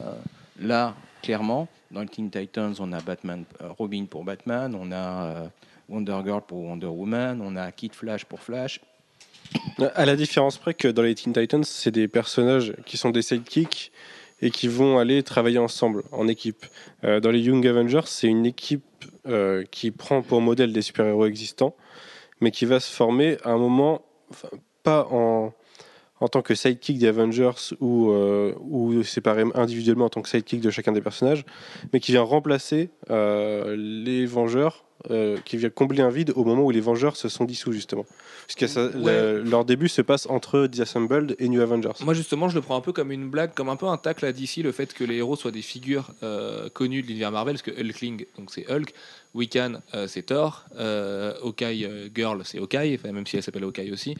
là, 0.60 0.96
clairement, 1.22 1.68
dans 1.92 2.02
le 2.02 2.08
Teen 2.08 2.30
Titans, 2.30 2.74
on 2.80 2.92
a 2.94 3.02
Batman, 3.02 3.44
euh, 3.62 3.70
Robin 3.78 4.06
pour 4.06 4.24
Batman, 4.24 4.76
on 4.76 4.92
a 4.92 5.50
Wonder 5.88 6.18
Girl 6.26 6.42
pour 6.42 6.64
Wonder 6.64 6.88
Woman, 6.88 7.42
on 7.42 7.56
a 7.56 7.72
Kid 7.72 7.94
Flash 7.94 8.26
pour 8.26 8.42
Flash. 8.42 8.82
À 9.94 10.06
la 10.06 10.16
différence 10.16 10.58
près 10.58 10.74
que 10.74 10.88
dans 10.88 11.04
les 11.04 11.14
Teen 11.14 11.34
Titans, 11.34 11.64
c'est 11.64 11.92
des 11.92 12.08
personnages 12.08 12.74
qui 12.86 12.98
sont 12.98 13.12
des 13.12 13.22
sidekicks 13.22 13.92
et 14.42 14.52
qui 14.52 14.68
vont 14.68 14.98
aller 14.98 15.24
travailler 15.24 15.60
ensemble, 15.60 16.04
en 16.12 16.28
équipe. 16.28 16.66
Euh, 17.04 17.20
dans 17.20 17.32
les 17.32 17.40
Young 17.40 17.66
Avengers, 17.66 18.02
c'est 18.06 18.28
une 18.28 18.46
équipe 18.46 18.84
euh, 19.28 19.64
qui 19.72 19.92
prend 19.92 20.22
pour 20.22 20.42
modèle 20.42 20.74
des 20.74 20.82
super-héros 20.82 21.26
existants, 21.26 21.76
mais 22.42 22.52
qui 22.52 22.66
va 22.66 22.80
se 22.80 22.92
former 22.92 23.38
à 23.44 23.52
un 23.52 23.58
moment, 23.58 24.02
pas 24.84 25.08
en, 25.12 25.54
en 26.20 26.28
tant 26.28 26.42
que 26.42 26.56
sidekick 26.56 26.98
des 26.98 27.08
Avengers 27.08 27.74
ou, 27.80 28.12
euh, 28.12 28.54
ou 28.62 29.04
séparés 29.04 29.44
individuellement 29.54 30.06
en 30.06 30.10
tant 30.10 30.22
que 30.22 30.30
sidekick 30.30 30.62
de 30.62 30.70
chacun 30.70 30.92
des 30.92 31.02
personnages, 31.02 31.46
mais 31.92 32.00
qui 32.00 32.12
vient 32.12 32.22
remplacer 32.22 32.90
euh, 33.10 33.76
les 33.78 34.26
Vengeurs, 34.26 34.85
euh, 35.12 35.38
qui 35.46 35.58
vient 35.58 35.70
combler 35.70 36.02
un 36.02 36.10
vide 36.10 36.32
au 36.36 36.44
moment 36.44 36.64
où 36.64 36.72
les 36.72 36.82
Vengeurs 36.82 37.16
se 37.16 37.30
sont 37.30 37.46
dissous, 37.46 37.72
justement. 37.72 38.06
Parce 38.48 38.74
que 38.74 38.98
Ouais. 38.98 39.44
leur 39.50 39.66
début 39.66 39.88
se 39.88 40.02
passe 40.02 40.28
entre 40.30 40.68
Disassembled 40.68 41.36
et 41.40 41.48
New 41.50 41.62
Avengers. 41.62 41.92
Moi 42.04 42.14
justement, 42.14 42.50
je 42.50 42.56
le 42.56 42.62
prends 42.62 42.76
un 42.78 42.82
peu 42.82 42.92
comme 42.94 43.12
une 43.12 43.30
blague, 43.30 43.54
comme 43.54 43.70
un 43.70 43.76
peu 43.76 43.88
un 43.88 43.98
tacle 43.98 44.26
à 44.26 44.32
DC, 44.32 44.58
le 44.64 44.72
fait 44.72 44.94
que 44.94 45.04
les 45.04 45.16
héros 45.16 45.36
soient 45.36 45.52
des 45.52 45.62
figures 45.62 46.12
euh, 46.24 46.70
connues 46.70 47.02
de 47.02 47.08
l'univers 47.08 47.32
Marvel, 47.32 47.56
parce 47.56 47.64
que 47.64 47.72
Hulkling, 47.80 48.26
donc 48.38 48.52
c'est 48.52 48.70
Hulk, 48.72 48.94
Wiccan, 49.34 49.82
euh, 49.94 50.08
c'est 50.08 50.24
Thor, 50.24 50.66
Hawkeye 51.44 51.88
Girl, 52.16 52.42
c'est 52.46 52.60
Hawkeye, 52.60 53.00
même 53.04 53.26
si 53.28 53.38
elle 53.38 53.44
s'appelle 53.44 53.64
Hawkeye 53.64 53.92
aussi. 53.92 54.16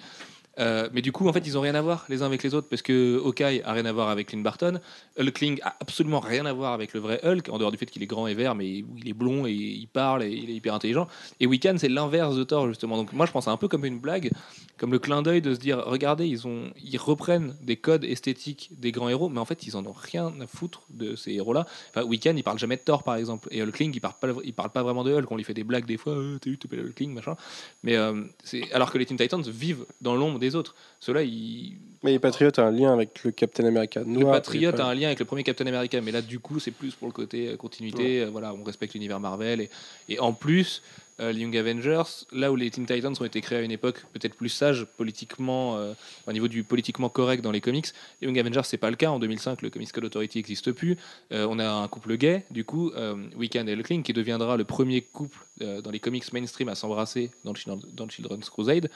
Euh, 0.60 0.90
mais 0.94 1.02
du 1.02 1.12
coup, 1.12 1.28
en 1.28 1.34
fait, 1.34 1.46
ils 1.46 1.58
ont 1.58 1.62
rien 1.62 1.76
à 1.76 1.82
voir 1.82 2.06
les 2.10 2.22
uns 2.22 2.26
avec 2.26 2.44
les 2.44 2.54
autres 2.54 2.68
parce 2.70 2.82
que 2.82 3.22
Hawkeye 3.24 3.62
a 3.64 3.74
rien 3.74 3.86
à 3.86 3.92
voir 3.92 4.10
avec 4.10 4.28
Clint 4.28 4.42
Barton, 4.42 4.80
Hulkling 5.18 5.60
a 5.64 5.76
absolument 5.80 6.20
rien 6.20 6.46
à 6.46 6.54
voir 6.54 6.74
avec 6.74 6.94
le 6.94 7.00
vrai 7.00 7.20
Hulk, 7.24 7.50
en 7.50 7.58
dehors 7.58 7.72
du 7.72 7.78
fait 7.78 7.86
qu'il 7.86 8.04
est 8.04 8.08
grand 8.08 8.28
et 8.28 8.34
vert, 8.34 8.56
mais 8.56 8.68
il 8.70 9.10
est 9.10 9.14
blond 9.14 9.46
et 9.46 9.52
il 9.52 9.88
parle 9.88 10.24
et 10.24 10.30
il 10.30 10.50
est 10.50 10.54
hyper 10.54 10.74
intelligent. 10.74 11.08
Et 11.40 11.48
Wiccan, 11.48 11.76
c'est 11.78 11.90
l'inverse 11.90 12.36
de 12.36 12.44
Thor 12.44 12.68
justement. 12.68 12.98
Donc 12.98 13.14
moi, 13.14 13.26
je 13.26 13.32
pense 13.32 13.48
un 13.48 13.58
peu 13.58 13.68
comme 13.68 13.86
une 13.86 14.00
blague, 14.00 14.32
comme 14.78 14.92
le 14.92 15.00
clin 15.00 15.22
d'œil 15.22 15.42
de 15.42 15.54
se 15.54 15.60
dire, 15.60 15.84
regardez, 15.86 16.28
ils 16.28 16.98
reprennent 16.98 17.56
des 17.62 17.78
codes 17.78 18.04
esthétiques 18.04 18.70
des 18.78 18.92
grands 18.92 19.10
héros, 19.10 19.30
mais 19.30 19.40
en 19.40 19.46
fait, 19.46 19.66
ils 19.68 19.76
en 19.78 19.86
ont 19.86 19.96
rien 19.96 20.34
à 20.42 20.48
foutre 20.48 20.84
de 20.90 21.16
ces 21.16 21.34
héros-là. 21.34 21.66
Enfin, 21.90 22.06
Wiccan, 22.06 22.34
il 22.36 22.44
parle 22.44 22.60
jamais 22.60 22.78
de 22.78 22.82
Thor 22.82 23.04
par 23.04 23.16
exemple, 23.16 23.48
et 23.52 23.62
Hulkling, 23.62 23.92
il 23.94 24.02
parle 24.02 24.16
pas, 24.20 24.28
il 24.44 24.54
parle 24.54 24.72
pas 24.72 24.84
vraiment 24.84 25.04
de 25.04 25.14
Hulk. 25.14 25.32
On 25.32 25.38
lui 25.38 25.44
fait 25.44 25.54
des 25.54 25.64
blagues 25.64 25.86
des 25.86 25.98
fois, 25.98 26.14
euh, 26.14 26.38
t'as 26.40 26.50
eu, 26.50 26.58
t'appelles 26.58 26.80
Hulkling, 26.80 27.14
machin. 27.14 27.36
Mais 27.84 27.96
euh, 27.96 28.24
c'est 28.44 28.72
alors 28.72 28.92
que 28.92 28.98
les 28.98 29.06
Teen 29.06 29.18
Titans 29.18 29.42
vivent 29.42 29.86
dans 30.02 30.16
l'ombre 30.16 30.40
des 30.46 30.56
autres. 30.56 30.76
Ceux-là, 31.00 31.24
ils... 31.24 31.78
Mais 32.04 32.12
les 32.12 32.20
Patriotes 32.20 32.60
a 32.60 32.66
un 32.68 32.72
lien 32.72 32.94
avec 32.94 33.24
le 33.24 33.32
Captain 33.32 33.66
America 33.66 34.02
le 34.02 34.06
noir. 34.06 34.34
Patriote 34.34 34.76
et 34.76 34.78
pas- 34.78 34.86
a 34.86 34.92
un 34.92 34.94
lien 34.94 35.08
avec 35.08 35.20
le 35.20 35.26
premier 35.26 35.44
Captain 35.44 35.66
America, 35.66 36.00
mais 36.02 36.12
là, 36.12 36.22
du 36.22 36.40
coup, 36.40 36.60
c'est 36.60 36.72
plus 36.72 36.94
pour 36.94 37.08
le 37.08 37.14
côté 37.14 37.50
euh, 37.50 37.58
continuité. 37.58 38.22
euh, 38.22 38.30
voilà, 38.30 38.54
on 38.54 38.64
respecte 38.64 38.94
l'univers 38.94 39.20
Marvel. 39.20 39.62
Et, 39.62 39.70
et 40.10 40.20
en 40.20 40.34
plus, 40.34 40.82
euh, 41.22 41.32
les 41.32 41.42
Young 41.42 41.56
Avengers, 41.56 42.04
là 42.34 42.52
où 42.52 42.58
les 42.58 42.70
Teen 42.70 42.86
Titans 42.86 43.14
ont 43.18 43.24
été 43.24 43.40
créés 43.40 43.60
à 43.60 43.62
une 43.62 43.72
époque 43.72 44.04
peut-être 44.12 44.36
plus 44.36 44.50
sage 44.50 44.86
politiquement, 44.98 45.78
euh, 45.78 45.94
au 46.28 46.34
niveau 46.34 46.50
du 46.50 46.66
politiquement 46.66 47.08
correct 47.08 47.42
dans 47.42 47.52
les 47.52 47.62
comics, 47.62 47.88
les 48.22 48.28
Young 48.28 48.38
Avengers, 48.38 48.62
c'est 48.66 48.78
pas 48.78 48.90
le 48.90 48.98
cas. 48.98 49.12
En 49.12 49.20
2005, 49.20 49.62
le 49.62 49.70
Comics 49.70 49.92
Code 49.94 50.06
Authority 50.06 50.40
n'existe 50.40 50.74
plus. 50.74 50.98
Euh, 51.32 51.48
on 51.50 51.58
a 51.60 51.70
un 51.70 51.88
couple 51.88 52.18
gay, 52.18 52.44
du 52.52 52.66
coup, 52.66 52.92
Wiccan 53.38 53.66
et 53.68 53.74
Hulkling, 53.74 54.04
qui 54.04 54.12
deviendra 54.12 54.58
le 54.58 54.66
premier 54.66 55.02
couple 55.02 55.40
dans 55.60 55.90
les 55.90 56.00
comics 56.00 56.34
mainstream 56.34 56.68
à 56.68 56.76
s'embrasser 56.76 57.32
dans, 57.46 57.54
le 57.54 58.10
Children's 58.10 58.50
Crusade. 58.50 58.90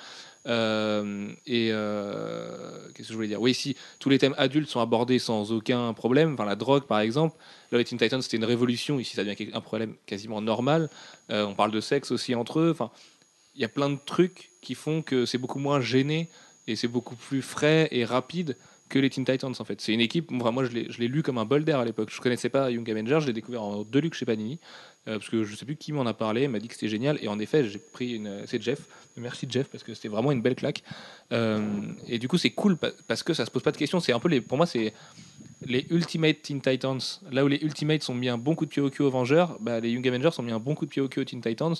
Et 0.45 1.69
qu'est-ce 1.69 2.97
que 2.97 3.03
je 3.03 3.13
voulais 3.13 3.29
dire? 3.29 3.41
Oui, 3.41 3.53
si 3.53 3.77
tous 3.99 4.09
les 4.09 4.19
thèmes 4.19 4.35
adultes 4.37 4.69
sont 4.69 4.81
abordés 4.81 5.19
sans 5.19 5.53
aucun 5.53 5.93
problème, 5.93 6.33
enfin 6.33 6.45
la 6.45 6.55
drogue 6.55 6.83
par 6.83 6.99
exemple, 6.99 7.37
là 7.71 7.77
les 7.77 7.85
Teen 7.85 7.97
Titans 7.97 8.21
c'était 8.21 8.37
une 8.37 8.45
révolution, 8.45 8.99
ici 8.99 9.15
ça 9.15 9.23
devient 9.23 9.51
un 9.53 9.61
problème 9.61 9.95
quasiment 10.05 10.41
normal. 10.41 10.89
Euh, 11.31 11.45
on 11.45 11.53
parle 11.55 11.71
de 11.71 11.81
sexe 11.81 12.11
aussi 12.11 12.33
entre 12.35 12.59
eux, 12.59 12.71
enfin 12.71 12.91
il 13.55 13.61
y 13.61 13.65
a 13.65 13.69
plein 13.69 13.89
de 13.89 13.97
trucs 14.05 14.51
qui 14.61 14.73
font 14.75 15.01
que 15.01 15.25
c'est 15.25 15.37
beaucoup 15.37 15.59
moins 15.59 15.81
gêné 15.81 16.29
et 16.67 16.75
c'est 16.75 16.87
beaucoup 16.87 17.15
plus 17.15 17.41
frais 17.41 17.87
et 17.91 18.05
rapide 18.05 18.55
que 18.87 18.97
les 18.97 19.09
Teen 19.11 19.23
Titans 19.25 19.53
en 19.59 19.63
fait. 19.65 19.81
C'est 19.81 19.93
une 19.93 20.01
équipe, 20.01 20.31
moi 20.31 20.63
je 20.65 20.71
l'ai 20.71 21.07
lu 21.07 21.21
comme 21.21 21.37
un 21.37 21.45
bol 21.45 21.63
d'air 21.63 21.77
à 21.79 21.85
l'époque. 21.85 22.09
Je 22.11 22.19
connaissais 22.21 22.49
pas 22.49 22.71
Young 22.71 22.89
Avengers, 22.89 23.19
je 23.21 23.27
l'ai 23.27 23.33
découvert 23.33 23.61
en 23.61 23.83
Deluxe 23.83 24.17
chez 24.17 24.25
Panini. 24.25 24.59
euh, 25.07 25.17
parce 25.19 25.29
que 25.29 25.43
je 25.43 25.55
sais 25.55 25.65
plus 25.65 25.75
qui 25.75 25.91
m'en 25.91 26.05
a 26.07 26.13
parlé, 26.13 26.47
m'a 26.47 26.57
dit 26.59 26.67
que 26.67 26.73
c'était 26.73 26.87
génial 26.87 27.19
et 27.21 27.27
en 27.27 27.37
effet 27.37 27.67
j'ai 27.69 27.77
pris 27.79 28.13
une, 28.13 28.43
c'est 28.47 28.61
Jeff, 28.61 28.79
merci 29.17 29.45
Jeff 29.49 29.67
parce 29.69 29.83
que 29.83 29.93
c'était 29.93 30.07
vraiment 30.07 30.31
une 30.31 30.41
belle 30.41 30.55
claque. 30.55 30.83
Euh, 31.31 31.61
et 32.07 32.17
du 32.17 32.27
coup 32.27 32.37
c'est 32.39 32.49
cool 32.51 32.77
pa- 32.77 32.91
parce 33.07 33.21
que 33.23 33.33
ça 33.35 33.45
se 33.45 33.51
pose 33.51 33.61
pas 33.61 33.71
de 33.71 33.77
questions. 33.77 33.99
C'est 33.99 34.13
un 34.13 34.19
peu 34.19 34.41
pour 34.41 34.57
moi 34.57 34.65
c'est 34.65 34.93
les 35.61 35.85
Ultimate 35.89 36.41
Teen 36.41 36.61
Titans. 36.61 36.99
Là 37.31 37.43
où 37.43 37.47
les 37.47 37.57
Ultimates 37.57 38.09
ont 38.09 38.13
mis 38.13 38.29
un 38.29 38.37
bon 38.37 38.55
coup 38.55 38.65
de 38.65 38.69
pied 38.69 38.81
au 38.81 38.89
cul 38.89 39.03
aux 39.03 39.09
Vengeurs, 39.09 39.57
bah, 39.59 39.79
les 39.79 39.91
Young 39.91 40.07
Avengers 40.07 40.29
ont 40.37 40.43
mis 40.43 40.51
un 40.51 40.59
bon 40.59 40.75
coup 40.75 40.85
de 40.85 40.89
pied 40.89 41.01
au 41.01 41.07
cul 41.07 41.21
aux 41.21 41.25
Teen 41.25 41.41
Titans. 41.41 41.75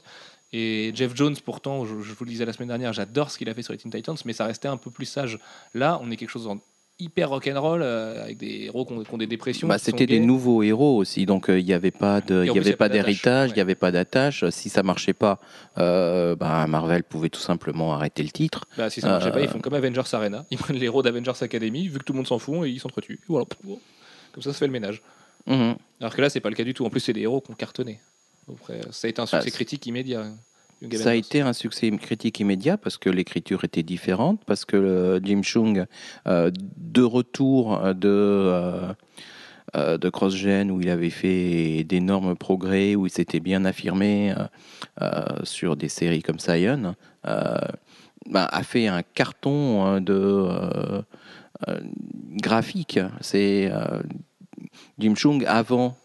Et 0.52 0.92
Jeff 0.96 1.16
Jones, 1.16 1.36
pourtant, 1.44 1.86
je, 1.86 2.00
je 2.02 2.14
vous 2.14 2.26
le 2.26 2.32
disais 2.32 2.46
la 2.46 2.54
semaine 2.54 2.70
dernière, 2.70 2.94
j'adore 2.94 3.32
ce 3.32 3.38
qu'il 3.38 3.50
a 3.50 3.54
fait 3.54 3.62
sur 3.62 3.74
les 3.74 3.80
Teen 3.80 3.92
Titans, 3.92 4.18
mais 4.26 4.34
ça 4.34 4.46
restait 4.46 4.68
un 4.68 4.78
peu 4.78 4.92
plus 4.92 5.06
sage. 5.06 5.40
Là, 5.74 6.00
on 6.02 6.12
est 6.12 6.18
quelque 6.18 6.30
chose 6.30 6.48
en 6.48 6.60
hyper 7.00 7.30
rock'n'roll 7.30 7.82
euh, 7.82 8.24
avec 8.24 8.38
des 8.38 8.66
héros 8.66 8.86
qui 8.86 8.94
ont, 8.94 9.04
qui 9.04 9.14
ont 9.14 9.18
des 9.18 9.28
dépressions. 9.28 9.68
Bah, 9.68 9.78
c'était 9.78 10.06
des 10.06 10.20
nouveaux 10.20 10.64
héros 10.64 10.98
aussi, 10.98 11.26
donc 11.26 11.50
euh, 11.50 11.60
il 11.60 11.66
n'y 11.66 11.74
avait 11.74 11.92
pas 11.92 12.20
de, 12.22 12.44
il 12.46 12.54
y 12.54 12.60
avait 12.60 12.76
pas 12.76 12.90
d'héritage, 12.90 13.52
il 13.52 13.56
n'y 13.56 13.62
avait 13.62 13.76
pas 13.76 13.92
d'attache. 13.92 14.44
Si 14.50 14.70
ça 14.70 14.84
marchait 14.84 15.14
pas, 15.14 15.40
euh, 15.78 16.36
bah, 16.36 16.68
Marvel 16.68 17.04
pouvait 17.04 17.30
tout 17.30 17.40
simplement 17.40 17.94
arrêter 17.94 18.22
le 18.24 18.30
titre. 18.30 18.66
Bah, 18.78 18.90
si 18.90 19.02
ça 19.02 19.08
marchait 19.08 19.30
Euh, 19.30 19.32
pas, 19.32 19.42
ils 19.42 19.48
font 19.48 19.60
comme 19.60 19.74
Avengers 19.74 20.02
Arena. 20.12 20.46
Ils 20.52 20.58
prennent 20.58 20.78
les 20.78 20.86
héros 20.86 21.02
d'Avengers 21.02 21.32
Academy, 21.42 21.88
vu 21.88 22.00
que 22.00 22.04
tout 22.04 22.14
le 22.14 22.18
monde 22.18 22.28
s'en 22.28 22.40
fout, 22.40 22.66
et 22.68 22.70
ils 22.70 22.80
s'entretuent. 22.80 23.20
Voilà. 23.28 23.46
Comme 24.34 24.44
ça, 24.44 24.52
ça 24.52 24.60
fait 24.60 24.68
le 24.68 24.74
ménage. 24.74 25.02
Mhm. 25.48 25.76
Alors 26.02 26.14
que 26.16 26.22
là, 26.22 26.30
c'est 26.30 26.42
pas 26.42 26.50
le 26.50 26.56
cas 26.56 26.64
du 26.64 26.74
tout. 26.74 26.86
En 26.86 26.90
plus, 26.90 27.00
c'est 27.00 27.14
des 27.14 27.22
héros 27.22 27.42
qui 27.42 27.52
ont 27.52 27.56
cartonné. 27.56 28.00
Après, 28.52 28.82
ça 28.92 29.08
a 29.08 29.10
été 29.10 29.22
un 29.22 29.26
succès 29.26 29.46
Ah, 29.48 29.52
critique 29.52 29.86
immédiat. 29.86 30.32
Ça 30.94 31.10
a 31.10 31.14
été 31.14 31.42
un 31.42 31.54
succès 31.54 31.92
critique 31.92 32.40
immédiat 32.40 32.78
parce 32.78 32.98
que 32.98 33.10
l'écriture 33.10 33.64
était 33.66 33.84
différente, 33.84 34.42
parce 34.46 34.64
que 34.64 34.78
euh, 34.78 35.20
Jim 35.22 35.42
Chung, 35.44 35.86
euh, 36.28 36.52
de 36.78 37.02
retour 37.04 37.82
de, 37.94 38.08
euh, 38.08 38.94
euh, 39.76 39.98
de 39.98 40.10
CrossGen, 40.10 40.72
où 40.72 40.80
il 40.80 40.90
avait 40.90 41.10
fait 41.10 41.84
d'énormes 41.84 42.36
progrès, 42.36 42.96
où 42.96 43.08
il 43.08 43.10
s'était 43.10 43.42
bien 43.42 43.66
affirmé 43.66 44.32
euh, 44.32 44.46
euh, 45.02 45.44
sur 45.44 45.76
des 45.76 45.90
séries 45.90 46.24
comme 46.24 46.38
euh, 46.48 47.58
bah, 48.30 48.46
a 48.46 48.64
fait 48.64 48.88
un 48.88 49.04
carton 49.04 49.86
euh, 49.86 50.00
de 50.00 50.14
euh, 50.14 51.02
euh, 51.68 51.80
graphique. 52.38 53.00
C'est 53.20 53.70
euh, 53.72 54.02
Jim 54.98 55.16
Chung 55.16 55.44
avant 55.46 55.98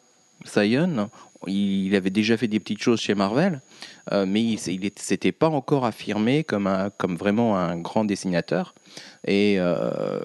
Sion. 0.45 1.11
Il 1.47 1.95
avait 1.95 2.11
déjà 2.11 2.37
fait 2.37 2.49
des 2.49 2.61
petites 2.61 2.83
choses 2.83 3.01
chez 3.01 3.15
Marvel, 3.15 3.61
euh, 4.13 4.25
mais 4.27 4.43
il 4.43 4.81
ne 4.81 4.89
s'était 4.97 5.33
pas 5.33 5.49
encore 5.49 5.85
affirmé 5.85 6.45
comme, 6.45 6.69
vraiment 7.19 7.59
un 7.59 7.77
grand 7.77 8.05
dessinateur. 8.05 8.75
Et 9.27 9.57
euh, 9.59 10.21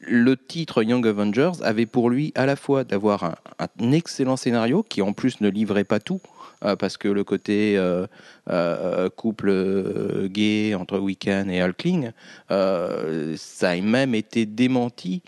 le 0.00 0.36
titre 0.36 0.82
Young 0.82 1.06
Avengers 1.06 1.52
avait 1.62 1.86
pour 1.86 2.10
lui 2.10 2.32
à 2.34 2.46
la 2.46 2.56
fois 2.56 2.84
d'avoir 2.84 3.36
un, 3.58 3.92
excellent 3.92 4.36
scénario 4.36 4.82
qui 4.82 5.02
en 5.02 5.12
plus 5.12 5.40
ne 5.40 5.48
livrait 5.48 5.84
pas 5.84 6.00
tout. 6.00 6.20
euh, 6.64 6.76
parce 6.76 6.96
que 6.96 7.08
le 7.08 7.24
côté 7.24 7.78
couple 9.16 10.28
gay 10.28 10.74
entre 10.74 10.98
Wiccan 10.98 11.48
et 11.48 11.62
Hulkling, 11.62 12.12
ça 12.48 13.70
a 13.70 13.80
même 13.80 14.14
été 14.14 14.46
démenti 14.46 15.22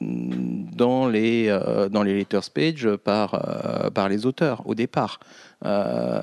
dans 0.00 1.08
les 1.08 1.46
euh, 1.48 1.88
dans 1.88 2.02
les 2.02 2.14
letters 2.14 2.50
page 2.52 2.88
par 3.02 3.34
euh, 3.34 3.90
par 3.90 4.08
les 4.08 4.26
auteurs 4.26 4.62
au 4.66 4.74
départ. 4.74 5.20
Euh, 5.64 6.20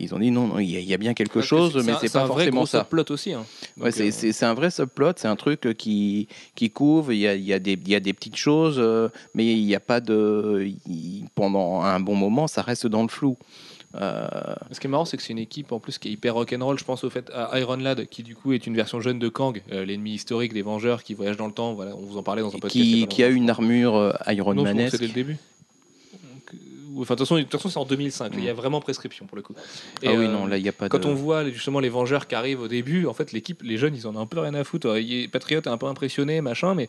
ils 0.00 0.14
ont 0.14 0.20
dit 0.20 0.30
non, 0.30 0.60
il 0.60 0.70
y, 0.70 0.94
a- 0.94 0.96
bien 0.96 1.12
quelque 1.12 1.40
Ouais, 1.40 1.44
chose, 1.44 1.74
mais 1.84 1.90
un- 1.92 1.98
c'est 2.00 2.14
un 2.16 2.20
pas 2.20 2.26
vrai 2.26 2.34
forcément 2.44 2.60
gros 2.60 2.66
ça. 2.66 2.78
subplot 2.80 3.10
aussi. 3.10 3.32
hein. 3.32 3.44
Ouais, 3.80 3.90
c'est- 3.90 4.08
euh, 4.08 4.12
un 4.46 4.54
vrai 4.54 4.70
subplot, 4.70 5.12
c'est 5.16 5.26
un 5.26 5.34
truc 5.34 5.74
qui, 5.76 6.28
qui 6.54 6.70
couvre, 6.70 7.12
il 7.12 7.18
y 7.18 7.26
a, 7.26 7.34
y, 7.34 7.52
a 7.52 7.58
y 7.88 7.94
a 7.96 8.00
des 8.00 8.12
petites 8.12 8.36
choses, 8.36 8.76
euh, 8.78 9.08
mais 9.34 9.44
il 9.46 9.66
n'y 9.66 9.74
a 9.74 9.80
pas 9.80 10.00
de... 10.00 10.70
pendant 11.34 11.82
un 11.82 11.98
bon 11.98 12.14
moment, 12.14 12.46
ça 12.46 12.62
reste 12.62 12.86
dans 12.86 13.02
le 13.02 13.08
flou. 13.08 13.36
Euh, 13.94 14.28
Ce 14.70 14.80
qui 14.80 14.86
est 14.86 14.90
marrant, 14.90 15.04
c'est 15.06 15.16
que 15.16 15.22
c'est 15.22 15.32
une 15.32 15.38
équipe 15.38 15.72
en 15.72 15.80
plus 15.80 15.98
qui 15.98 16.08
est 16.08 16.12
hyper 16.12 16.34
rock'n'roll. 16.34 16.78
Je 16.78 16.84
pense 16.84 17.04
au 17.04 17.10
fait 17.10 17.30
à 17.34 17.58
Iron 17.58 17.76
Lad, 17.76 18.06
qui 18.08 18.22
du 18.22 18.34
coup 18.36 18.52
est 18.52 18.66
une 18.66 18.74
version 18.76 19.00
jeune 19.00 19.18
de 19.18 19.28
Kang, 19.28 19.62
euh, 19.72 19.84
l'ennemi 19.84 20.12
historique 20.14 20.52
des 20.52 20.62
Vengeurs 20.62 21.02
qui 21.02 21.14
voyage 21.14 21.36
dans 21.36 21.46
le 21.46 21.52
temps. 21.52 21.72
Voilà, 21.72 21.96
on 21.96 22.00
vous 22.02 22.18
en 22.18 22.22
parlait 22.22 22.42
dans 22.42 22.48
un 22.54 22.58
podcast. 22.58 22.72
qui, 22.72 23.06
qui 23.08 23.22
a 23.24 23.28
une 23.28 23.48
armure 23.48 23.96
euh, 23.96 24.12
Iron 24.28 24.54
c'est 24.90 24.98
dès 25.00 25.06
le 25.06 25.12
début. 25.12 25.36
Enfin, 27.00 27.14
de 27.14 27.24
toute 27.24 27.50
façon, 27.52 27.68
c'est 27.68 27.78
en 27.78 27.84
2005. 27.84 28.32
Il 28.36 28.44
y 28.44 28.48
a 28.48 28.54
vraiment 28.54 28.80
prescription 28.80 29.24
pour 29.26 29.36
le 29.36 29.42
coup. 29.42 29.54
Et, 30.02 30.08
Ah 30.08 30.12
oui, 30.14 30.24
euh, 30.26 30.32
non, 30.32 30.46
là, 30.46 30.56
il 30.58 30.62
n'y 30.64 30.68
a 30.68 30.72
pas 30.72 30.88
Quand 30.88 30.98
de... 30.98 31.06
on 31.06 31.14
voit 31.14 31.48
justement 31.48 31.78
les 31.78 31.88
Vengeurs 31.88 32.26
qui 32.26 32.34
arrivent 32.34 32.60
au 32.60 32.66
début, 32.68 33.06
en 33.06 33.14
fait, 33.14 33.30
l'équipe, 33.32 33.62
les 33.62 33.78
jeunes, 33.78 33.94
ils 33.94 34.06
en 34.08 34.16
ont 34.16 34.20
un 34.20 34.26
peu 34.26 34.40
rien 34.40 34.52
à 34.54 34.64
foutre. 34.64 34.96
Est- 34.96 35.28
Patriot 35.28 35.60
est 35.60 35.68
un 35.68 35.78
peu 35.78 35.86
impressionné, 35.86 36.40
machin, 36.40 36.74
mais 36.74 36.88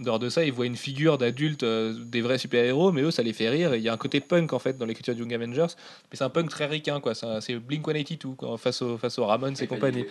dehors 0.00 0.18
de 0.18 0.28
ça, 0.28 0.44
ils 0.44 0.52
voient 0.52 0.66
une 0.66 0.76
figure 0.76 1.18
d'adulte 1.18 1.62
euh, 1.62 1.94
des 2.04 2.20
vrais 2.22 2.38
super-héros, 2.38 2.90
mais 2.90 3.02
eux, 3.02 3.10
ça 3.10 3.22
les 3.22 3.32
fait 3.32 3.48
rire. 3.48 3.74
Et 3.74 3.78
Il 3.78 3.82
y 3.84 3.88
a 3.88 3.92
un 3.92 3.96
côté 3.96 4.20
punk, 4.20 4.52
en 4.52 4.58
fait, 4.58 4.76
dans 4.78 4.86
l'écriture 4.86 5.14
de 5.14 5.20
Young 5.20 5.32
Avengers, 5.34 5.66
mais 6.10 6.16
c'est 6.16 6.24
un 6.24 6.30
punk 6.30 6.48
très 6.50 6.66
ricain, 6.66 7.00
quoi. 7.00 7.14
C'est 7.14 7.26
un- 7.26 7.40
C'est 7.40 7.54
Blink 7.56 7.84
182, 7.86 8.34
quoi, 8.36 8.56
face, 8.58 8.82
au, 8.82 8.96
face 8.98 9.18
aux 9.18 9.26
Ramones 9.26 9.54
et 9.60 9.66
compagnie. 9.66 10.04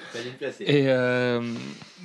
Et 0.61 0.83
euh, 0.87 1.41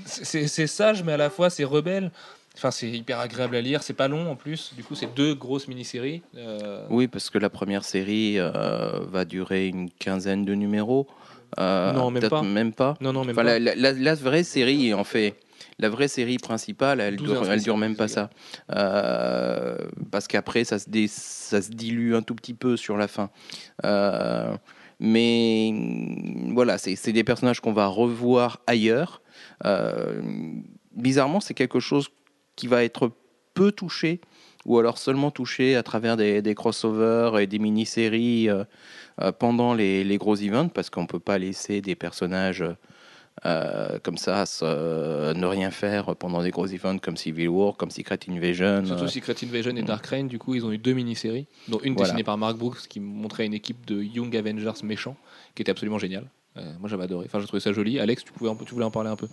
c'est 0.06 0.66
sage, 0.66 1.02
mais 1.04 1.12
à 1.12 1.16
la 1.16 1.30
fois, 1.30 1.50
c'est 1.50 1.64
rebelle. 1.64 2.10
Enfin, 2.56 2.70
c'est 2.70 2.88
hyper 2.88 3.18
agréable 3.18 3.56
à 3.56 3.60
lire. 3.60 3.82
C'est 3.82 3.94
pas 3.94 4.06
long 4.06 4.30
en 4.30 4.36
plus. 4.36 4.74
Du 4.76 4.84
coup, 4.84 4.94
c'est 4.94 5.12
deux 5.14 5.34
grosses 5.34 5.66
mini-séries. 5.66 6.22
Euh, 6.36 6.86
Oui, 6.88 7.08
parce 7.08 7.28
que 7.28 7.38
la 7.38 7.50
première 7.50 7.82
série 7.84 8.38
euh, 8.38 9.00
va 9.10 9.24
durer 9.24 9.66
une 9.66 9.90
quinzaine 9.90 10.44
de 10.44 10.54
numéros. 10.54 11.08
Euh, 11.58 11.92
Non, 11.92 12.10
même 12.12 12.28
pas. 12.28 12.42
Même 12.42 12.72
pas. 12.72 12.96
Non, 13.00 13.12
non, 13.12 13.22
même 13.24 13.30
Enfin, 13.36 13.42
pas. 13.44 13.58
la, 13.58 13.74
la- 13.74 13.74
la- 13.74 13.92
la 13.92 14.14
vraie 14.14 14.44
série, 14.44 14.94
en 14.94 15.02
fait, 15.04 15.34
la 15.78 15.88
vraie 15.88 16.08
série 16.08 16.38
principale, 16.38 17.00
elle 17.00 17.16
12 17.16 17.28
dure, 17.28 17.50
elle 17.50 17.62
dure 17.62 17.76
même 17.76 17.96
pas 17.96 18.08
ça. 18.08 18.30
Euh, 18.74 19.76
parce 20.10 20.28
qu'après, 20.28 20.64
ça, 20.64 20.78
se 20.78 20.88
dé- 20.88 21.08
ça 21.08 21.60
se 21.62 21.70
dilue 21.70 22.14
un 22.14 22.22
tout 22.22 22.34
petit 22.34 22.54
peu 22.54 22.76
sur 22.76 22.96
la 22.96 23.08
fin. 23.08 23.30
Euh, 23.84 24.56
mais 25.00 25.72
voilà, 26.52 26.78
c'est 26.78 27.12
des 27.12 27.24
personnages 27.24 27.60
qu'on 27.60 27.72
va 27.72 27.86
revoir 27.86 28.60
ailleurs. 28.66 29.22
Euh, 29.64 30.22
bizarrement, 30.94 31.40
c'est 31.40 31.54
quelque 31.54 31.80
chose 31.80 32.08
qui 32.56 32.66
va 32.68 32.84
être 32.84 33.10
peu 33.54 33.72
touché 33.72 34.20
ou 34.64 34.78
alors 34.78 34.96
seulement 34.96 35.30
touché 35.30 35.76
à 35.76 35.82
travers 35.82 36.16
des, 36.16 36.40
des 36.40 36.54
crossovers 36.54 37.38
et 37.38 37.46
des 37.46 37.58
mini-séries 37.58 38.48
euh, 38.48 38.64
pendant 39.38 39.74
les, 39.74 40.04
les 40.04 40.16
gros 40.16 40.36
events, 40.36 40.68
parce 40.68 40.88
qu'on 40.88 41.02
ne 41.02 41.06
peut 41.06 41.20
pas 41.20 41.36
laisser 41.38 41.80
des 41.82 41.94
personnages 41.94 42.64
euh, 43.46 43.98
comme 44.02 44.16
ça 44.16 44.46
se- 44.46 45.32
ne 45.34 45.46
rien 45.46 45.70
faire 45.70 46.14
pendant 46.16 46.42
des 46.42 46.50
gros 46.50 46.66
events 46.66 46.98
comme 46.98 47.16
Civil 47.16 47.48
War, 47.48 47.76
comme 47.76 47.90
Secret 47.90 48.18
Invasion. 48.28 48.84
Surtout 48.86 49.04
euh, 49.04 49.08
Secret 49.08 49.34
Invasion 49.42 49.76
et 49.76 49.82
Dark 49.82 50.06
Reign, 50.06 50.28
du 50.28 50.38
coup, 50.38 50.54
ils 50.54 50.64
ont 50.64 50.72
eu 50.72 50.78
deux 50.78 50.92
mini-séries, 50.94 51.46
dont 51.68 51.80
une 51.82 51.94
Voilà. 51.94 52.08
dessinée 52.08 52.24
par 52.24 52.38
Mark 52.38 52.56
Brooks 52.56 52.86
qui 52.88 53.00
montrait 53.00 53.44
une 53.46 53.54
équipe 53.54 53.84
de 53.86 54.02
Young 54.02 54.34
Avengers 54.36 54.72
méchants, 54.84 55.16
qui 55.54 55.62
était 55.62 55.70
absolument 55.72 55.98
géniale. 55.98 56.28
Euh, 56.56 56.72
moi 56.78 56.88
j'avais 56.88 57.02
adoré. 57.04 57.26
Enfin, 57.26 57.40
j'ai 57.40 57.46
trouvé 57.48 57.60
ça 57.60 57.72
joli. 57.72 57.98
Alex, 57.98 58.22
tu, 58.24 58.32
pouvais 58.32 58.48
un 58.50 58.54
peu- 58.54 58.64
tu 58.64 58.72
voulais 58.74 58.86
en 58.86 58.90
parler 58.92 59.10
un 59.10 59.16
peu? 59.16 59.26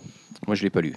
Moi, 0.46 0.56
je 0.56 0.64
l'ai 0.64 0.70
pas 0.70 0.80
lu. 0.80 0.96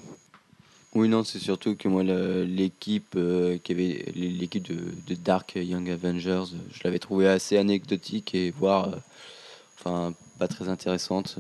Oui, 0.96 1.08
non, 1.08 1.24
c'est 1.24 1.40
surtout 1.40 1.76
que 1.76 1.88
moi, 1.88 2.04
l'équipe 2.04 3.14
euh, 3.16 3.58
qui 3.64 3.74
avait 3.74 4.06
l'équipe 4.16 4.64
de, 4.68 4.78
de 5.08 5.16
Dark 5.16 5.54
Young 5.56 5.88
Avengers, 5.90 6.30
euh, 6.54 6.58
je 6.74 6.80
l'avais 6.84 7.00
trouvé 7.00 7.28
assez 7.28 7.58
anecdotique 7.58 8.34
et 8.34 8.50
voire, 8.50 8.88
euh, 8.94 8.98
enfin, 9.78 10.14
pas 10.40 10.48
très 10.48 10.68
intéressante. 10.70 11.36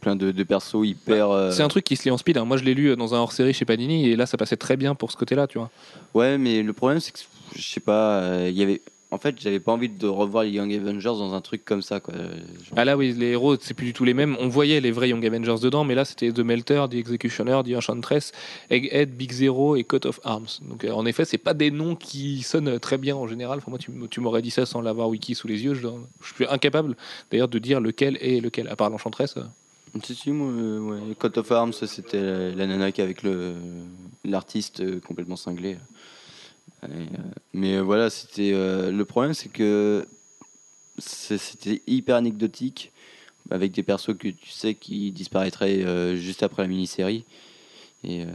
Euh, 0.00 0.02
plein 0.02 0.16
de, 0.16 0.30
de 0.30 0.42
persos 0.42 0.84
hyper. 0.84 1.30
euh, 1.30 1.50
C'est 1.52 1.62
un 1.62 1.68
truc 1.68 1.84
qui 1.84 1.96
se 1.96 2.04
lit 2.04 2.10
en 2.10 2.18
speed. 2.18 2.38
hein. 2.38 2.44
Moi, 2.44 2.56
je 2.56 2.64
l'ai 2.64 2.74
lu 2.74 2.96
dans 2.96 3.14
un 3.14 3.18
hors-série 3.18 3.52
chez 3.52 3.64
Panini 3.64 4.08
et 4.08 4.16
là, 4.16 4.26
ça 4.26 4.36
passait 4.36 4.56
très 4.56 4.76
bien 4.76 4.94
pour 4.94 5.10
ce 5.12 5.16
côté-là, 5.16 5.46
tu 5.46 5.58
vois. 5.58 5.70
Ouais, 6.14 6.38
mais 6.38 6.62
le 6.62 6.72
problème, 6.72 7.00
c'est 7.00 7.12
que 7.12 7.18
je 7.54 7.62
sais 7.62 7.80
pas, 7.80 8.20
euh, 8.20 8.48
il 8.50 8.56
y 8.58 8.62
avait. 8.62 8.80
En 9.12 9.18
fait, 9.18 9.34
j'avais 9.40 9.58
pas 9.58 9.72
envie 9.72 9.88
de 9.88 10.06
revoir 10.06 10.44
les 10.44 10.50
Young 10.50 10.72
Avengers 10.72 11.02
dans 11.18 11.34
un 11.34 11.40
truc 11.40 11.64
comme 11.64 11.82
ça, 11.82 11.98
quoi. 11.98 12.14
Euh, 12.14 12.28
genre- 12.36 12.74
Ah 12.76 12.84
là, 12.84 12.96
oui, 12.96 13.12
les 13.12 13.30
héros, 13.30 13.56
c'est 13.60 13.74
plus 13.74 13.86
du 13.86 13.92
tout 13.92 14.04
les 14.04 14.14
mêmes. 14.14 14.36
On 14.38 14.46
voyait 14.46 14.80
les 14.80 14.92
vrais 14.92 15.08
Young 15.08 15.26
Avengers 15.26 15.56
dedans, 15.60 15.82
mais 15.82 15.96
là, 15.96 16.04
c'était 16.04 16.30
The 16.30 16.38
Melter, 16.38 16.84
The 16.88 16.94
Executioner, 16.94 17.60
The 17.66 17.74
Enchantress, 17.74 18.30
Egghead, 18.70 19.10
Big 19.16 19.32
Zero 19.32 19.74
et 19.74 19.82
Coat 19.82 20.06
of 20.06 20.20
Arms. 20.22 20.46
Donc, 20.62 20.84
euh, 20.84 20.92
en 20.92 21.06
effet, 21.06 21.24
c'est 21.24 21.38
pas 21.38 21.54
des 21.54 21.72
noms 21.72 21.96
qui 21.96 22.42
sonnent 22.42 22.78
très 22.78 22.98
bien 22.98 23.16
en 23.16 23.26
général. 23.26 23.58
Enfin, 23.58 23.72
moi, 23.72 23.80
tu, 24.08 24.20
m'aurais 24.20 24.42
dit 24.42 24.52
ça 24.52 24.64
sans 24.64 24.80
l'avoir 24.80 25.08
wiki 25.08 25.34
sous 25.34 25.48
les 25.48 25.64
yeux. 25.64 25.74
Je, 25.74 25.88
je 26.22 26.32
suis 26.34 26.46
incapable, 26.48 26.94
d'ailleurs, 27.32 27.48
de 27.48 27.58
dire 27.58 27.80
lequel 27.80 28.16
est 28.20 28.38
lequel, 28.40 28.68
à 28.68 28.76
part 28.76 28.90
l'Enchantress. 28.90 29.34
Si, 30.04 30.14
si, 30.14 30.30
moi, 30.30 30.48
euh, 30.52 30.78
ouais. 30.78 31.14
Coat 31.16 31.36
of 31.36 31.50
Arms, 31.52 31.72
c'était 31.72 32.20
la, 32.20 32.50
la 32.54 32.66
nana 32.66 32.92
qui 32.92 33.02
avec 33.02 33.22
le 33.22 33.54
l'artiste 34.24 34.80
euh, 34.80 35.00
complètement 35.00 35.36
cinglé. 35.36 35.70
Et, 36.82 36.86
euh, 36.86 37.06
mais 37.52 37.80
voilà, 37.80 38.08
c'était 38.10 38.52
le 38.52 39.04
problème, 39.04 39.34
c'est 39.34 39.48
que 39.50 40.06
c'était 40.98 41.82
hyper 41.86 42.16
anecdotique 42.16 42.92
avec 43.50 43.72
des 43.72 43.82
persos 43.82 44.14
que 44.16 44.28
tu 44.28 44.50
sais 44.50 44.74
qui 44.74 45.10
disparaîtraient 45.12 45.84
euh, 45.84 46.16
juste 46.16 46.42
après 46.42 46.62
la 46.62 46.68
mini-série. 46.68 47.24
Et 48.04 48.22
euh, 48.22 48.26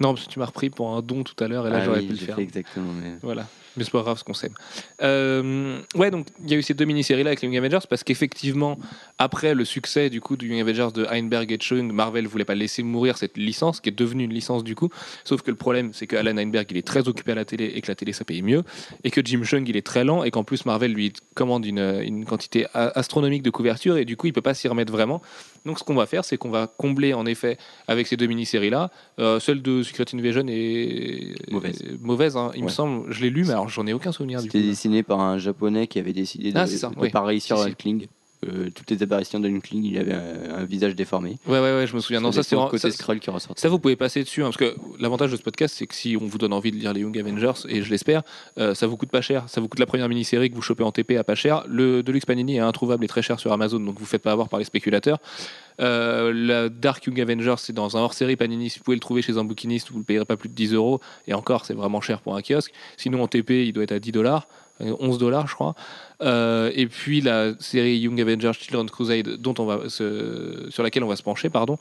Non, 0.00 0.14
parce 0.14 0.26
que 0.26 0.32
tu 0.32 0.38
m'as 0.38 0.46
repris 0.46 0.70
pour 0.70 0.94
un 0.94 1.02
don 1.02 1.24
tout 1.24 1.42
à 1.42 1.48
l'heure 1.48 1.66
et 1.66 1.70
là, 1.70 1.78
ah 1.80 1.84
j'aurais 1.84 2.00
oui, 2.00 2.06
pu 2.06 2.12
le 2.12 2.18
faire. 2.18 2.38
exactement. 2.38 2.92
Mais... 2.92 3.16
Voilà. 3.22 3.48
Mais 3.76 3.84
c'est 3.84 3.90
pas 3.90 4.02
grave 4.02 4.18
ce 4.18 4.24
qu'on 4.24 4.34
s'aime. 4.34 4.54
Euh, 5.02 5.80
ouais, 5.94 6.10
donc 6.10 6.26
il 6.44 6.50
y 6.50 6.54
a 6.54 6.58
eu 6.58 6.62
ces 6.62 6.74
deux 6.74 6.84
mini-séries 6.84 7.22
là 7.22 7.30
avec 7.30 7.42
les 7.42 7.48
Young 7.48 7.56
Avengers 7.58 7.86
parce 7.88 8.04
qu'effectivement, 8.04 8.78
après 9.18 9.54
le 9.54 9.64
succès 9.64 10.10
du 10.10 10.20
coup 10.20 10.36
du 10.36 10.48
Young 10.48 10.60
Avengers 10.60 10.92
de 10.94 11.06
Heinberg 11.10 11.50
et 11.52 11.58
Chung, 11.60 11.92
Marvel 11.92 12.26
voulait 12.26 12.44
pas 12.44 12.54
laisser 12.54 12.82
mourir 12.82 13.18
cette 13.18 13.36
licence 13.36 13.80
qui 13.80 13.88
est 13.88 13.98
devenue 13.98 14.24
une 14.24 14.32
licence 14.32 14.64
du 14.64 14.74
coup. 14.74 14.88
Sauf 15.24 15.42
que 15.42 15.50
le 15.50 15.56
problème, 15.56 15.90
c'est 15.92 16.06
que 16.06 16.16
Alan 16.16 16.36
Heinberg 16.36 16.66
il 16.70 16.76
est 16.76 16.86
très 16.86 17.08
occupé 17.08 17.32
à 17.32 17.34
la 17.34 17.44
télé 17.44 17.72
et 17.74 17.80
que 17.80 17.88
la 17.88 17.94
télé 17.94 18.12
ça 18.12 18.24
paye 18.24 18.42
mieux 18.42 18.64
et 19.04 19.10
que 19.10 19.20
Jim 19.24 19.42
Chung 19.44 19.68
il 19.68 19.76
est 19.76 19.86
très 19.86 20.04
lent 20.04 20.24
et 20.24 20.30
qu'en 20.30 20.44
plus 20.44 20.66
Marvel 20.66 20.92
lui 20.92 21.12
commande 21.34 21.66
une, 21.66 22.00
une 22.02 22.24
quantité 22.24 22.66
astronomique 22.74 23.42
de 23.42 23.50
couverture 23.50 23.96
et 23.96 24.04
du 24.04 24.16
coup 24.16 24.26
il 24.26 24.32
peut 24.32 24.42
pas 24.42 24.54
s'y 24.54 24.68
remettre 24.68 24.92
vraiment. 24.92 25.22
Donc 25.64 25.78
ce 25.78 25.84
qu'on 25.84 25.94
va 25.94 26.06
faire, 26.06 26.24
c'est 26.24 26.38
qu'on 26.38 26.50
va 26.50 26.68
combler 26.68 27.12
en 27.12 27.26
effet 27.26 27.58
avec 27.88 28.06
ces 28.06 28.16
deux 28.16 28.26
mini-séries 28.26 28.70
là. 28.70 28.90
Euh, 29.18 29.40
celle 29.40 29.62
de 29.62 29.82
Secret 29.82 30.04
Invasion 30.14 30.44
est 30.48 31.34
Mauvaise. 31.50 31.82
est 31.82 32.00
mauvaise, 32.00 32.36
hein, 32.36 32.52
il 32.54 32.64
me 32.64 32.68
semble. 32.68 33.12
Je 33.12 33.20
l'ai 33.22 33.30
lu, 33.30 33.44
mais 33.44 33.50
alors 33.50 33.65
j'en 33.68 33.86
ai 33.86 33.92
aucun 33.92 34.12
souvenir 34.12 34.40
du 34.40 34.48
coup. 34.48 34.52
C'était 34.52 34.66
dessiné 34.66 35.02
par 35.02 35.20
un 35.20 35.38
japonais 35.38 35.86
qui 35.86 35.98
avait 35.98 36.12
décidé 36.12 36.52
de 36.52 36.58
Ah, 36.58 36.66
c'est 36.66 36.76
ça, 36.78 36.88
de 36.90 36.94
oui. 36.98 37.10
pas 37.10 37.22
réussir 37.22 37.56
Si, 37.56 37.62
à 37.62 37.66
si. 37.66 37.70
Hulkling. 37.72 38.06
Euh, 38.46 38.70
toutes 38.74 38.90
les 38.90 39.02
apparitions 39.02 39.40
de 39.40 39.48
Hulkling, 39.48 39.84
il 39.84 39.98
avait 39.98 40.12
un, 40.14 40.54
un 40.58 40.64
visage 40.64 40.94
déformé. 40.94 41.36
Ouais, 41.46 41.58
ouais, 41.60 41.74
ouais, 41.74 41.86
je 41.86 41.94
me 41.94 42.00
souviens. 42.00 42.20
Non, 42.20 42.32
ça, 42.32 42.42
c'est 42.42 42.54
vraiment- 42.56 42.70
côté 42.70 42.90
ça, 42.90 42.96
scroll 42.96 43.18
qui 43.20 43.30
ressort. 43.30 43.52
ça, 43.56 43.68
vous 43.68 43.78
pouvez 43.78 43.96
passer 43.96 44.22
dessus, 44.22 44.42
hein, 44.42 44.46
parce 44.46 44.56
que 44.56 44.74
l'avantage 44.98 45.32
de 45.32 45.36
ce 45.36 45.42
podcast, 45.42 45.74
c'est 45.76 45.86
que 45.86 45.94
si 45.94 46.16
on 46.20 46.26
vous 46.26 46.38
donne 46.38 46.52
envie 46.52 46.70
de 46.70 46.76
lire 46.76 46.92
les 46.92 47.00
Young 47.00 47.18
Avengers, 47.18 47.52
et 47.68 47.82
je 47.82 47.90
l'espère, 47.90 48.22
euh, 48.58 48.74
ça 48.74 48.86
vous 48.86 48.96
coûte 48.96 49.10
pas 49.10 49.20
cher. 49.20 49.44
Ça 49.48 49.60
vous 49.60 49.68
coûte 49.68 49.80
la 49.80 49.86
première 49.86 50.08
mini-série 50.08 50.50
que 50.50 50.54
vous 50.54 50.62
chopez 50.62 50.84
en 50.84 50.92
TP 50.92 51.16
à 51.16 51.24
pas 51.24 51.34
cher. 51.34 51.64
Le 51.68 52.02
Deluxe 52.02 52.26
Panini 52.26 52.56
est 52.56 52.60
introuvable 52.60 53.04
et 53.04 53.08
très 53.08 53.22
cher 53.22 53.38
sur 53.40 53.52
Amazon, 53.52 53.80
donc 53.80 53.98
vous 53.98 54.06
faites 54.06 54.22
pas 54.22 54.32
avoir 54.32 54.48
par 54.48 54.58
les 54.58 54.64
spéculateurs. 54.64 55.18
Euh, 55.80 56.32
la 56.34 56.68
Dark 56.68 57.04
Young 57.06 57.20
Avengers, 57.20 57.56
c'est 57.58 57.72
dans 57.74 57.96
un 57.96 58.00
hors-série 58.00 58.36
Panini. 58.36 58.70
Si 58.70 58.78
vous 58.78 58.84
pouvez 58.84 58.96
le 58.96 59.00
trouver 59.00 59.22
chez 59.22 59.36
un 59.36 59.44
bouquiniste, 59.44 59.90
vous 59.90 59.98
le 59.98 60.04
payerez 60.04 60.24
pas 60.24 60.36
plus 60.36 60.48
de 60.48 60.54
10 60.54 60.72
euros. 60.72 61.00
Et 61.26 61.34
encore, 61.34 61.64
c'est 61.66 61.74
vraiment 61.74 62.00
cher 62.00 62.20
pour 62.20 62.34
un 62.36 62.40
kiosque. 62.42 62.72
Sinon, 62.96 63.22
en 63.22 63.28
TP, 63.28 63.66
il 63.66 63.72
doit 63.72 63.84
être 63.84 63.92
à 63.92 63.98
10 63.98 64.12
dollars. 64.12 64.48
11 64.80 65.16
dollars, 65.18 65.46
je 65.48 65.54
crois. 65.54 65.74
Euh, 66.22 66.70
et 66.74 66.86
puis 66.86 67.20
la 67.20 67.52
série 67.60 67.98
Young 67.98 68.18
Avengers 68.20 68.52
Children's 68.58 68.90
Crusade, 68.90 69.36
dont 69.36 69.54
on 69.58 69.66
va 69.66 69.88
sur 69.88 70.82
laquelle 70.82 71.04
on 71.04 71.08
va 71.08 71.16
se 71.16 71.22
pencher, 71.22 71.50
pardon, 71.50 71.78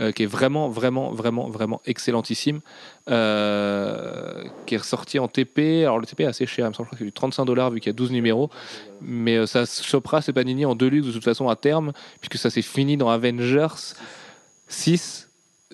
euh, 0.00 0.12
qui 0.12 0.24
est 0.24 0.26
vraiment, 0.26 0.68
vraiment, 0.68 1.10
vraiment, 1.10 1.48
vraiment 1.48 1.80
excellentissime, 1.86 2.60
euh, 3.08 4.44
qui 4.66 4.74
est 4.74 4.78
ressorti 4.78 5.18
en 5.18 5.28
TP. 5.28 5.84
Alors 5.84 5.98
le 5.98 6.06
TP 6.06 6.20
est 6.20 6.26
assez 6.26 6.46
cher, 6.46 6.66
il 6.66 6.68
me 6.68 6.74
semble, 6.74 6.90
que 6.90 6.96
c'est 6.98 7.04
du 7.04 7.12
35 7.12 7.44
dollars 7.44 7.70
vu 7.70 7.80
qu'il 7.80 7.88
y 7.88 7.94
a 7.94 7.96
12 7.96 8.10
numéros, 8.10 8.50
mais 9.00 9.46
ça 9.46 9.64
chopera 9.64 10.20
c'est 10.20 10.32
Panini 10.32 10.66
en 10.66 10.74
deluxe 10.74 11.06
de 11.06 11.12
toute 11.12 11.24
façon 11.24 11.48
à 11.48 11.56
terme, 11.56 11.92
puisque 12.20 12.36
ça 12.36 12.50
s'est 12.50 12.62
fini 12.62 12.96
dans 12.96 13.08
Avengers 13.08 13.94
6. 14.68 15.28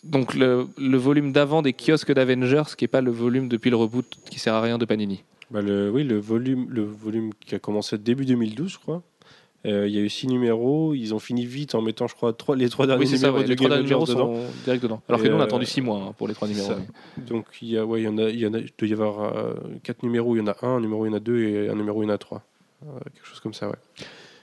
Donc 0.05 0.35
le, 0.35 0.68
le 0.77 0.98
volume 0.98 1.33
d'avant 1.33 1.62
des 1.62 1.72
kiosques 1.72 2.12
d'Avengers, 2.12 2.77
qui 2.77 2.85
n'est 2.85 2.88
pas 2.88 3.00
le 3.00 3.11
volume 3.11 3.48
depuis 3.48 3.70
le 3.70 3.77
reboot 3.77 4.18
qui 4.31 4.38
sert 4.38 4.55
à 4.55 4.61
rien 4.61 4.77
de 4.77 4.85
Panini. 4.85 5.24
Bah, 5.55 5.62
le, 5.62 5.88
oui, 5.88 6.03
le 6.03 6.19
volume, 6.19 6.67
le 6.69 6.83
volume 6.83 7.31
qui 7.38 7.55
a 7.55 7.61
commencé 7.61 7.97
début 7.97 8.25
2012, 8.27 8.73
je 8.73 8.79
crois. 8.79 9.03
Euh, 9.67 9.87
Il 9.87 9.95
y 9.95 9.99
a 9.99 10.03
eu 10.03 10.11
six 10.11 10.27
numéros. 10.27 10.95
Ils 10.95 11.14
ont 11.14 11.21
fini 11.21 11.47
vite 11.47 11.77
en 11.77 11.81
mettant, 11.81 12.09
je 12.09 12.14
crois, 12.17 12.33
trois, 12.33 12.57
les 12.57 12.69
trois 12.69 12.88
derniers 12.88 13.05
Oui, 13.05 13.17
ça, 13.17 13.29
numéros 13.29 13.37
ouais, 13.38 13.45
de 13.45 13.49
les 13.51 13.57
trois 13.57 13.69
derniers 13.69 13.85
numéros 13.85 14.05
dedans. 14.05 14.35
sont 14.35 14.43
direct 14.64 14.83
dedans. 14.83 15.01
Alors 15.09 15.23
que 15.23 15.29
nous, 15.29 15.37
on 15.37 15.38
a 15.38 15.43
euh, 15.43 15.45
attendu 15.45 15.64
6 15.64 15.81
mois 15.81 15.99
hein, 16.09 16.12
pour 16.19 16.27
les 16.27 16.35
trois 16.35 16.49
numéros. 16.49 16.67
ça. 16.69 16.79
Donc 17.19 17.47
il 17.62 17.71
y 17.71 17.79
a, 17.79 17.87
ouais, 17.87 18.03
y 18.03 18.09
en 18.09 18.19
a, 18.19 18.29
il 18.31 18.40
y 18.40 18.47
en 18.47 18.53
a, 18.53 18.59
il 18.59 18.71
doit 18.77 18.88
y 18.88 18.93
avoir 18.93 19.23
euh, 19.37 19.55
quatre 19.85 20.03
numéros. 20.03 20.35
Il 20.35 20.40
y 20.40 20.43
en 20.43 20.49
a 20.49 20.57
un, 20.62 20.77
un 20.77 20.81
numéro, 20.81 21.07
il 21.07 21.11
y 21.11 21.12
en 21.12 21.17
a 21.17 21.21
deux 21.21 21.38
et 21.38 21.69
un 21.69 21.77
numéro, 21.77 22.03
il 22.03 22.07
y 22.07 22.11
en 22.11 22.14
a 22.14 22.19
trois. 22.19 22.43
Euh, 22.85 22.99
quelque 23.14 23.27
chose 23.27 23.38
comme 23.40 23.55
ça, 23.55 23.69
ouais. 23.69 23.77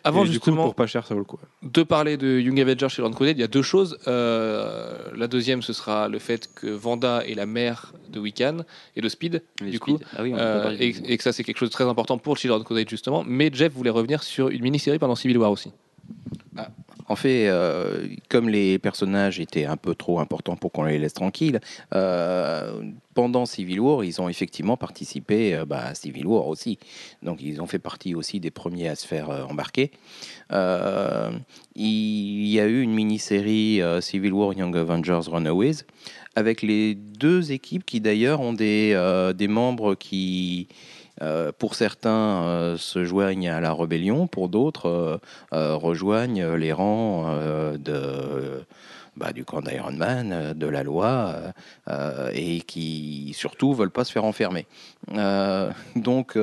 Avant 0.04 0.22
Et 0.26 0.30
du 0.30 0.40
coup, 0.40 0.46
justement 0.46 0.64
pour 0.66 0.76
pas 0.76 0.88
cher, 0.88 1.06
ça 1.06 1.14
vaut 1.14 1.20
le 1.20 1.26
coup. 1.26 1.38
de 1.62 1.84
parler 1.84 2.18
de 2.18 2.40
Young 2.40 2.60
Avengers 2.60 2.90
chez 2.90 3.02
Ron 3.02 3.12
Crusade, 3.12 3.38
il 3.38 3.42
y 3.42 3.44
a 3.44 3.48
deux 3.48 3.62
choses. 3.62 3.98
Euh, 4.08 4.98
la 5.16 5.28
deuxième, 5.28 5.62
ce 5.62 5.74
sera 5.74 6.08
le 6.08 6.18
fait 6.20 6.50
que 6.56 6.68
Vanda 6.68 7.24
est 7.26 7.36
la 7.36 7.46
mère 7.46 7.94
de 8.10 8.20
Wiccan 8.20 8.58
et 8.96 9.02
de 9.02 9.10
Speed, 9.10 9.44
Les 9.62 9.72
du 9.72 9.78
Speed. 9.78 9.98
coup, 10.00 10.04
Ah 10.18 10.24
oui, 10.24 10.32
on 10.34 10.38
peut 10.38 10.42
euh, 10.42 10.76
et, 10.80 10.90
et 11.06 11.18
que 11.18 11.24
ça 11.24 11.32
c'est 11.34 11.44
quelque 11.44 11.58
chose 11.58 11.70
de 11.70 11.74
très 11.74 11.86
important 11.86 12.18
pour 12.18 12.38
Children 12.38 12.64
Crusade 12.64 12.90
justement. 12.90 13.24
Mais 13.28 13.50
Jeff 13.54 13.72
voulait 13.74 13.90
revenir 13.92 14.24
sur 14.24 14.50
une 14.50 14.62
mini-série 14.62 14.98
pendant 15.00 15.16
Civil 15.16 15.38
War 15.38 15.52
aussi. 15.52 15.72
En 17.12 17.18
fait, 17.18 17.50
euh, 17.50 18.08
comme 18.30 18.48
les 18.48 18.80
personnages 18.80 19.42
étaient 19.42 19.66
un 19.66 19.76
peu 19.76 19.96
trop 19.96 20.22
importants 20.22 20.56
pour 20.56 20.72
qu'on 20.72 20.86
les 20.86 20.98
laisse 20.98 21.14
tranquilles, 21.14 21.60
euh, 21.94 22.84
pendant 23.14 23.46
Civil 23.46 23.82
War, 23.82 24.06
ils 24.06 24.22
ont 24.22 24.30
effectivement 24.30 24.78
participé 24.78 25.54
euh, 25.54 25.66
bah, 25.66 25.88
à 25.88 25.94
Civil 25.94 26.26
War 26.26 26.48
aussi. 26.48 26.80
Donc, 27.22 27.42
ils 27.42 27.62
ont 27.62 27.68
fait 27.68 27.80
partie 27.80 28.16
aussi 28.16 28.40
des 28.40 28.50
premiers 28.50 28.88
à 28.88 28.96
se 28.96 29.06
faire 29.06 29.30
embarquer. 29.50 29.92
Il 31.76 32.48
y 32.48 32.60
a 32.62 32.66
eu 32.66 32.82
une 32.82 32.94
mini-série 32.94 33.82
Civil 34.00 34.32
War 34.32 34.54
Young 34.54 34.78
Avengers 34.78 35.30
Runaways 35.30 35.84
avec 36.36 36.62
les 36.62 36.96
deux 36.96 37.52
équipes 37.52 37.86
qui 37.86 38.00
d'ailleurs 38.00 38.40
ont 38.40 38.54
des 38.54 39.48
membres 39.50 39.96
qui, 39.96 40.70
euh, 41.22 41.52
pour 41.56 41.76
certains, 41.76 42.44
euh, 42.44 42.78
se 42.78 43.06
joignent 43.06 43.50
à 43.50 43.60
la 43.60 43.74
rébellion, 43.74 44.28
pour 44.28 44.50
d'autres, 44.50 45.20
euh, 45.54 45.76
rejoignent 45.76 46.56
les 46.56 46.74
rangs 46.74 47.38
bah, 49.18 49.34
du 49.34 49.44
camp 49.44 49.62
d'Iron 49.62 49.92
Man, 49.92 50.54
de 50.54 50.68
la 50.68 50.84
loi, 50.84 51.36
et 52.34 52.62
qui 52.62 53.34
surtout 53.38 53.74
veulent 53.74 53.92
pas 53.92 54.06
se 54.06 54.12
faire 54.12 54.24
enfermer. 54.24 54.66
Donc, 55.96 56.38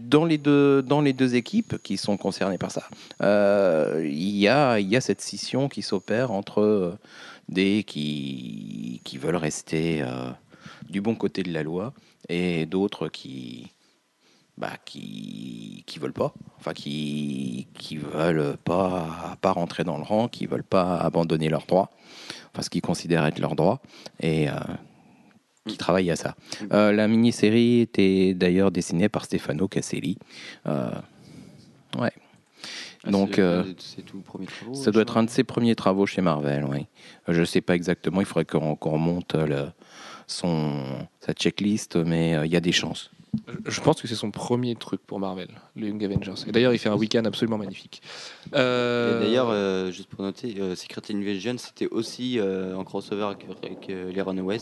dans 0.00 0.24
les, 0.24 0.38
deux, 0.38 1.34
équipes 1.34 1.76
qui 1.82 1.96
sont 1.96 2.16
concernées 2.16 2.58
par 2.58 2.70
ça, 2.70 2.84
il 4.00 4.36
y, 4.36 4.48
a, 4.48 5.00
cette 5.00 5.20
scission 5.20 5.68
qui 5.68 5.82
s'opère 5.82 6.30
entre 6.30 6.96
des 7.48 7.82
qui, 7.84 9.00
veulent 9.20 9.36
rester 9.36 10.04
du 10.88 11.00
bon 11.00 11.16
côté 11.16 11.42
de 11.42 11.52
la 11.52 11.64
loi 11.64 11.92
et 12.28 12.66
d'autres 12.66 13.08
qui, 13.08 13.70
bah, 14.58 14.72
qui 14.84 15.82
qui 15.86 15.98
veulent 15.98 16.12
pas, 16.12 16.32
enfin 16.58 16.72
qui 16.72 17.66
qui 17.74 17.96
veulent 17.96 18.56
pas 18.64 19.36
pas 19.40 19.52
rentrer 19.52 19.84
dans 19.84 19.96
le 19.98 20.02
rang, 20.04 20.28
qui 20.28 20.46
veulent 20.46 20.62
pas 20.64 20.96
abandonner 20.98 21.48
leurs 21.48 21.66
droits, 21.66 21.90
enfin 22.52 22.62
ce 22.62 22.70
qu'ils 22.70 22.82
considèrent 22.82 23.26
être 23.26 23.38
leurs 23.38 23.54
droits 23.56 23.80
et 24.20 24.48
euh, 24.48 24.54
qui 25.66 25.76
travaillent 25.76 26.10
à 26.10 26.16
ça. 26.16 26.36
Euh, 26.72 26.92
la 26.92 27.08
mini-série 27.08 27.80
était 27.80 28.34
d'ailleurs 28.34 28.70
dessinée 28.70 29.08
par 29.08 29.24
Stefano 29.24 29.66
Caselli. 29.68 30.16
Euh, 30.66 30.90
ouais. 31.98 32.12
Ah, 33.04 33.10
Donc, 33.10 33.40
c'est- 33.78 34.02
tout 34.02 34.18
premier. 34.20 34.46
Ça 34.74 34.90
doit 34.90 35.02
être 35.02 35.16
un 35.16 35.22
de 35.24 35.30
ses 35.30 35.44
premiers 35.44 35.74
travaux 35.76 36.06
chez 36.06 36.22
Marvel, 36.22 36.64
oui. 36.64 36.86
Je 37.28 37.40
ne 37.40 37.44
sais 37.44 37.60
pas 37.60 37.74
exactement, 37.76 38.20
il 38.20 38.26
faudrait 38.26 38.44
qu'on 38.44 38.74
qu'on 38.74 38.92
remonte 38.92 39.34
le, 39.34 39.66
son, 40.26 40.82
sa 41.20 41.32
checklist, 41.32 41.96
mais 41.96 42.34
euh, 42.34 42.46
il 42.46 42.52
y 42.52 42.56
a 42.56 42.60
des 42.60 42.72
chances. 42.72 43.10
Je- 43.66 43.80
pense 43.80 44.00
que 44.00 44.08
c'est 44.08 44.14
son 44.14 44.30
premier 44.30 44.74
truc 44.76 45.00
pour 45.06 45.20
Marvel, 45.20 45.48
les 45.76 45.88
Young 45.88 46.02
Avengers. 46.04 46.34
Et 46.46 46.52
d'ailleurs, 46.52 46.72
il 46.72 46.78
fait 46.78 46.88
un 46.88 46.94
week-end 46.96 47.24
absolument 47.26 47.58
magnifique. 47.58 48.00
Euh, 48.54 49.20
D'ailleurs, 49.20 49.48
euh, 49.50 49.90
juste 49.90 50.08
pour 50.08 50.22
noter, 50.22 50.54
euh, 50.58 50.74
Secret 50.74 51.02
Invasion, 51.10 51.56
c'était 51.58 51.86
aussi 51.88 52.38
euh, 52.38 52.74
en 52.76 52.84
crossover 52.84 53.24
avec, 53.24 53.44
avec, 53.62 53.90
euh, 53.90 54.10
les 54.10 54.22
Runaways. 54.22 54.60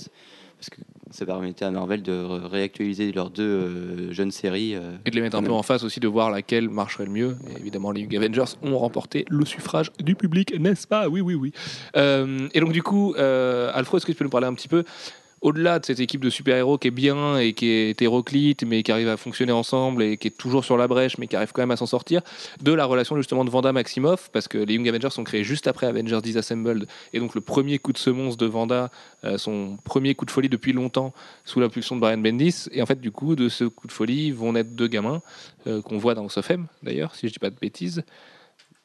Parce 0.58 0.70
que 0.70 0.80
ça 1.10 1.26
permettait 1.26 1.64
à 1.64 1.70
Marvel 1.70 2.02
de 2.02 2.12
ré- 2.12 2.46
réactualiser 2.46 3.12
leurs 3.12 3.30
deux 3.30 3.42
euh, 3.42 4.12
jeunes 4.12 4.30
séries. 4.30 4.74
euh, 4.74 4.96
Et 5.04 5.10
de 5.10 5.16
les 5.16 5.20
mettre 5.22 5.36
un 5.36 5.40
peu 5.42 5.48
même. 5.48 5.56
en 5.56 5.62
face 5.62 5.84
aussi, 5.84 6.00
de 6.00 6.08
voir 6.08 6.30
laquelle 6.30 6.68
marcherait 6.68 7.04
le 7.04 7.10
mieux. 7.12 7.36
Et 7.54 7.60
évidemment, 7.60 7.90
les 7.92 8.00
Young 8.02 8.16
Avengers 8.16 8.52
ont 8.62 8.78
remporté 8.78 9.24
le 9.28 9.44
suffrage 9.44 9.92
du 10.02 10.14
public, 10.16 10.58
n'est-ce 10.58 10.86
pas? 10.86 11.08
Oui, 11.08 11.20
oui, 11.20 11.34
oui. 11.34 11.52
Euh, 11.96 12.48
et 12.54 12.60
donc, 12.60 12.72
du 12.72 12.82
coup, 12.82 13.14
euh, 13.16 13.70
Alfred, 13.74 13.98
est-ce 13.98 14.06
que 14.06 14.12
tu 14.12 14.18
peux 14.18 14.24
nous 14.24 14.30
parler 14.30 14.46
un 14.46 14.54
petit 14.54 14.68
peu 14.68 14.84
au-delà 15.44 15.78
de 15.78 15.84
cette 15.84 16.00
équipe 16.00 16.24
de 16.24 16.30
super-héros 16.30 16.78
qui 16.78 16.88
est 16.88 16.90
bien 16.90 17.36
et 17.36 17.52
qui 17.52 17.68
est 17.68 17.90
hétéroclite, 17.90 18.64
mais 18.64 18.82
qui 18.82 18.90
arrive 18.90 19.10
à 19.10 19.18
fonctionner 19.18 19.52
ensemble 19.52 20.02
et 20.02 20.16
qui 20.16 20.28
est 20.28 20.36
toujours 20.36 20.64
sur 20.64 20.78
la 20.78 20.88
brèche, 20.88 21.18
mais 21.18 21.26
qui 21.26 21.36
arrive 21.36 21.52
quand 21.52 21.60
même 21.60 21.70
à 21.70 21.76
s'en 21.76 21.84
sortir, 21.84 22.22
de 22.62 22.72
la 22.72 22.86
relation 22.86 23.14
justement 23.16 23.44
de 23.44 23.50
Vanda 23.50 23.70
Maximoff, 23.70 24.30
parce 24.32 24.48
que 24.48 24.56
les 24.56 24.74
Young 24.74 24.88
Avengers 24.88 25.10
sont 25.10 25.22
créés 25.22 25.44
juste 25.44 25.66
après 25.66 25.86
Avengers 25.86 26.20
Disassembled, 26.22 26.86
et 27.12 27.20
donc 27.20 27.34
le 27.34 27.42
premier 27.42 27.78
coup 27.78 27.92
de 27.92 27.98
semonce 27.98 28.38
de 28.38 28.46
Vanda, 28.46 28.90
euh, 29.24 29.36
son 29.36 29.76
premier 29.84 30.14
coup 30.14 30.24
de 30.24 30.30
folie 30.30 30.48
depuis 30.48 30.72
longtemps, 30.72 31.12
sous 31.44 31.60
l'impulsion 31.60 31.94
de 31.94 32.00
Brian 32.00 32.16
Bendis, 32.16 32.68
et 32.72 32.80
en 32.80 32.86
fait, 32.86 33.00
du 33.02 33.10
coup, 33.10 33.36
de 33.36 33.50
ce 33.50 33.64
coup 33.64 33.86
de 33.86 33.92
folie 33.92 34.30
vont 34.30 34.54
naître 34.54 34.70
deux 34.70 34.88
gamins, 34.88 35.20
euh, 35.66 35.82
qu'on 35.82 35.98
voit 35.98 36.14
dans 36.14 36.26
Sofem 36.30 36.68
d'ailleurs, 36.82 37.14
si 37.14 37.28
je 37.28 37.34
dis 37.34 37.38
pas 37.38 37.50
de 37.50 37.58
bêtises. 37.60 38.02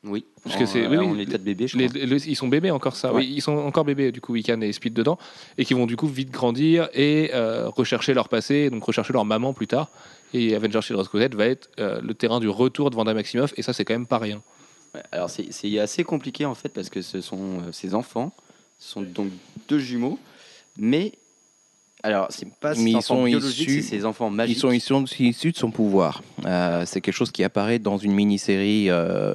Oui, 0.05 0.23
Parce 0.45 0.55
que 0.55 0.65
c'est- 0.65 0.87
oui, 0.87 0.95
euh, 0.95 0.99
oui, 1.01 1.07
en 1.07 1.19
état 1.19 1.37
de 1.37 1.43
bébé, 1.43 1.67
je 1.67 1.77
Les- 1.77 1.87
crois. 1.89 1.99
les- 2.05 2.29
ils 2.29 2.35
sont 2.35 2.47
bébés 2.47 2.71
encore 2.71 2.95
ça, 2.95 3.11
Ouais. 3.11 3.19
oui, 3.19 3.33
ils 3.35 3.41
sont 3.41 3.51
encore 3.57 3.83
bébés 3.83 4.13
du 4.13 4.21
coup 4.21 4.31
Wiccan 4.31 4.61
et 4.61 4.71
Speed 4.71 4.93
dedans 4.93 5.17
et 5.57 5.65
qui 5.65 5.73
vont 5.73 5.85
du 5.85 5.97
coup 5.97 6.07
vite 6.07 6.31
grandir 6.31 6.87
et 6.93 7.31
euh, 7.33 7.67
rechercher 7.67 8.13
leur 8.13 8.29
passé, 8.29 8.69
donc 8.69 8.81
rechercher 8.85 9.11
leur 9.11 9.25
maman 9.25 9.51
plus 9.53 9.67
tard. 9.67 9.89
Et 10.33 10.55
Avengers 10.55 10.81
Children's 10.83 11.09
Crusade 11.09 11.35
va 11.35 11.47
être 11.47 11.69
euh, 11.79 11.99
le 12.01 12.13
terrain 12.13 12.39
du 12.39 12.47
retour 12.47 12.89
de 12.91 12.95
Vanda 12.95 13.13
Maximoff 13.13 13.53
et 13.57 13.61
ça 13.61 13.73
c'est 13.73 13.83
quand 13.83 13.93
même 13.93 14.07
pas 14.07 14.19
rien. 14.19 14.41
Ouais, 14.95 15.01
Alors 15.11 15.29
c'est 15.29 15.79
assez 15.79 16.05
compliqué 16.05 16.45
en 16.45 16.55
fait 16.55 16.69
parce 16.69 16.89
que 16.89 17.01
ce 17.01 17.19
sont 17.19 17.59
euh, 17.59 17.71
ces 17.73 17.93
enfants, 17.93 18.31
ce 18.79 18.89
sont 18.91 19.01
donc 19.01 19.27
deux 19.67 19.79
jumeaux, 19.79 20.17
mais 20.77 21.11
alors 22.03 22.27
c'est 22.29 22.47
pas 22.61 22.69
Mais 22.69 22.75
ces 22.75 22.81
ils 22.91 22.95
enfants 22.95 23.01
sont 23.17 23.23
biologiques, 23.25 23.83
ces 23.83 24.05
enfants 24.05 24.29
Ils 24.29 24.35
magiques. 24.35 24.57
sont 24.59 24.71
issus, 24.71 24.93
issus 25.19 25.51
de 25.51 25.57
son 25.57 25.71
pouvoir. 25.71 26.23
Euh, 26.45 26.85
c'est 26.85 27.01
quelque 27.01 27.13
chose 27.15 27.31
qui 27.31 27.43
apparaît 27.43 27.79
dans 27.79 27.97
une 27.97 28.13
mini-série 28.13 28.89
euh, 28.89 29.33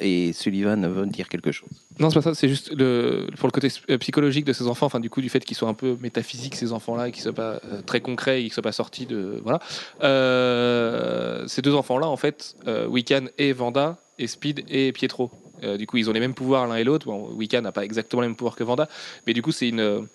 et 0.00 0.32
Sullivan 0.32 0.86
veut 0.88 1.06
dire 1.06 1.28
quelque 1.28 1.52
chose. 1.52 1.68
Non, 1.98 2.10
c'est 2.10 2.16
pas 2.16 2.22
ça, 2.22 2.34
c'est 2.34 2.48
juste 2.48 2.72
le, 2.72 3.26
pour 3.36 3.48
le 3.48 3.52
côté 3.52 3.68
euh, 3.90 3.98
psychologique 3.98 4.44
de 4.44 4.52
ces 4.52 4.66
enfants, 4.66 4.86
enfin 4.86 5.00
du 5.00 5.10
coup 5.10 5.20
du 5.20 5.28
fait 5.28 5.44
qu'ils 5.44 5.56
soient 5.56 5.68
un 5.68 5.74
peu 5.74 5.96
métaphysiques 6.00 6.54
ces 6.54 6.72
enfants-là, 6.72 7.08
et 7.08 7.12
qu'ils 7.12 7.22
soient 7.22 7.32
pas 7.32 7.60
euh, 7.64 7.82
très 7.84 8.00
concrets, 8.00 8.40
et 8.40 8.44
qu'ils 8.44 8.52
soient 8.52 8.62
pas 8.62 8.72
sortis 8.72 9.06
de 9.06 9.40
voilà. 9.42 9.60
Euh, 10.02 11.46
ces 11.48 11.62
deux 11.62 11.74
enfants-là, 11.74 12.06
en 12.06 12.16
fait, 12.16 12.54
euh, 12.66 12.86
Wiccan 12.86 13.26
et 13.38 13.52
Vanda 13.52 13.98
et 14.18 14.26
Speed 14.26 14.64
et 14.68 14.92
Pietro. 14.92 15.30
Du 15.76 15.88
coup, 15.88 15.96
ils 15.96 16.08
ont 16.08 16.12
les 16.12 16.20
mêmes 16.20 16.34
pouvoirs 16.34 16.68
l'un 16.68 16.76
et 16.76 16.84
l'autre. 16.84 17.06
Bon, 17.06 17.30
Wiccan 17.32 17.62
n'a 17.62 17.72
pas 17.72 17.84
exactement 17.84 18.22
les 18.22 18.28
mêmes 18.28 18.36
pouvoirs 18.36 18.54
que 18.54 18.62
Vanda, 18.62 18.88
mais 19.26 19.32
du 19.32 19.42
coup, 19.42 19.50
c'est 19.50 19.68
une 19.68 20.06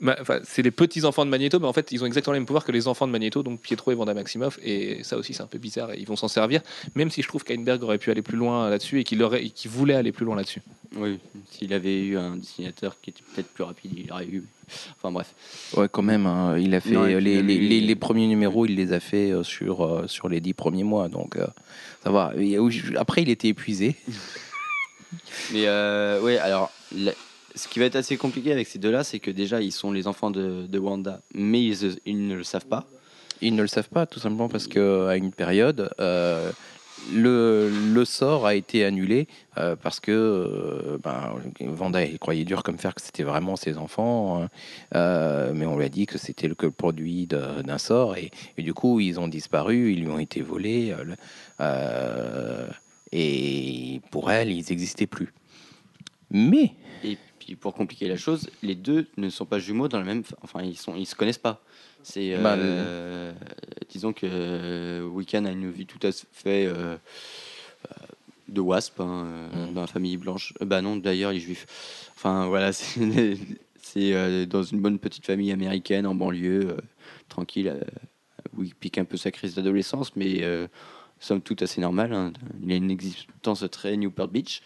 ma- 0.00 0.16
enfin, 0.20 0.40
c'est 0.44 0.62
les 0.62 0.70
petits 0.70 1.04
enfants 1.04 1.24
de 1.24 1.30
Magneto, 1.30 1.58
mais 1.60 1.66
en 1.66 1.72
fait, 1.72 1.90
ils 1.92 2.02
ont 2.02 2.06
exactement 2.06 2.32
les 2.34 2.40
mêmes 2.40 2.46
pouvoirs 2.46 2.64
que 2.64 2.72
les 2.72 2.88
enfants 2.88 3.06
de 3.06 3.12
Magneto, 3.12 3.42
donc 3.42 3.60
Pietro 3.60 3.92
et 3.92 3.94
Vanda 3.94 4.14
Maximoff. 4.14 4.58
Et 4.62 5.02
ça 5.02 5.16
aussi, 5.16 5.34
c'est 5.34 5.42
un 5.42 5.46
peu 5.46 5.58
bizarre. 5.58 5.92
Et 5.92 5.98
ils 5.98 6.06
vont 6.06 6.16
s'en 6.16 6.28
servir, 6.28 6.60
même 6.94 7.10
si 7.10 7.22
je 7.22 7.28
trouve 7.28 7.44
qu'Heinberg 7.44 7.82
aurait 7.82 7.98
pu 7.98 8.10
aller 8.10 8.22
plus 8.22 8.36
loin 8.36 8.68
là-dessus 8.70 9.00
et 9.00 9.04
qu'il 9.04 9.18
voulait 9.70 9.94
aller 9.94 10.12
plus 10.12 10.24
loin 10.24 10.36
là-dessus. 10.36 10.62
Oui, 10.96 11.18
s'il 11.50 11.72
avait 11.74 11.98
eu 12.04 12.16
un 12.16 12.36
dessinateur 12.36 12.96
qui 13.02 13.10
était 13.10 13.22
peut-être 13.34 13.48
plus 13.48 13.64
rapide, 13.64 13.90
il 13.96 14.10
aurait 14.12 14.26
eu. 14.26 14.44
Enfin 14.96 15.12
bref. 15.12 15.32
Ouais, 15.76 15.88
quand 15.90 16.02
même. 16.02 16.26
hein, 16.26 16.56
il 16.58 16.74
a 16.74 16.80
fait 16.80 16.90
Non, 16.90 17.02
euh, 17.04 17.18
les, 17.20 17.42
les- 17.42 17.56
lui- 17.58 17.68
les- 17.68 17.80
les 17.80 17.94
premiers 17.96 18.26
numéros, 18.26 18.66
il 18.66 18.74
les 18.76 18.92
a 18.92 19.00
fait 19.00 19.30
euh, 19.30 19.42
sur 19.42 19.84
euh, 19.84 20.06
sur 20.08 20.28
les 20.28 20.40
dix 20.40 20.54
premiers 20.54 20.84
mois, 20.84 21.08
donc 21.08 21.36
euh, 21.36 21.46
ça 22.02 22.10
va. 22.10 22.32
Après, 22.96 23.22
il 23.22 23.28
était 23.28 23.48
épuisé. 23.48 23.94
Mais 25.52 25.66
euh, 25.66 26.20
ouais, 26.20 26.38
alors 26.38 26.72
la- 26.94 27.12
ce 27.56 27.68
qui 27.68 27.78
va 27.78 27.86
être 27.86 27.96
assez 27.96 28.16
compliqué 28.16 28.52
avec 28.52 28.68
ces 28.68 28.78
deux-là, 28.78 29.02
c'est 29.02 29.18
que 29.18 29.30
déjà 29.30 29.60
ils 29.60 29.72
sont 29.72 29.90
les 29.90 30.06
enfants 30.06 30.30
de, 30.30 30.78
Wanda, 30.78 31.20
mais 31.34 31.64
ils, 31.64 32.28
ne 32.28 32.34
le 32.34 32.44
savent 32.44 32.66
pas. 32.66 32.86
Ils 33.40 33.54
ne 33.54 33.62
le 33.62 33.68
savent 33.68 33.88
pas, 33.88 34.06
tout 34.06 34.20
simplement 34.20 34.48
parce 34.48 34.66
que 34.66 35.06
à 35.08 35.16
une 35.16 35.32
période, 35.32 35.90
euh, 36.00 36.52
le, 37.12 38.04
sort 38.04 38.46
a 38.46 38.54
été 38.54 38.84
annulé 38.84 39.26
euh, 39.58 39.76
parce 39.76 40.00
que 40.00 40.12
euh, 40.12 40.98
ben, 41.02 41.34
Vanda 41.60 42.04
il 42.04 42.18
croyait 42.18 42.44
dur 42.44 42.62
comme 42.62 42.78
fer 42.78 42.94
que 42.94 43.02
c'était 43.02 43.22
vraiment 43.22 43.56
ses 43.56 43.78
enfants, 43.78 44.42
hein. 44.42 44.48
Euh, 44.94 45.52
mais 45.54 45.66
on 45.66 45.76
lui 45.76 45.84
a 45.84 45.88
dit 45.88 46.06
que 46.06 46.18
c'était 46.18 46.48
le, 46.48 46.54
produit 46.54 47.26
d'un 47.26 47.78
sort 47.78 48.16
et, 48.16 48.30
du 48.58 48.74
coup 48.74 49.00
ils 49.00 49.18
ont 49.18 49.28
disparu, 49.28 49.92
ils 49.92 50.02
lui 50.02 50.08
ont 50.08 50.18
été 50.18 50.40
volés 50.42 50.92
euh, 50.92 51.14
euh, 51.60 52.68
et 53.12 54.00
pour 54.10 54.30
elle 54.30 54.50
ils 54.50 54.64
n'existaient 54.68 55.06
plus. 55.06 55.32
Mais 56.30 56.72
Et 57.04 57.16
puis 57.38 57.54
pour 57.56 57.74
compliquer 57.74 58.08
la 58.08 58.16
chose, 58.16 58.50
les 58.62 58.74
deux 58.74 59.06
ne 59.16 59.28
sont 59.28 59.46
pas 59.46 59.58
jumeaux 59.58 59.88
dans 59.88 59.98
la 59.98 60.04
même. 60.04 60.22
Enfin, 60.42 60.62
ils 60.62 60.76
sont, 60.76 60.96
ils 60.96 61.06
se 61.06 61.14
connaissent 61.14 61.38
pas. 61.38 61.62
C'est, 62.02 62.34
euh, 62.34 63.32
Bah, 63.32 63.46
disons 63.88 64.12
que 64.12 64.26
euh, 64.30 65.02
Wiccan 65.06 65.44
a 65.44 65.50
une 65.50 65.70
vie 65.70 65.86
tout 65.86 66.04
à 66.06 66.10
fait 66.12 66.66
euh, 66.66 66.96
de 68.48 68.60
wasp 68.60 69.00
hein, 69.00 69.24
euh, 69.26 69.66
Mm. 69.70 69.74
dans 69.74 69.80
la 69.80 69.86
famille 69.86 70.16
blanche. 70.16 70.52
Euh, 70.60 70.64
bah 70.64 70.82
non, 70.82 70.96
d'ailleurs, 70.96 71.32
il 71.32 71.38
est 71.38 71.40
juif. 71.40 71.66
Enfin 72.14 72.46
voilà, 72.46 72.72
c'est, 72.72 73.36
euh, 73.96 74.46
dans 74.46 74.62
une 74.62 74.80
bonne 74.80 74.98
petite 74.98 75.26
famille 75.26 75.52
américaine 75.52 76.06
en 76.06 76.14
banlieue, 76.14 76.70
euh, 76.70 76.76
tranquille, 77.28 77.68
euh, 77.68 77.80
où 78.56 78.62
il 78.62 78.74
pique 78.74 78.98
un 78.98 79.04
peu 79.04 79.16
sa 79.16 79.30
crise 79.30 79.54
d'adolescence, 79.54 80.14
mais 80.16 80.42
euh, 80.42 80.66
somme 81.18 81.40
toute 81.40 81.62
assez 81.62 81.80
normal. 81.80 82.12
hein. 82.12 82.32
Il 82.62 82.70
a 82.72 82.76
une 82.76 82.90
existence 82.90 83.64
très 83.70 83.96
Newport 83.96 84.28
Beach. 84.28 84.62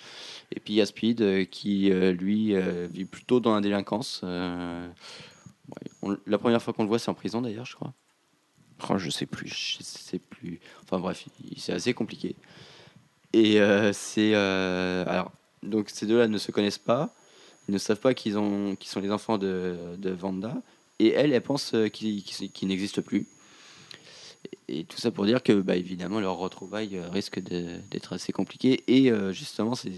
Et 0.53 0.61
puis 0.61 0.75
il 0.75 0.77
y 0.77 0.81
a 0.81 0.87
Speed 0.87 1.21
euh, 1.23 1.45
qui, 1.45 1.91
euh, 1.93 2.13
lui, 2.13 2.55
euh, 2.55 2.89
vit 2.91 3.05
plutôt 3.05 3.41
dans 3.41 3.55
la 3.55 3.61
délinquance. 3.61 4.23
ouais, 4.23 5.91
on- 6.03 6.17
la 6.27 6.39
première 6.39 6.63
fois 6.63 6.73
qu'on 6.73 6.83
le 6.83 6.89
voit, 6.89 6.99
c'est 6.99 7.11
en 7.11 7.15
prison 7.15 7.41
d'ailleurs, 7.41 7.67
je 7.67 7.77
crois. 7.77 7.93
oh, 8.89 8.99
je 8.99 9.11
sais 9.11 9.27
plus. 9.27 9.49
Je 9.49 9.83
sais 9.83 10.19
plus. 10.19 10.59
Enfin 10.83 10.99
bref, 10.99 11.25
c'est 11.57 11.73
assez 11.73 11.95
compliqué. 11.95 12.35
Et 13.33 13.59
c'est. 13.93 14.35
alors, 14.35 15.31
donc 15.63 15.91
ces 15.91 16.07
deux-là 16.07 16.27
ne 16.29 16.39
se 16.39 16.51
connaissent 16.51 16.79
pas. 16.79 17.15
Ils 17.69 17.73
ne 17.75 17.79
savent 17.79 18.01
pas 18.01 18.15
qu'ils 18.15 18.37
ont, 18.39 18.75
qu'ils 18.75 18.89
sont 18.91 19.01
les 19.01 19.13
enfants 19.13 19.39
de, 19.39 19.77
de 19.99 20.11
Vanda. 20.11 20.55
Et 20.99 21.11
elle, 21.13 21.33
elle 21.33 21.43
pense 21.43 21.75
qu'ils 21.93 22.23
qu'ils- 22.25 22.51
qu'ils 22.51 22.69
n'existent 22.69 23.03
plus. 23.03 23.27
Et, 24.69 24.85
tout 24.85 24.99
ça 24.99 25.11
pour 25.11 25.27
dire 25.27 25.43
que, 25.43 25.61
bah, 25.61 25.77
évidemment, 25.77 26.21
leur 26.21 26.37
retrouvaille 26.37 26.97
euh, 26.97 27.09
risque 27.09 27.41
d'être 27.41 28.15
assez 28.15 28.33
compliqué. 28.33 28.83
Et 28.87 29.11
euh, 29.11 29.33
justement, 29.33 29.75
c'est 29.75 29.91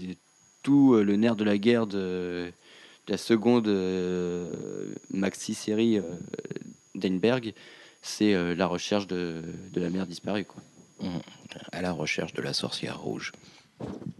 tout 0.63 0.93
euh, 0.93 1.03
le 1.03 1.15
nerf 1.15 1.35
de 1.35 1.43
la 1.43 1.57
guerre 1.57 1.87
de, 1.87 2.51
de 3.07 3.11
la 3.11 3.17
seconde 3.17 3.67
euh, 3.67 4.93
maxi-série 5.11 5.97
euh, 5.97 6.03
d'Einberg, 6.95 7.53
c'est 8.01 8.33
euh, 8.33 8.55
la 8.55 8.67
recherche 8.67 9.07
de, 9.07 9.43
de 9.71 9.81
la 9.81 9.89
mère 9.89 10.07
disparue. 10.07 10.45
Quoi. 10.45 10.61
À 11.71 11.81
la 11.81 11.91
recherche 11.91 12.33
de 12.33 12.41
la 12.41 12.53
sorcière 12.53 12.99
rouge. 12.99 13.31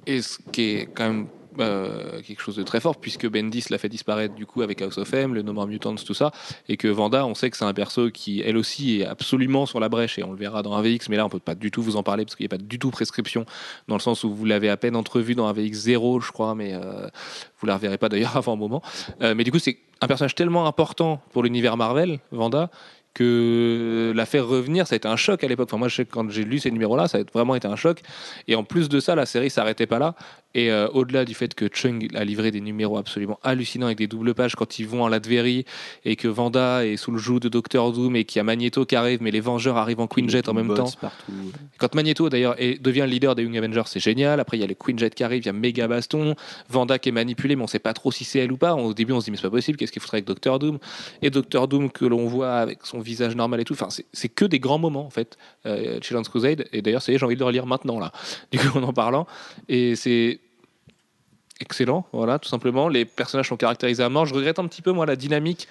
Et 0.06 0.22
ce 0.22 0.40
qui 0.52 0.62
est 0.62 0.86
quand 0.94 1.08
même 1.08 1.28
euh, 1.60 2.22
quelque 2.22 2.42
chose 2.42 2.56
de 2.56 2.64
très 2.64 2.80
fort, 2.80 2.98
puisque 2.98 3.28
Bendis 3.28 3.66
l'a 3.70 3.78
fait 3.78 3.90
disparaître 3.90 4.36
du 4.36 4.46
coup 4.46 4.62
avec 4.62 4.82
House 4.82 4.98
of 4.98 5.14
M, 5.14 5.34
le 5.34 5.42
No 5.42 5.54
More 5.54 5.68
Mutants, 5.68 5.96
tout 5.96 6.14
ça, 6.14 6.32
et 6.68 6.78
que 6.78 6.88
Vanda, 6.88 7.26
on 7.26 7.36
sait 7.36 7.50
que 7.50 7.58
c'est 7.58 7.66
un 7.66 7.74
perso 7.74 8.10
qui, 8.12 8.42
elle 8.42 8.58
aussi, 8.58 9.02
est 9.02 9.06
absolument 9.06 9.66
sur 9.66 9.80
la 9.80 9.90
brèche, 9.90 10.20
et 10.20 10.24
on 10.24 10.32
le 10.32 10.38
verra 10.38 10.64
dans 10.64 10.76
AVX, 10.76 11.10
mais 11.10 11.18
là, 11.18 11.26
on 11.26 11.30
peut 11.30 11.40
pas 11.40 11.56
du 11.56 11.72
tout 11.72 11.82
vous 11.82 11.96
en 11.96 12.04
parler, 12.04 12.26
parce 12.26 12.36
qu'il 12.36 12.44
n'y 12.44 12.54
a 12.54 12.56
pas 12.58 12.64
du 12.64 12.80
tout 12.80 12.92
prescription, 12.92 13.46
dans 13.88 13.96
le 13.96 14.02
sens 14.02 14.24
où 14.24 14.34
vous 14.34 14.46
l'avez 14.46 14.70
à 14.70 14.78
peine 14.78 14.96
entrevu 14.96 15.36
dans 15.36 15.48
AVX 15.48 15.74
0, 15.74 16.20
je 16.22 16.32
crois, 16.32 16.56
mais 16.56 16.74
euh, 16.74 17.08
vous 17.60 17.68
la 17.68 17.76
reverrez 17.76 17.98
pas 17.98 18.10
d'ailleurs 18.10 18.38
avant 18.38 18.54
un 18.54 18.58
moment. 18.58 18.82
Euh, 19.22 19.34
mais 19.36 19.44
du 19.44 19.52
coup, 19.52 19.60
c'est 19.60 19.78
un 20.02 20.08
personnage 20.08 20.36
tellement 20.36 20.68
important 20.68 21.22
pour 21.32 21.44
l'univers 21.44 21.78
Marvel, 21.78 22.20
Vanda, 22.32 22.70
que 23.14 24.12
la 24.16 24.26
faire 24.26 24.48
revenir, 24.48 24.88
ça 24.88 24.96
a 24.96 24.98
été 24.98 25.08
un 25.08 25.16
choc 25.16 25.44
à 25.44 25.48
l'époque. 25.48 25.70
Enfin, 25.70 25.78
moi, 25.78 25.88
je 25.88 25.96
sais 25.98 26.06
que 26.06 26.12
quand 26.12 26.30
j'ai 26.30 26.44
lu 26.44 26.60
ces 26.60 26.72
numéros-là, 26.72 27.08
ça 27.08 27.20
a 27.20 27.22
vraiment 27.34 27.56
été 27.56 27.68
un 27.68 27.76
choc. 27.76 28.02
Et 28.48 28.56
en 28.56 28.64
plus 28.64 28.90
de 28.90 29.00
ça, 29.00 29.16
la 29.16 29.26
série 29.26 29.50
s'arrêtait 29.50 29.86
pas 29.86 30.00
là. 30.00 30.16
Et 30.56 30.72
euh, 30.72 30.88
au-delà 30.90 31.26
du 31.26 31.34
fait 31.34 31.56
que 31.56 31.66
Chung 31.72 32.08
a 32.16 32.24
livré 32.24 32.52
des 32.52 32.62
numéros 32.62 32.98
absolument 32.98 33.40
hallucinants 33.44 33.88
avec 33.88 33.98
des 33.98 34.08
doubles 34.08 34.34
pages 34.36 34.56
quand 34.56 34.78
ils 34.78 34.88
vont 34.88 35.04
en 35.04 35.08
Latverie 35.08 35.66
et 36.06 36.16
que 36.16 36.28
Vanda 36.28 36.86
est 36.86 36.96
sous 36.98 37.12
le 37.12 37.18
joug 37.18 37.40
de 37.40 37.50
Doctor 37.50 37.92
Doom 37.92 38.16
et 38.16 38.24
qu'il 38.24 38.38
y 38.38 38.42
a 38.42 38.44
Magneto 38.44 38.86
qui 38.86 38.96
arrive, 38.96 39.22
mais 39.22 39.32
les 39.32 39.40
Vengeurs 39.40 39.78
arrivent 39.78 40.00
en 40.00 40.08
Quinjet 40.08 40.48
en 40.48 40.54
même 40.54 40.68
temps. 40.76 40.90
partout. 41.02 41.32
Quand 41.80 41.96
Magneto 41.96 42.30
d'ailleurs 42.30 42.56
devient 42.82 43.02
le 43.02 43.08
leader 43.08 43.34
des 43.36 43.44
Young 43.44 43.58
Avengers, 43.58 43.84
c'est 43.88 44.00
génial. 44.00 44.40
Après, 44.40 44.58
il 44.58 44.62
y 44.62 44.64
a 44.64 44.68
les 44.68 44.76
Quinjet 44.76 45.10
qui 45.10 45.24
arrivent, 45.24 45.44
il 45.44 45.48
y 45.48 45.50
a 45.50 45.54
méga 45.54 45.88
baston, 45.88 46.36
Vanda 46.70 47.00
qui 47.00 47.10
est 47.10 47.14
manipulée, 47.14 47.56
mais 47.56 47.64
on 47.64 47.68
sait 47.68 47.80
pas 47.80 47.94
trop 47.94 48.12
si 48.12 48.24
c'est 48.24 48.40
elle 48.40 48.52
ou 48.52 48.58
pas. 48.58 48.76
Au 48.76 48.94
début, 48.94 49.14
on 49.14 49.20
se 49.20 49.26
dit 49.26 49.32
mais 49.32 49.38
c'est 49.38 49.44
pas 49.44 49.50
possible, 49.50 49.78
qu'est-ce 49.78 49.92
qu'il 49.92 50.02
faudrait 50.02 50.18
avec 50.18 50.26
Doctor 50.26 50.60
Doom? 50.60 50.78
Et 51.22 51.30
Doctor 51.30 51.68
Doom 51.68 51.90
que 51.90 52.06
l'on 52.06 52.28
voit 52.28 52.54
avec 52.58 52.80
son 52.86 53.00
visage 53.00 53.36
normal 53.36 53.60
et 53.62 53.64
tout. 53.64 53.74
Enfin, 53.74 53.90
c'est- 53.90 54.06
c'est 54.14 54.30
que 54.30 54.46
des 54.46 54.60
grands 54.60 54.78
moments 54.80 55.06
en 55.06 55.10
fait. 55.10 55.38
Euh, 55.66 56.00
Children's 56.02 56.30
Crusade. 56.30 56.66
Et 56.74 56.82
d'ailleurs, 56.82 57.02
ça 57.02 57.12
y 57.12 57.16
est, 57.16 57.18
j'ai 57.18 57.26
envie 57.26 57.36
de 57.36 57.40
le 57.40 57.46
relire 57.46 57.66
maintenant 57.66 58.00
là. 58.00 58.12
Du 58.52 58.60
coup, 58.60 58.78
en 58.78 58.84
en 58.84 58.94
parlant, 58.94 59.26
et 59.70 59.96
c'est 59.96 60.40
excellent, 61.64 62.06
voilà, 62.14 62.38
tout 62.40 62.50
simplement. 62.50 62.88
Les 62.88 63.06
personnages 63.06 63.48
sont 63.50 63.58
caractérisés 63.58 64.04
à 64.04 64.10
mort. 64.10 64.26
Je 64.26 64.34
regrette 64.36 64.60
un 64.60 64.68
petit 64.68 64.82
peu, 64.82 64.92
moi, 64.92 65.06
la 65.06 65.16
dynamique 65.16 65.68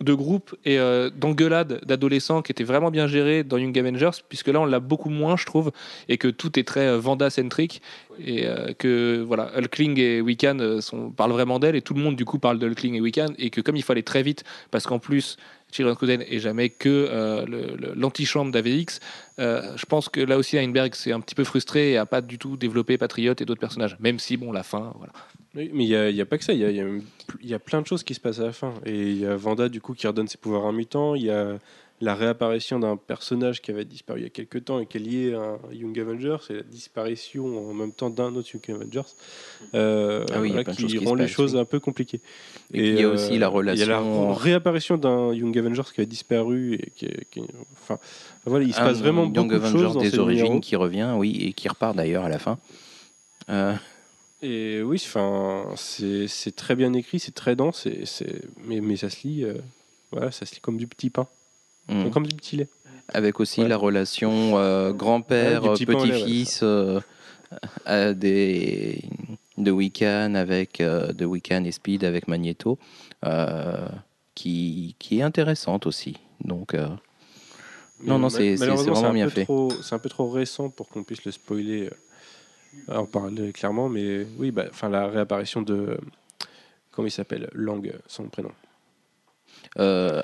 de 0.00 0.12
groupe 0.12 0.54
et 0.64 0.78
euh, 0.78 1.10
d'engueulade 1.10 1.80
d'adolescents 1.86 2.42
qui 2.42 2.52
était 2.52 2.64
vraiment 2.64 2.90
bien 2.90 3.06
gérée 3.06 3.44
dans 3.44 3.56
Young 3.56 3.78
Avengers, 3.78 4.10
puisque 4.28 4.48
là, 4.48 4.60
on 4.60 4.66
l'a 4.66 4.80
beaucoup 4.80 5.08
moins, 5.08 5.36
je 5.36 5.46
trouve, 5.46 5.72
et 6.08 6.18
que 6.18 6.28
tout 6.28 6.58
est 6.58 6.64
très 6.64 6.86
euh, 6.86 6.98
Vanda-centrique, 6.98 7.80
et 8.22 8.46
euh, 8.46 8.72
que, 8.78 9.24
voilà, 9.26 9.50
Hulkling 9.56 9.98
et 9.98 10.20
Wiccan 10.20 10.58
euh, 10.60 10.80
sont, 10.80 11.10
parlent 11.10 11.32
vraiment 11.32 11.58
d'elle, 11.58 11.76
et 11.76 11.82
tout 11.82 11.94
le 11.94 12.00
monde, 12.00 12.16
du 12.16 12.24
coup, 12.24 12.38
parle 12.38 12.58
de 12.58 12.66
Hulkling 12.66 12.94
et 12.94 13.00
Wiccan, 13.00 13.28
et 13.38 13.50
que 13.50 13.60
comme 13.60 13.76
il 13.76 13.84
aller 13.88 14.02
très 14.02 14.22
vite, 14.22 14.44
parce 14.70 14.86
qu'en 14.86 14.98
plus, 14.98 15.36
Children's 15.72 15.98
Crusade 15.98 16.24
et 16.28 16.38
jamais 16.38 16.70
que 16.70 16.88
euh, 16.88 17.44
l'antichambre 17.94 18.52
d'AVX, 18.52 19.00
euh, 19.38 19.76
je 19.76 19.86
pense 19.86 20.08
que 20.08 20.20
là 20.20 20.38
aussi 20.38 20.56
Heinberg 20.58 20.94
s'est 20.94 21.12
un 21.12 21.20
petit 21.20 21.34
peu 21.34 21.44
frustré 21.44 21.92
et 21.92 21.96
a 21.96 22.06
pas 22.06 22.20
du 22.20 22.38
tout 22.38 22.56
développé 22.56 22.98
Patriot 22.98 23.34
et 23.38 23.44
d'autres 23.44 23.60
personnages. 23.60 23.96
Même 24.00 24.18
si, 24.18 24.36
bon, 24.36 24.52
la 24.52 24.62
fin, 24.62 24.92
voilà. 24.96 25.12
Mais 25.54 25.68
il 25.72 26.14
n'y 26.14 26.20
a, 26.20 26.26
pas 26.26 26.36
que 26.36 26.44
ça, 26.44 26.52
il 26.52 26.60
y 26.60 26.64
a, 26.64 26.70
y 27.42 27.54
a 27.54 27.58
plein 27.58 27.80
de 27.80 27.86
choses 27.86 28.02
qui 28.02 28.12
se 28.12 28.20
passent 28.20 28.40
à 28.40 28.44
la 28.44 28.52
fin. 28.52 28.74
Et 28.84 29.10
il 29.10 29.18
y 29.18 29.26
a 29.26 29.36
Vanda, 29.36 29.70
du 29.70 29.80
coup, 29.80 29.94
qui 29.94 30.06
redonne 30.06 30.28
ses 30.28 30.36
pouvoirs 30.36 30.66
à 30.66 30.68
un 30.68 30.72
mutant. 30.72 31.14
Il 31.14 31.22
y 31.22 31.30
a 31.30 31.58
la 32.00 32.14
réapparition 32.14 32.78
d'un 32.78 32.96
personnage 32.96 33.62
qui 33.62 33.70
avait 33.70 33.84
disparu 33.86 34.20
il 34.20 34.22
y 34.24 34.26
a 34.26 34.30
quelques 34.30 34.64
temps 34.66 34.78
et 34.80 34.86
qui 34.86 34.98
est 34.98 35.00
lié 35.00 35.34
à 35.34 35.38
un 35.40 35.58
Young 35.72 35.98
Avengers. 35.98 36.36
C'est 36.46 36.54
la 36.54 36.62
disparition 36.62 37.70
en 37.70 37.72
même 37.72 37.92
temps 37.92 38.10
d'un 38.10 38.34
autre 38.34 38.48
Young 38.52 38.80
Avengers. 38.82 39.08
Euh, 39.74 40.24
Ah 40.30 40.40
oui, 40.40 40.50
a 40.50 40.52
voilà, 40.62 40.64
qui 40.74 40.98
rend 40.98 41.14
les 41.14 41.26
choses 41.28 41.54
oui. 41.54 41.60
un 41.60 41.64
peu 41.64 41.80
compliquées. 41.80 42.20
Et 42.74 42.88
il 42.90 43.00
y 43.00 43.02
a 43.04 43.08
aussi 43.08 43.30
la 43.30 43.32
Il 43.32 43.32
y 43.32 43.36
a 43.36 43.38
la 43.40 43.48
relation- 43.48 44.34
réapparition 44.34 44.96
d'un 44.98 45.32
Young 45.32 45.56
Avengers 45.58 45.82
qui 45.94 46.00
avait 46.00 46.06
disparu. 46.06 46.74
Et 46.74 46.90
qui, 46.96 47.08
qui- 47.30 47.42
enfin, 47.82 47.98
voilà, 48.44 48.64
il 48.66 48.74
se 48.74 48.80
Un 48.80 48.84
passe 48.84 48.98
vraiment 48.98 49.22
Young 49.24 49.32
beaucoup 49.34 49.58
de 49.58 49.66
choses 49.66 49.94
dans 49.94 50.00
des 50.00 50.18
origines 50.18 50.44
numéros. 50.44 50.60
qui 50.60 50.76
revient, 50.76 51.12
oui, 51.16 51.38
et 51.46 51.52
qui 51.54 51.68
repart 51.68 51.96
d'ailleurs 51.96 52.24
à 52.24 52.28
la 52.28 52.38
fin. 52.38 52.58
Euh, 53.48 53.74
Et 54.42 54.82
oui, 54.82 55.02
enfin, 55.06 55.64
c'est 55.76 56.54
très 56.54 56.76
bien 56.76 56.92
écrit, 56.92 57.18
c'est 57.18 57.34
très 57.34 57.56
dense, 57.56 57.86
et 57.86 58.04
mais, 58.66 58.80
mais 58.82 58.96
ça 58.96 59.08
se 59.08 59.26
lit, 59.26 59.44
euh, 59.44 59.54
voilà, 60.12 60.30
ça 60.30 60.44
se 60.44 60.54
lit 60.54 60.60
comme 60.60 60.76
du 60.76 60.86
petit 60.86 61.08
pain, 61.08 61.26
comme 62.12 62.26
du 62.26 62.34
petit 62.36 62.56
lait. 62.56 62.68
Avec 63.12 63.38
aussi 63.40 63.60
Ouais. 63.62 63.68
la 63.68 63.76
relation 63.76 64.58
euh, 64.58 64.92
grand-père, 64.92 65.62
Ouais, 65.62 65.70
petit 65.74 65.86
petit-fils 65.86 66.60
euh, 66.64 67.00
des, 68.14 69.00
de 69.58 69.70
Wiccan 69.70 70.34
avec 70.34 70.80
euh, 70.80 71.12
de 71.12 71.24
Wiccan 71.24 71.62
et 71.64 71.70
Speed 71.70 72.02
avec 72.04 72.26
Magneto, 72.26 72.78
euh, 73.24 73.86
qui, 74.34 74.96
qui 74.98 75.20
est 75.20 75.22
intéressante 75.22 75.86
aussi. 75.86 76.16
Donc, 76.44 76.74
euh, 76.74 76.88
Non, 78.02 78.18
non, 78.18 78.28
c'est- 78.28 78.56
vraiment 78.56 79.04
un 79.06 79.12
bien 79.12 79.24
peu 79.26 79.30
fait. 79.30 79.44
trop- 79.44 79.70
C'est 79.82 79.94
un 79.94 79.98
peu 80.00 80.08
trop 80.08 80.28
récent 80.30 80.68
pour 80.68 80.88
qu'on 80.88 81.04
puisse 81.04 81.24
le 81.24 81.30
spoiler, 81.30 81.88
euh, 82.88 82.96
en 82.96 83.06
parler 83.06 83.52
clairement, 83.52 83.88
mais 83.88 84.26
oui, 84.38 84.50
bah, 84.50 84.64
enfin 84.68 84.88
la 84.90 85.06
réapparition 85.06 85.62
de 85.62 85.96
comment 86.90 87.06
il 87.06 87.12
s'appelle, 87.12 87.48
Lang, 87.54 87.92
son 88.08 88.24
prénom. 88.24 88.50
euh, 89.78 90.22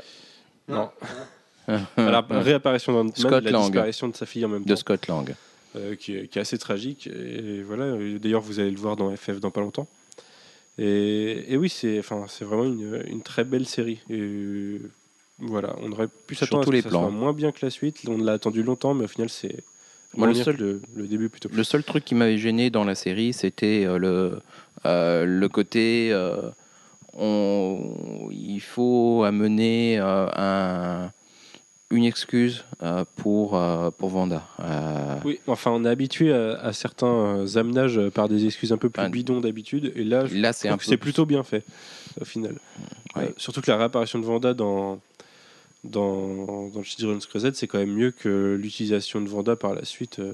Non, 0.68 0.90
la 1.68 2.20
réapparition 2.30 2.92
d'Ant-Man, 2.92 3.12
Scott 3.14 3.44
la 3.44 3.50
Lang. 3.50 3.62
disparition 3.62 4.08
de 4.08 4.16
sa 4.16 4.26
fille 4.26 4.44
en 4.44 4.48
même 4.48 4.64
de 4.64 4.68
temps. 4.68 4.76
Scott 4.76 5.06
Lang. 5.08 5.34
euh, 5.76 5.94
qui, 5.96 6.16
est, 6.16 6.28
qui 6.28 6.38
est 6.38 6.42
assez 6.42 6.58
tragique. 6.58 7.06
Et 7.06 7.62
voilà, 7.62 7.84
euh, 7.84 8.18
d'ailleurs, 8.18 8.40
vous 8.42 8.60
allez 8.60 8.70
le 8.70 8.76
voir 8.78 8.96
dans 8.96 9.14
FF 9.14 9.40
dans 9.40 9.50
pas 9.50 9.60
longtemps. 9.60 9.86
Et, 10.78 11.44
et 11.52 11.56
oui, 11.56 11.68
c'est 11.68 11.98
enfin, 11.98 12.24
c'est 12.28 12.44
vraiment 12.44 12.64
une, 12.64 13.02
une 13.06 13.22
très 13.22 13.44
belle 13.44 13.66
série. 13.66 14.00
Et 14.10 14.18
euh, 14.20 14.78
voilà, 15.38 15.74
on 15.82 15.92
aurait 15.92 16.08
pu 16.26 16.34
s'attendre 16.34 16.62
à 16.62 16.64
ce 16.64 16.70
que 16.70 16.74
les 16.76 16.82
ça 16.82 16.88
plans. 16.88 17.02
soit 17.02 17.10
moins 17.10 17.32
bien 17.32 17.52
que 17.52 17.64
la 17.64 17.70
suite. 17.70 18.00
On 18.08 18.18
l'a 18.18 18.32
attendu 18.32 18.62
longtemps, 18.62 18.94
mais 18.94 19.04
au 19.04 19.08
final, 19.08 19.28
c'est 19.28 19.64
Moi, 20.14 20.28
le 20.28 20.34
seul- 20.34 20.56
le, 20.56 20.82
le 20.94 21.06
début 21.06 21.28
plutôt. 21.28 21.48
Le 21.52 21.64
seul 21.64 21.84
truc 21.84 22.04
qui 22.04 22.14
m'avait 22.14 22.38
gêné 22.38 22.70
dans 22.70 22.84
la 22.84 22.94
série, 22.94 23.32
c'était 23.32 23.84
le, 23.98 24.38
euh, 24.86 25.24
le 25.26 25.48
côté. 25.48 26.08
euh, 26.12 26.50
on, 27.14 28.28
il 28.30 28.60
faut 28.60 29.22
amener 29.24 29.98
un, 29.98 31.10
une 31.92 32.04
excuse 32.04 32.64
euh, 32.82 33.04
pour, 33.16 33.54
euh, 33.54 33.90
pour 33.90 34.08
Vanda. 34.08 34.42
Euh, 34.60 35.18
Oui, 35.24 35.38
enfin, 35.46 35.70
on 35.70 35.84
est 35.84 35.88
habitué 35.88 36.32
à, 36.32 36.54
à 36.60 36.72
certains 36.72 37.44
amenages 37.56 38.00
par 38.10 38.28
des 38.28 38.46
excuses 38.46 38.72
un 38.72 38.78
peu 38.78 38.90
plus 38.90 39.02
Ah. 39.02 39.08
bidons 39.08 39.40
d'habitude. 39.40 39.92
Et 39.94 40.02
là, 40.04 40.24
Là, 40.32 40.52
c'est 40.52 40.96
plutôt 40.96 41.26
bien 41.26 41.42
fait, 41.44 41.64
au 42.20 42.24
final. 42.24 42.54
Ouais. 43.14 43.24
Euh, 43.24 43.28
surtout 43.36 43.60
que 43.60 43.70
la 43.70 43.76
réapparition 43.76 44.18
de 44.18 44.24
Vanda 44.24 44.54
dans, 44.54 45.00
dans, 45.84 46.68
dans 46.68 46.82
Children's 46.82 47.26
Crusade, 47.26 47.54
c'est 47.54 47.66
quand 47.66 47.78
même 47.78 47.92
mieux 47.94 48.10
que 48.10 48.58
l'utilisation 48.60 49.20
de 49.20 49.28
Vanda 49.28 49.54
par 49.54 49.74
la 49.74 49.84
suite 49.84 50.18
euh, 50.18 50.32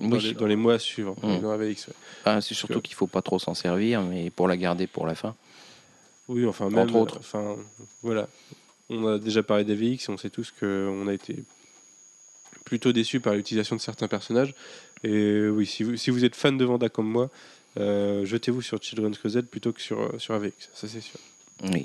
dans, 0.00 0.16
Oui. 0.16 0.22
les, 0.22 0.34
dans 0.34 0.46
les 0.46 0.56
mois 0.56 0.78
suivants. 0.78 1.16
Mm. 1.22 1.44
ouais. 1.44 1.76
Ah, 2.24 2.40
c'est 2.40 2.54
surtout 2.54 2.80
qu'il 2.80 2.94
faut 2.94 3.06
pas 3.08 3.22
trop 3.22 3.38
s'en 3.38 3.54
servir, 3.54 4.02
mais 4.02 4.30
pour 4.30 4.48
la 4.48 4.56
garder 4.56 4.86
pour 4.86 5.06
la 5.06 5.14
fin. 5.14 5.34
Oui, 6.28 6.46
enfin, 6.46 6.70
même, 6.70 6.78
Entre 6.78 6.94
autres. 6.96 7.16
Enfin, 7.18 7.56
voilà. 8.02 8.28
On 8.92 9.06
a 9.06 9.18
déjà 9.18 9.42
parlé 9.42 9.64
d'AVX 9.64 10.08
et 10.08 10.10
on 10.12 10.16
sait 10.16 10.30
tous 10.30 10.52
qu'on 10.58 11.08
a 11.08 11.14
été 11.14 11.44
plutôt 12.64 12.92
déçus 12.92 13.20
par 13.20 13.34
l'utilisation 13.34 13.74
de 13.76 13.80
certains 13.80 14.08
personnages. 14.08 14.54
Et 15.02 15.48
oui, 15.48 15.66
si 15.66 15.82
vous, 15.82 15.96
si 15.96 16.10
vous 16.10 16.24
êtes 16.24 16.36
fan 16.36 16.56
de 16.58 16.64
Vanda 16.64 16.88
comme 16.88 17.08
moi, 17.08 17.30
euh, 17.78 18.24
jetez-vous 18.24 18.62
sur 18.62 18.80
Children's 18.82 19.18
Crusade 19.18 19.46
plutôt 19.46 19.72
que 19.72 19.80
sur, 19.80 20.00
euh, 20.00 20.18
sur 20.18 20.34
AVX, 20.34 20.68
ça 20.74 20.86
c'est 20.88 21.00
sûr. 21.00 21.18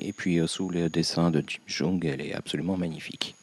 Et 0.01 0.11
puis 0.11 0.39
euh, 0.39 0.47
sous 0.47 0.69
les 0.69 0.89
dessins 0.89 1.31
de 1.31 1.41
Jim 1.45 1.59
Jung, 1.67 2.05
elle 2.05 2.21
est 2.21 2.33
absolument 2.33 2.77
magnifique. 2.77 3.35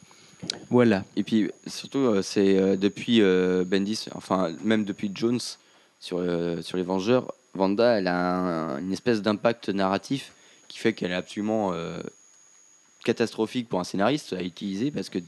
Voilà. 0.69 1.05
Et 1.17 1.23
puis 1.23 1.51
surtout, 1.67 1.99
euh, 1.99 2.23
c'est 2.23 2.59
euh, 2.59 2.77
depuis 2.77 3.23
euh, 3.23 3.65
Bendis, 3.65 4.07
enfin 4.15 4.53
même 4.63 4.85
depuis 4.85 5.11
Jones 5.15 5.41
sur, 6.01 6.19
euh, 6.19 6.61
sur 6.61 6.77
les 6.77 6.83
Vengeurs, 6.83 7.33
Vanda, 7.55 7.99
elle 7.99 8.09
a 8.09 8.17
un- 8.37 8.79
une 8.79 8.93
espèce 8.93 9.23
d'impact 9.23 9.71
narratif 9.71 10.33
qui 10.69 10.79
fait 10.79 10.93
qu'elle 10.93 11.13
est 11.13 11.15
absolument 11.15 11.73
euh, 11.73 11.99
catastrophique 13.05 13.69
pour 13.69 13.81
un 13.81 13.85
scénariste 13.85 14.33
à 14.33 14.43
utiliser 14.43 14.91
parce 14.91 15.09
que 15.11 15.19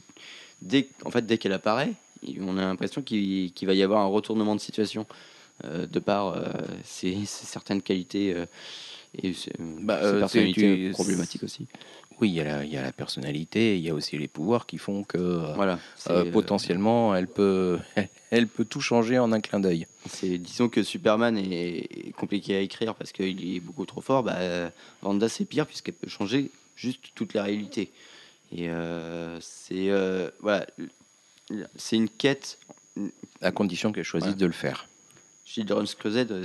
dès, 0.61 0.89
en 1.05 1.11
fait, 1.11 1.25
dès 1.25 1.37
qu'elle 1.37 1.53
apparaît, 1.53 1.93
on 2.41 2.57
a 2.57 2.61
l'impression 2.61 3.01
qu'il 3.01 3.51
qu'il 3.53 3.67
va 3.67 3.73
y 3.73 3.83
avoir 3.83 4.01
un 4.01 4.07
retournement 4.07 4.55
de 4.55 4.59
situation 4.61 5.05
euh, 5.63 5.85
de 5.87 5.99
par 5.99 6.27
euh, 6.29 6.43
ses, 6.83 7.13
ses 7.25 7.45
certaines 7.45 7.81
qualités 7.81 8.33
euh, 8.33 8.45
et 9.21 9.33
ses, 9.33 9.51
Bah, 9.59 9.99
ses 10.01 10.07
euh, 10.07 10.19
personnalités 10.19 10.89
problématiques 10.91 11.43
aussi. 11.43 11.65
Oui, 12.19 12.29
il 12.29 12.35
y, 12.35 12.41
a 12.41 12.43
la, 12.43 12.63
il 12.65 12.73
y 12.73 12.77
a 12.77 12.81
la 12.81 12.91
personnalité, 12.91 13.77
il 13.77 13.83
y 13.83 13.91
a 13.91 13.93
aussi 13.93 14.17
les 14.17 14.27
pouvoirs 14.27 14.65
qui 14.65 14.79
font 14.79 15.03
que 15.03 15.53
Voilà. 15.53 15.79
euh, 16.09 16.31
potentiellement, 16.31 17.15
elle 17.15 17.27
peut, 17.27 17.77
elle 18.31 18.47
peut 18.47 18.65
tout 18.65 18.81
changer 18.81 19.19
en 19.19 19.31
un 19.31 19.39
clin 19.39 19.59
d'œil. 19.59 19.85
Disons 20.23 20.67
que 20.67 20.81
Superman 20.81 21.37
est, 21.37 22.07
est 22.07 22.11
compliqué 22.17 22.55
à 22.55 22.61
écrire 22.61 22.95
parce 22.95 23.11
qu'il 23.11 23.55
est 23.55 23.59
beaucoup 23.59 23.85
trop 23.85 24.01
fort. 24.01 24.23
Bah, 24.23 24.35
Wanda 25.03 25.29
c'est 25.29 25.45
pire 25.45 25.67
puisqu'elle 25.67 25.93
peut 25.93 26.09
changer 26.09 26.49
juste 26.77 27.03
toute 27.15 27.33
la 27.33 27.43
réalité. 27.43 27.91
Et 28.53 28.69
euh, 28.69 29.37
c'est 29.41 29.89
euh, 29.89 30.29
voilà, 30.39 30.65
c'est 31.75 31.97
une 31.97 32.07
quête. 32.07 32.57
à 33.41 33.51
condition 33.51 33.91
qu'elle 33.91 34.05
choisisse 34.05 34.37
de 34.37 34.45
le 34.45 34.53
faire. 34.53 34.87
Children's 35.43 35.95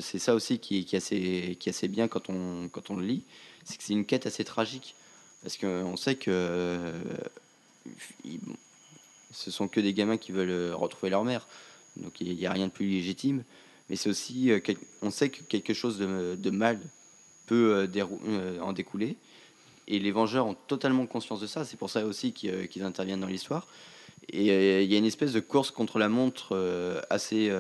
c'est 0.01 0.19
ça 0.19 0.35
aussi 0.35 0.59
qui, 0.59 0.85
qui 0.85 0.95
est 0.97 0.99
assez 0.99 1.57
qui 1.61 1.69
est 1.69 1.71
assez 1.73 1.89
bien 1.89 2.09
quand 2.09 2.29
on 2.29 2.69
quand 2.69 2.91
on 2.91 2.97
le 2.97 3.05
lit, 3.07 3.23
c'est 3.65 3.77
que 3.77 3.85
c'est 3.85 3.93
une 3.93 4.05
quête 4.05 4.27
assez 4.27 4.45
tragique 4.45 4.95
parce 5.43 5.57
qu'on 5.57 5.97
sait 5.97 6.15
que 6.15 6.31
euh, 6.31 6.99
ils- 8.25 8.41
ce 9.33 9.51
sont 9.51 9.67
que 9.67 9.81
des 9.81 9.93
gamins 9.95 10.19
qui 10.19 10.31
veulent 10.31 10.73
retrouver 10.75 11.11
leur 11.11 11.25
mère, 11.25 11.47
donc 11.97 12.21
il 12.21 12.37
n'y 12.37 12.47
a 12.47 12.53
rien 12.53 12.67
de 12.67 12.73
plus 12.73 12.87
légitime. 12.87 13.45
Mais 13.89 13.97
c'est 13.97 14.09
aussi, 14.11 14.51
on 15.01 15.11
sait 15.11 15.31
que 15.31 15.43
quelque 15.43 15.75
chose 15.75 15.99
de, 15.99 16.37
de 16.37 16.51
mal 16.51 16.79
peut 17.47 17.89
en 18.63 18.73
découler. 18.73 19.17
Et 19.89 19.99
les 19.99 20.11
Vengeurs 20.11 20.47
ont 20.47 20.57
totalement 20.67 21.07
conscience 21.07 21.41
de 21.41 21.47
ça. 21.47 21.65
C'est 21.65 21.77
pour 21.77 21.91
ça 21.91 22.05
aussi 22.05 22.33
qu'ils 22.33 22.51
euh, 22.51 22.87
interviennent 22.87 23.21
dans 23.21 23.27
l'histoire. 23.27 23.67
Et 24.31 24.51
euh, 24.51 24.83
il 24.83 24.93
y 24.93 24.95
a 24.95 24.99
une 24.99 25.05
espèce 25.05 25.33
de 25.33 25.41
course 25.41 25.71
contre 25.71 25.99
la 25.99 26.09
montre 26.09 26.51
euh, 26.53 27.01
assez, 27.11 27.53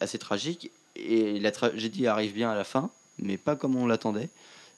assez 0.00 0.18
tragique. 0.18 0.70
Et 0.96 1.38
la 1.38 1.52
tragédie 1.52 2.06
arrive 2.06 2.34
bien 2.34 2.50
à 2.50 2.54
la 2.54 2.64
fin, 2.64 2.90
mais 3.18 3.36
pas 3.36 3.56
comme 3.56 3.76
on 3.76 3.86
l'attendait. 3.86 4.30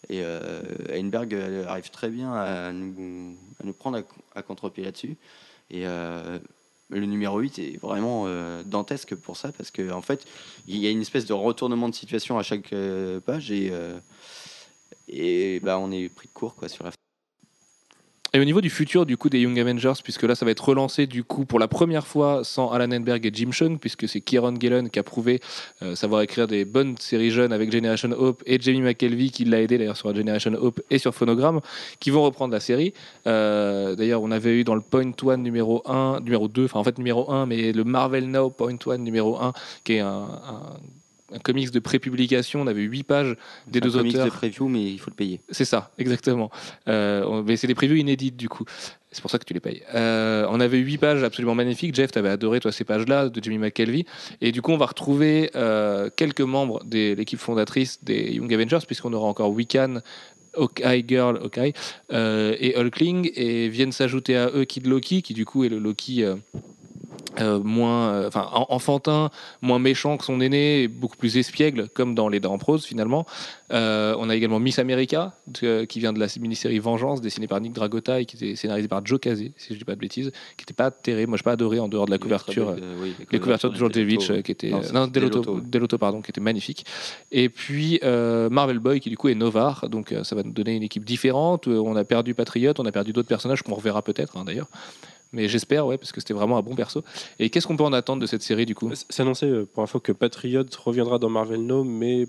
Et 0.09 0.20
euh, 0.22 0.62
Heinberg 0.93 1.34
arrive 1.66 1.91
très 1.91 2.09
bien 2.09 2.32
à 2.32 2.72
nous, 2.72 3.36
prendre 3.78 4.03
à, 4.34 4.43
contre-pied 4.43 4.84
là-dessus. 4.84 5.16
Et 5.70 5.84
le 5.84 7.07
numéro 7.07 7.38
8 7.38 7.59
est 7.59 7.80
vraiment 7.80 8.26
dantesque 8.64 9.14
pour 9.14 9.36
ça, 9.36 9.53
parce 9.53 9.70
qu'en 9.70 9.99
en 9.99 10.03
fait, 10.03 10.26
il 10.66 10.76
y 10.76 10.86
a 10.86 10.91
une 10.91 11.01
espèce 11.01 11.26
de 11.26 11.32
retournement 11.32 11.88
de 11.88 11.95
situation 11.95 12.38
à 12.38 12.43
chaque 12.43 12.74
page. 13.24 13.51
Et, 13.51 13.72
et 15.09 15.61
bah, 15.61 15.78
on 15.78 15.91
est 15.91 16.09
pris 16.09 16.28
de 16.28 16.32
court 16.32 16.55
quoi, 16.55 16.68
sur 16.68 16.84
la. 16.84 16.91
Et 18.32 18.38
au 18.38 18.45
niveau 18.45 18.61
du 18.61 18.70
futur 18.70 19.07
du 19.07 19.16
coup 19.16 19.28
des 19.28 19.41
Young 19.41 19.59
Avengers, 19.59 19.95
puisque 20.05 20.22
là 20.22 20.36
ça 20.36 20.45
va 20.45 20.53
être 20.53 20.68
relancé 20.68 21.09
du 21.09 21.24
coup 21.24 21.47
pour 21.47 21.59
la 21.59 21.66
première 21.66 22.07
fois 22.07 22.45
sans 22.45 22.70
Alan 22.70 22.95
Enberg 22.97 23.26
et 23.26 23.30
Jim 23.34 23.51
Chung, 23.51 23.80
puisque 23.80 24.09
c'est 24.09 24.20
Kieron 24.20 24.55
Gillen 24.55 24.88
qui 24.88 25.01
a 25.01 25.03
prouvé 25.03 25.41
euh, 25.82 25.97
savoir 25.97 26.22
écrire 26.22 26.47
des 26.47 26.64
bonnes 26.64 26.97
séries 26.99 27.32
jeunes 27.32 27.53
avec 27.53 27.72
Generation 27.72 28.12
Hope 28.12 28.45
et 28.47 28.61
Jamie 28.61 28.82
McKelvey 28.82 29.30
qui 29.30 29.45
l'a 29.45 29.61
aidé 29.61 29.78
d'ailleurs 29.78 29.97
sur 29.97 30.14
Generation 30.14 30.53
Hope 30.55 30.80
et 30.91 30.99
sur 30.99 31.12
Phonogram, 31.12 31.61
qui 31.99 32.11
vont 32.11 32.22
reprendre 32.22 32.55
la 32.55 32.61
série. 32.61 32.95
Euh, 33.26 33.97
d'ailleurs 33.97 34.22
on 34.22 34.30
avait 34.30 34.61
eu 34.61 34.62
dans 34.62 34.76
le 34.76 34.80
Point 34.80 35.11
One 35.24 35.43
numéro 35.43 35.82
1, 35.86 36.20
numéro 36.20 36.47
2, 36.47 36.66
enfin 36.66 36.78
en 36.78 36.84
fait 36.84 36.99
numéro 36.99 37.32
1, 37.32 37.47
mais 37.47 37.72
le 37.72 37.82
Marvel 37.82 38.30
Now 38.30 38.51
Point 38.51 38.78
One 38.86 39.03
numéro 39.03 39.41
1, 39.41 39.53
qui 39.82 39.95
est 39.95 40.01
un, 40.01 40.28
un 41.33 41.39
comics 41.39 41.70
de 41.70 41.78
pré-publication, 41.78 42.62
on 42.62 42.66
avait 42.66 42.83
8 42.83 43.03
pages 43.05 43.37
des 43.66 43.78
un 43.78 43.83
deux 43.83 43.91
comics 43.91 44.14
auteurs. 44.14 44.26
de 44.26 44.31
preview, 44.31 44.68
mais 44.68 44.85
il 44.85 44.99
faut 44.99 45.11
le 45.11 45.16
payer. 45.16 45.41
C'est 45.51 45.64
ça, 45.64 45.91
exactement. 45.99 46.51
Euh, 46.89 47.43
mais 47.47 47.57
c'est 47.57 47.66
des 47.66 47.74
previews 47.74 47.97
inédites 47.97 48.37
du 48.37 48.49
coup. 48.49 48.64
C'est 49.12 49.22
pour 49.22 49.31
ça 49.31 49.39
que 49.39 49.45
tu 49.45 49.55
les 49.55 49.61
payes. 49.61 49.83
Euh, 49.95 50.47
on 50.51 50.61
avait 50.61 50.78
huit 50.78 50.99
pages 50.99 51.24
absolument 51.24 51.57
magnifiques. 51.57 51.95
Jeff, 51.95 52.12
tu 52.12 52.18
avais 52.18 52.28
adoré 52.28 52.61
toi 52.61 52.70
ces 52.70 52.85
pages-là 52.85 53.28
de 53.28 53.43
Jimmy 53.43 53.59
McKelvey. 53.59 54.07
Et 54.41 54.53
du 54.53 54.62
coup, 54.62 54.70
on 54.70 54.76
va 54.76 54.87
retrouver 54.87 55.51
euh, 55.57 56.11
quelques 56.14 56.41
membres 56.41 56.85
de 56.85 57.14
l'équipe 57.14 57.41
fondatrice 57.41 58.05
des 58.05 58.35
Young 58.35 58.53
Avengers, 58.55 58.87
puisqu'on 58.87 59.12
aura 59.12 59.26
encore 59.26 59.51
Wiccan 59.51 59.99
Hawkeye 60.55 61.05
Girl, 61.07 61.39
Hawkeye, 61.43 61.72
et 62.11 62.76
Hulkling, 62.76 63.31
et 63.35 63.68
viennent 63.68 63.93
s'ajouter 63.93 64.37
à 64.37 64.51
eux 64.55 64.64
Kid 64.64 64.87
Loki, 64.87 65.22
qui 65.22 65.33
du 65.33 65.45
coup 65.45 65.64
est 65.64 65.68
le 65.68 65.78
Loki 65.78 66.24
euh, 67.41 67.61
moins, 67.61 68.12
euh, 68.12 68.28
enfin 68.28 68.49
enfantin, 68.53 69.30
moins 69.62 69.78
méchant 69.78 70.16
que 70.16 70.24
son 70.24 70.41
aîné, 70.41 70.82
et 70.82 70.88
beaucoup 70.88 71.16
plus 71.16 71.36
espiègle, 71.36 71.88
comme 71.88 72.14
dans 72.14 72.28
Les 72.28 72.41
Dents 72.41 72.55
en 72.55 72.59
prose 72.59 72.84
finalement. 72.84 73.26
Euh, 73.72 74.14
on 74.18 74.28
a 74.28 74.36
également 74.36 74.61
Miss 74.61 74.78
America, 74.78 75.34
qui 75.53 75.99
vient 75.99 76.12
de 76.12 76.18
la 76.18 76.26
mini-série 76.41 76.78
Vengeance, 76.78 77.20
dessinée 77.20 77.47
par 77.47 77.61
Nick 77.61 77.72
Dragotta 77.72 78.20
et 78.20 78.24
qui 78.24 78.36
était 78.36 78.57
scénarisée 78.57 78.88
par 78.88 79.05
Joe 79.05 79.20
Casey, 79.20 79.53
si 79.57 79.74
je 79.74 79.78
dis 79.78 79.84
pas 79.84 79.95
de 79.95 80.01
bêtises, 80.01 80.32
qui 80.57 80.62
n'était 80.62 80.74
pas 80.74 80.91
terrible. 80.91 81.30
Moi, 81.30 81.36
je 81.36 81.43
n'ai 81.43 81.45
pas 81.45 81.53
adoré 81.53 81.78
en 81.78 81.88
dehors 81.88 82.07
de 82.07 82.11
la 82.11 82.18
couverture. 82.18 82.76
les 83.30 83.38
couvertures 83.38 83.70
de 83.70 83.76
George 83.76 83.93
euh, 83.97 84.43
qui 84.43 84.53
étaient 84.53 84.70
Non, 84.70 84.80
c'est 84.82 84.93
non, 84.93 85.07
Delotto, 85.07 85.41
Delotto. 85.41 85.61
Delotto, 85.64 85.99
pardon 85.99 86.20
qui 86.20 86.30
était 86.30 86.41
magnifique 86.41 86.84
et 87.32 87.49
puis 87.49 88.01
Marvel 88.03 88.78
Boy 88.78 89.01
qui 89.01 89.11
du 89.11 89.16
coup 89.16 89.28
est 89.28 89.34
Novar 89.34 89.88
donc 89.88 90.14
ça 90.22 90.34
va 90.34 90.43
nous 90.43 90.53
donner 90.53 90.74
une 90.74 90.82
équipe 90.82 91.05
différente 91.05 91.66
on 91.66 91.97
a 91.97 92.05
perdu 92.05 92.34
Patriot 92.34 92.74
on 92.78 92.86
a 92.86 92.93
perdu 92.93 93.12
d'autres 93.12 93.28
personnages 93.28 93.62
qu'on 93.62 93.74
reverra 93.74 94.03
peut-être 94.03 94.36
hein, 94.36 94.45
d'ailleurs 94.45 94.68
mais 95.33 95.49
j'espère 95.49 95.87
ouais 95.87 95.99
parce 95.99 96.12
que 96.12 96.20
c'était 96.20 96.35
vraiment 96.35 96.57
un 96.59 96.62
bon 96.62 96.74
perso. 96.74 97.03
Et 97.39 97.51
qu'est-ce 97.51 97.66
qu'on 97.66 97.76
peut 97.76 97.85
en 97.85 97.93
attendre 97.93 98.20
de 98.20 98.26
cette 98.26 98.43
série 98.43 98.66
du 98.66 98.74
coup? 98.74 98.91
C'est 98.95 99.20
annoncé 99.22 99.47
euh, 99.47 99.66
pour 99.72 99.83
info 99.83 100.01
que 100.01 100.12
Patriot 100.12 100.64
reviendra 100.85 101.18
dans 101.18 101.28
Marvel 101.31 101.62
No, 101.64 101.85
mais 101.85 102.26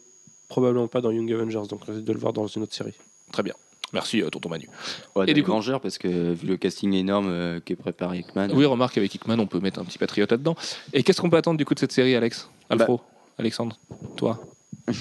probablement 0.47 0.87
pas 0.87 1.01
dans 1.01 1.11
Young 1.11 1.31
Avengers, 1.31 1.67
donc 1.69 1.81
on 1.87 1.91
risque 1.91 2.03
de 2.05 2.13
le 2.13 2.19
voir 2.19 2.33
dans 2.33 2.47
une 2.47 2.63
autre 2.63 2.73
série. 2.75 2.93
très 3.31 3.43
bien. 3.43 3.53
Merci 3.93 4.21
euh, 4.21 4.29
tonton 4.29 4.47
Manu. 4.47 4.69
Ouais, 5.17 5.29
Et 5.29 5.33
du 5.33 5.43
coup- 5.43 5.51
Vengeurs, 5.51 5.81
parce 5.81 5.97
que 5.97 6.31
vu 6.33 6.47
le 6.47 6.55
casting 6.55 6.93
énorme 6.93 7.27
euh, 7.29 7.59
qui 7.59 7.73
est 7.73 7.75
préparé 7.75 8.19
Hickman. 8.19 8.47
oui 8.53 8.63
remarque 8.65 8.97
avec 8.97 9.13
Hickman 9.13 9.37
on 9.39 9.47
peut 9.47 9.59
mettre 9.59 9.79
un 9.81 9.83
petit 9.85 9.97
Patriot 9.97 10.27
là-dedans. 10.29 10.55
Et 10.93 11.03
qu'est-ce 11.03 11.19
qu'on 11.19 11.29
peut 11.29 11.35
attendre 11.37 11.57
du 11.57 11.65
coup 11.65 11.73
de 11.73 11.79
cette 11.79 11.91
série 11.91 12.15
Alex? 12.15 12.49
Alfro? 12.69 13.01
Alexandre? 13.37 13.77
Toi? 14.15 14.39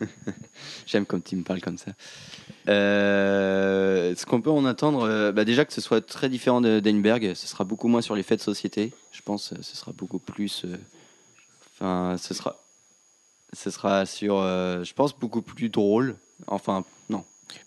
J'aime 0.86 1.06
comme 1.06 1.22
tu 1.22 1.36
me 1.36 1.42
parles 1.42 1.60
comme 1.60 1.78
ça. 1.78 1.92
Euh, 2.68 4.14
ce 4.14 4.26
qu'on 4.26 4.40
peut 4.40 4.50
en 4.50 4.64
attendre, 4.64 5.02
euh, 5.02 5.32
bah 5.32 5.44
déjà 5.44 5.64
que 5.64 5.72
ce 5.72 5.80
soit 5.80 6.04
très 6.04 6.28
différent 6.28 6.60
de 6.60 6.80
d'Einberg, 6.80 7.34
ce 7.34 7.46
sera 7.46 7.64
beaucoup 7.64 7.88
moins 7.88 8.02
sur 8.02 8.14
les 8.14 8.22
faits 8.22 8.38
de 8.38 8.44
société. 8.44 8.92
Je 9.12 9.22
pense, 9.22 9.52
euh, 9.52 9.56
ce 9.62 9.76
sera 9.76 9.92
beaucoup 9.92 10.18
plus. 10.18 10.66
Enfin, 11.74 12.16
ce 12.18 12.34
sera, 12.34 12.62
ce 13.52 13.70
sera 13.70 14.04
sur, 14.06 14.42
je 14.42 14.92
pense, 14.94 15.16
beaucoup 15.18 15.42
plus 15.42 15.68
drôle. 15.68 16.16
Enfin. 16.46 16.84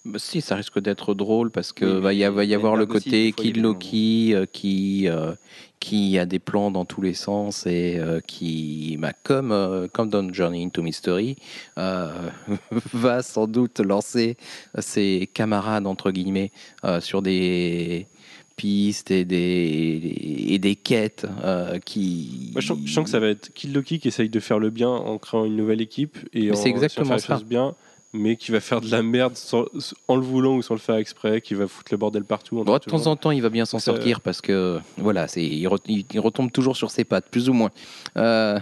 Bah, 0.06 0.20
si, 0.20 0.42
ça 0.42 0.56
risque 0.56 0.80
d'être 0.80 1.14
drôle 1.14 1.52
parce 1.52 1.72
que 1.74 1.86
Oui, 1.86 2.02
va 2.02 2.14
y, 2.14 2.20
mais 2.20 2.30
va 2.30 2.46
y 2.46 2.54
avoir 2.54 2.76
le 2.76 2.86
côté 2.86 3.32
Kid 3.32 3.58
Loki 3.58 4.34
euh, 4.34 4.46
qui, 4.52 5.08
euh, 5.08 5.34
qui 5.80 6.18
a 6.20 6.26
des 6.26 6.40
plans 6.40 6.72
dans 6.72 6.86
tous 6.86 7.02
les 7.02 7.14
sens 7.14 7.66
et 7.66 7.98
euh, 7.98 8.20
qui, 8.26 8.98
bah, 9.00 9.14
comme, 9.24 9.52
euh, 9.52 9.88
comme 9.92 10.10
dans 10.10 10.32
Journey 10.32 10.64
into 10.64 10.82
Mystery, 10.84 11.36
euh, 11.78 12.30
va 12.94 13.24
sans 13.24 13.48
doute 13.48 13.80
lancer 13.80 14.38
ses 14.78 15.30
camarades, 15.34 15.88
entre 15.88 16.12
guillemets, 16.12 16.52
euh, 16.86 17.02
sur 17.02 17.22
des 17.22 18.08
pistes 18.56 19.10
et 19.10 19.26
des, 19.26 20.16
et 20.50 20.60
des 20.60 20.76
quêtes 20.76 21.26
euh, 21.44 21.80
qui... 21.80 22.52
Moi, 22.54 22.62
je, 22.62 22.68
sens, 22.68 22.78
je 22.86 22.94
sens 22.94 23.06
que 23.06 23.10
ça 23.10 23.20
va 23.20 23.30
être 23.30 23.52
Kill 23.54 23.74
Loki 23.74 24.00
qui 24.00 24.08
essaye 24.08 24.30
de 24.30 24.40
faire 24.40 24.60
le 24.60 24.70
bien 24.70 24.90
en 24.90 25.18
créant 25.18 25.46
une 25.46 25.56
nouvelle 25.56 25.82
équipe 25.82 26.18
et 26.34 26.46
Mais 26.46 26.52
en 26.52 26.56
c'est 26.56 26.70
exactement 26.70 27.18
faire 27.18 27.38
les 27.38 27.40
choses 27.40 27.50
bien, 27.50 27.74
mais 28.14 28.36
qui 28.36 28.52
va 28.52 28.60
faire 28.60 28.82
de 28.82 28.90
la 28.92 29.02
merde 29.04 29.36
sans- 29.36 29.66
en 30.08 30.16
le 30.16 30.22
voulant 30.22 30.56
ou 30.56 30.62
sans 30.62 30.74
le 30.74 30.80
faire 30.80 30.96
exprès, 30.96 31.40
qui 31.42 31.54
va 31.54 31.68
foutre 31.68 31.92
le 31.94 31.98
bordel 31.98 32.24
partout. 32.26 32.56
Bon, 32.64 32.74
de 32.74 32.80
temps 32.80 33.08
en 33.08 33.16
temps, 33.16 33.32
il 33.32 33.42
va 33.42 33.50
bien 33.50 33.66
s'en 33.66 33.78
sortir 33.80 34.20
parce 34.22 34.42
que 34.42 34.80
voilà, 34.98 35.28
c'est 35.28 35.44
il, 35.46 35.66
re- 35.68 35.80
il- 35.88 36.06
il 36.14 36.20
retombe 36.20 36.52
toujours 36.52 36.76
sur 36.76 36.92
ses 36.92 37.04
pattes, 37.06 37.26
plus 37.30 37.48
ou 37.50 37.54
moins. 37.54 37.72
Euh, 38.18 38.60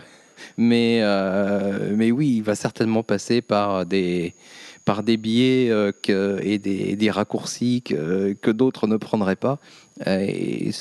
mais 0.57 0.99
euh, 1.01 1.93
mais 1.95 2.11
oui, 2.11 2.35
il 2.37 2.43
va 2.43 2.55
certainement 2.55 3.03
passer 3.03 3.41
par 3.41 3.85
des 3.85 4.33
par 4.85 5.03
des 5.03 5.17
biais 5.17 5.69
euh, 5.69 5.91
que, 6.01 6.39
et 6.41 6.57
des, 6.57 6.95
des 6.95 7.11
raccourcis 7.11 7.81
que, 7.83 8.33
que 8.41 8.49
d'autres 8.51 8.87
ne 8.87 8.97
prendraient 8.97 9.35
pas. 9.35 9.59
Et 10.07 10.71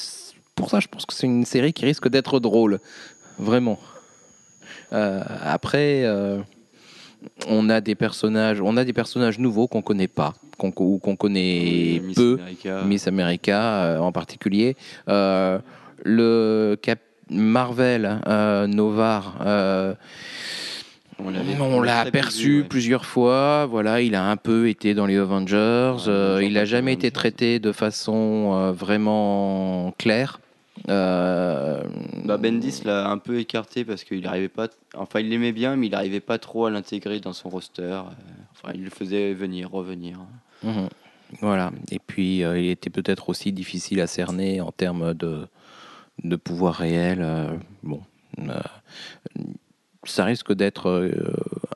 pour 0.55 0.71
ça, 0.71 0.81
je 0.81 0.89
pense 0.89 1.05
que 1.07 1.13
c'est 1.15 1.27
une 1.27 1.45
série 1.45 1.73
qui 1.73 1.85
risque 1.85 2.09
d'être 2.09 2.39
drôle, 2.41 2.81
vraiment. 3.39 3.79
Après. 4.91 6.05
On 7.49 7.69
a 7.71 7.81
des 7.81 7.95
personnages, 7.95 8.61
on 8.61 8.77
a 8.77 8.85
des 8.85 8.93
personnages 8.93 9.39
nouveaux 9.39 9.67
qu'on 9.67 9.83
connaît 9.83 10.09
pas, 10.09 10.35
qu'on 10.57 10.73
ou 10.79 10.99
qu'on 10.99 11.17
connaît 11.17 12.01
Miss 12.03 12.17
peu. 12.17 12.39
America. 12.41 12.83
Miss 12.85 13.09
America 13.09 13.61
euh, 13.61 13.99
en 13.99 14.13
particulier. 14.13 14.77
Euh, 15.09 15.59
le 16.05 16.77
Cap 16.81 17.01
Marvel 17.31 18.21
euh, 18.27 18.67
Novar, 18.67 19.37
On 21.19 21.81
l'a 21.81 22.01
aperçu 22.01 22.61
ouais. 22.61 22.69
plusieurs 22.69 23.05
fois. 23.05 23.67
Voilà, 23.67 24.01
il 24.01 24.15
a 24.15 24.25
un 24.25 24.37
peu 24.37 24.69
été 24.69 24.95
dans 24.95 25.07
les 25.07 25.17
Avengers. 25.17 25.97
Ouais, 26.07 26.47
il 26.47 26.55
n'a 26.55 26.65
jamais 26.65 26.93
été 26.93 27.11
traité 27.11 27.59
de 27.59 27.73
façon 27.73 28.73
vraiment 28.73 29.93
claire. 29.99 30.41
Euh, 30.89 31.83
Bah, 32.25 32.37
Bendis 32.37 32.83
l'a 32.85 33.09
un 33.11 33.19
peu 33.19 33.39
écarté 33.39 33.85
parce 33.85 34.05
qu'il 34.05 34.27
arrivait 34.27 34.49
pas. 34.49 34.69
Enfin, 34.95 35.21
il 35.21 35.29
l'aimait 35.31 35.53
bien, 35.53 35.77
mais 35.77 35.87
il 35.87 35.91
n'arrivait 35.93 36.21
pas 36.21 36.39
trop 36.39 36.67
à 36.67 36.71
l'intégrer 36.71 37.21
dans 37.21 37.33
son 37.33 37.49
roster. 37.49 37.83
Euh, 37.83 38.03
Enfin, 38.53 38.73
il 38.75 38.85
le 38.85 38.91
faisait 38.91 39.35
venir, 39.35 39.71
revenir. 39.71 40.19
Mhm. 40.65 40.89
Voilà. 41.41 41.71
Et 41.93 41.99
puis, 41.99 42.43
euh, 42.43 42.59
il 42.59 42.69
était 42.71 42.91
peut-être 42.91 43.29
aussi 43.29 43.53
difficile 43.53 44.01
à 44.01 44.07
cerner 44.07 44.61
en 44.61 44.73
termes 44.73 45.15
de, 45.15 45.47
de 46.25 46.37
pouvoir 46.37 46.75
réel. 46.75 47.19
euh, 47.23 47.57
bon, 47.83 48.01
ça 50.05 50.25
risque 50.25 50.53
d'être 50.55 51.11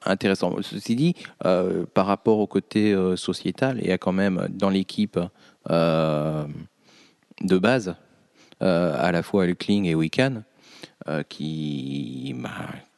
intéressant. 0.04 0.56
Ceci 0.62 0.96
dit, 0.96 1.14
par 1.40 2.06
rapport 2.06 2.38
au 2.38 2.46
côté 2.46 2.94
sociétal, 3.16 3.78
il 3.82 3.88
y 3.88 3.92
a 3.92 3.98
quand 3.98 4.12
même 4.12 4.48
dans 4.50 4.70
l'équipe 4.70 5.18
de 5.68 6.46
base, 7.58 7.96
à 8.62 9.12
la 9.12 9.22
fois 9.22 9.44
Hulkling 9.44 9.84
et 9.86 9.94
Wiccan, 9.94 10.42
euh, 11.08 11.22
qui, 11.22 12.34
bah, 12.38 12.50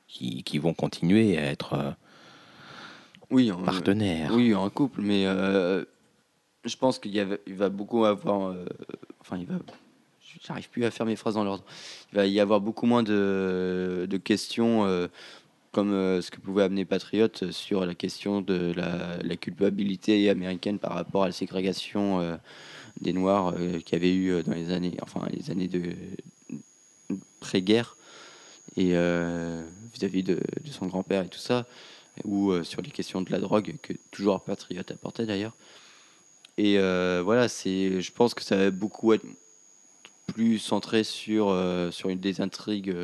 qui, 0.09 0.43
qui 0.43 0.59
vont 0.59 0.75
continuer 0.75 1.39
à 1.39 1.43
être 1.51 1.73
euh, 1.75 1.91
Oui, 3.31 3.51
en- 3.51 3.63
partenaires. 3.63 4.31
Oui, 4.35 4.55
en 4.55 4.69
couple, 4.71 5.01
mais 5.01 5.27
euh, 5.27 5.85
je 6.65 6.77
pense 6.77 6.99
qu'il 6.99 7.39
va 7.49 7.69
beaucoup 7.69 8.05
avoir. 8.05 8.51
euh, 8.51 8.65
enfin, 9.21 9.39
il 9.39 9.47
va. 9.47 9.55
J'arrive 10.47 10.69
plus 10.69 10.85
à 10.85 10.91
faire 10.91 11.07
mes 11.07 11.15
phrases 11.17 11.35
dans 11.35 11.45
l'ordre. 11.45 11.65
Il 12.13 12.17
va 12.17 12.27
y 12.27 12.41
avoir 12.41 12.61
beaucoup 12.61 12.87
moins 12.87 13.03
de, 13.05 14.07
de 14.11 14.17
questions 14.17 14.85
euh, 14.85 15.07
comme 15.71 15.93
euh, 15.93 16.21
ce 16.23 16.31
que 16.33 16.41
pouvait 16.41 16.65
amener 16.65 16.85
Patriot 16.85 17.29
sur 17.53 17.87
la 17.87 17.95
question 17.95 18.41
de 18.41 18.73
la, 18.77 19.17
la 19.23 19.37
culpabilité 19.37 20.29
américaine 20.29 20.79
par 20.81 20.93
rapport 20.95 21.23
à 21.23 21.27
la 21.27 21.33
ségrégation 21.33 22.21
euh, 22.21 22.37
des 23.01 23.13
Noirs 23.13 23.55
euh, 23.59 23.81
qu'il 23.81 23.99
y 23.99 24.01
avait 24.01 24.15
eu 24.15 24.33
euh, 24.33 24.43
dans 24.43 24.53
les 24.53 24.71
années, 24.71 24.97
enfin 25.03 25.27
les 25.31 25.51
années 25.51 25.69
de 25.69 25.95
pré-guerre 27.41 27.97
et 28.77 28.91
euh, 28.95 29.63
vis-à-vis 29.93 30.23
de, 30.23 30.41
son 30.71 30.87
grand-père 30.87 31.25
et 31.25 31.29
tout 31.29 31.39
ça 31.39 31.67
ou 32.25 32.53
sur 32.63 32.81
les 32.81 32.91
questions 32.91 33.23
de 33.23 33.33
la 33.33 33.41
drogue 33.41 33.75
que 33.83 33.93
toujours 34.13 34.41
Patriot 34.41 34.85
apportait 34.89 35.27
d'ailleurs. 35.27 35.57
Et 36.57 36.79
voilà, 36.79 37.49
c'est, 37.49 38.01
je 38.01 38.13
pense 38.13 38.35
que 38.35 38.43
ça 38.43 38.57
va 38.57 38.71
beaucoup 38.71 39.13
être 39.13 39.27
plus 40.29 40.61
centré 40.61 41.03
sur, 41.03 41.53
sur 41.91 42.11
une 42.11 42.21
des 42.21 42.41
intrigues 42.41 42.95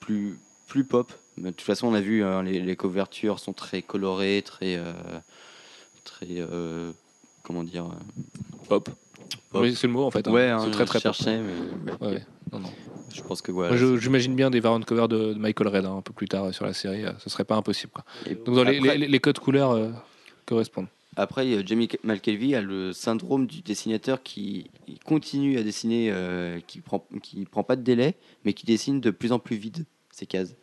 plus, 0.00 0.38
plus 0.66 0.84
pop. 0.84 1.12
De 1.36 1.50
toute 1.50 1.60
façon, 1.60 1.88
on 1.88 1.94
a 1.94 2.00
vu, 2.00 2.24
hein, 2.24 2.42
les, 2.42 2.76
couvertures 2.76 3.38
sont 3.38 3.52
très 3.52 3.82
colorées, 3.82 4.40
très. 4.42 4.82
très 6.04 6.42
comment 7.50 7.64
dire 7.64 7.86
euh, 7.86 7.88
Pop. 8.68 8.88
Pop. 9.50 9.62
Oui, 9.62 9.74
c'est 9.74 9.88
le 9.88 9.92
mot 9.92 10.04
en 10.04 10.10
fait. 10.12 10.26
hein. 10.28 10.32
Ouais, 10.32 10.48
hein, 10.48 10.60
c'est 10.64 10.70
très 10.70 10.84
très 10.84 11.00
je 11.00 11.04
pop. 11.04 11.14
cherchais, 11.14 11.40
mais 11.40 11.90
ouais, 11.92 11.96
Ouais, 12.08 12.14
ouais. 12.14 12.26
Non, 12.52 12.60
non. 12.60 12.68
je 13.12 13.20
pense 13.22 13.42
que 13.42 13.50
voilà. 13.50 13.76
J'imagine 13.98 14.34
bien 14.36 14.50
des 14.50 14.60
variantes 14.60 14.84
cover 14.84 15.08
de, 15.08 15.32
de 15.34 15.38
Michael 15.38 15.68
Red 15.68 15.84
hein, 15.84 15.96
un 15.98 16.02
peu 16.02 16.12
plus 16.12 16.28
tard 16.28 16.44
euh, 16.44 16.52
sur 16.52 16.64
la 16.64 16.72
série. 16.72 17.04
euh, 17.04 17.12
Ce 17.18 17.28
serait 17.30 17.44
pas 17.44 17.56
impossible. 17.56 17.92
Quoi. 17.92 18.04
Donc 18.46 18.54
dans 18.54 18.62
les, 18.64 18.78
après- 18.78 18.98
les- 18.98 19.08
les 19.08 19.18
codes 19.20 19.38
couleurs 19.40 19.72
euh, 19.72 19.90
correspondent. 20.46 20.86
Après, 21.16 21.66
Jamie 21.66 21.88
McKelvey 22.04 22.54
a 22.54 22.62
le 22.62 22.92
syndrome 22.92 23.46
du 23.48 23.62
dessinateur 23.62 24.22
qui 24.22 24.70
continue 25.04 25.58
à 25.58 25.64
dessiner, 25.64 26.08
euh, 26.12 26.60
qui 26.68 26.80
prend, 26.80 27.04
qui 27.20 27.44
prend 27.46 27.64
pas 27.64 27.74
de 27.74 27.82
délai, 27.82 28.14
mais 28.44 28.52
qui 28.52 28.64
dessine 28.64 29.00
de 29.00 29.10
plus 29.10 29.32
en 29.32 29.40
plus 29.40 29.56
vite 29.56 29.82
ses 30.12 30.26
cases. 30.26 30.54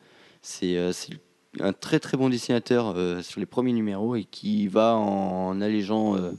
C'est 0.42 0.78
euh, 0.78 0.94
c'est 0.94 1.14
un 1.60 1.74
très 1.74 2.00
très 2.00 2.16
bon 2.18 2.30
dessinateur 2.30 2.94
euh, 2.96 3.22
sur 3.22 3.40
les 3.42 3.46
premiers 3.46 3.74
numéros 3.74 4.16
et 4.16 4.24
qui 4.24 4.68
va 4.68 4.96
en 4.96 5.60
allégeant 5.60 6.16
euh, 6.16 6.32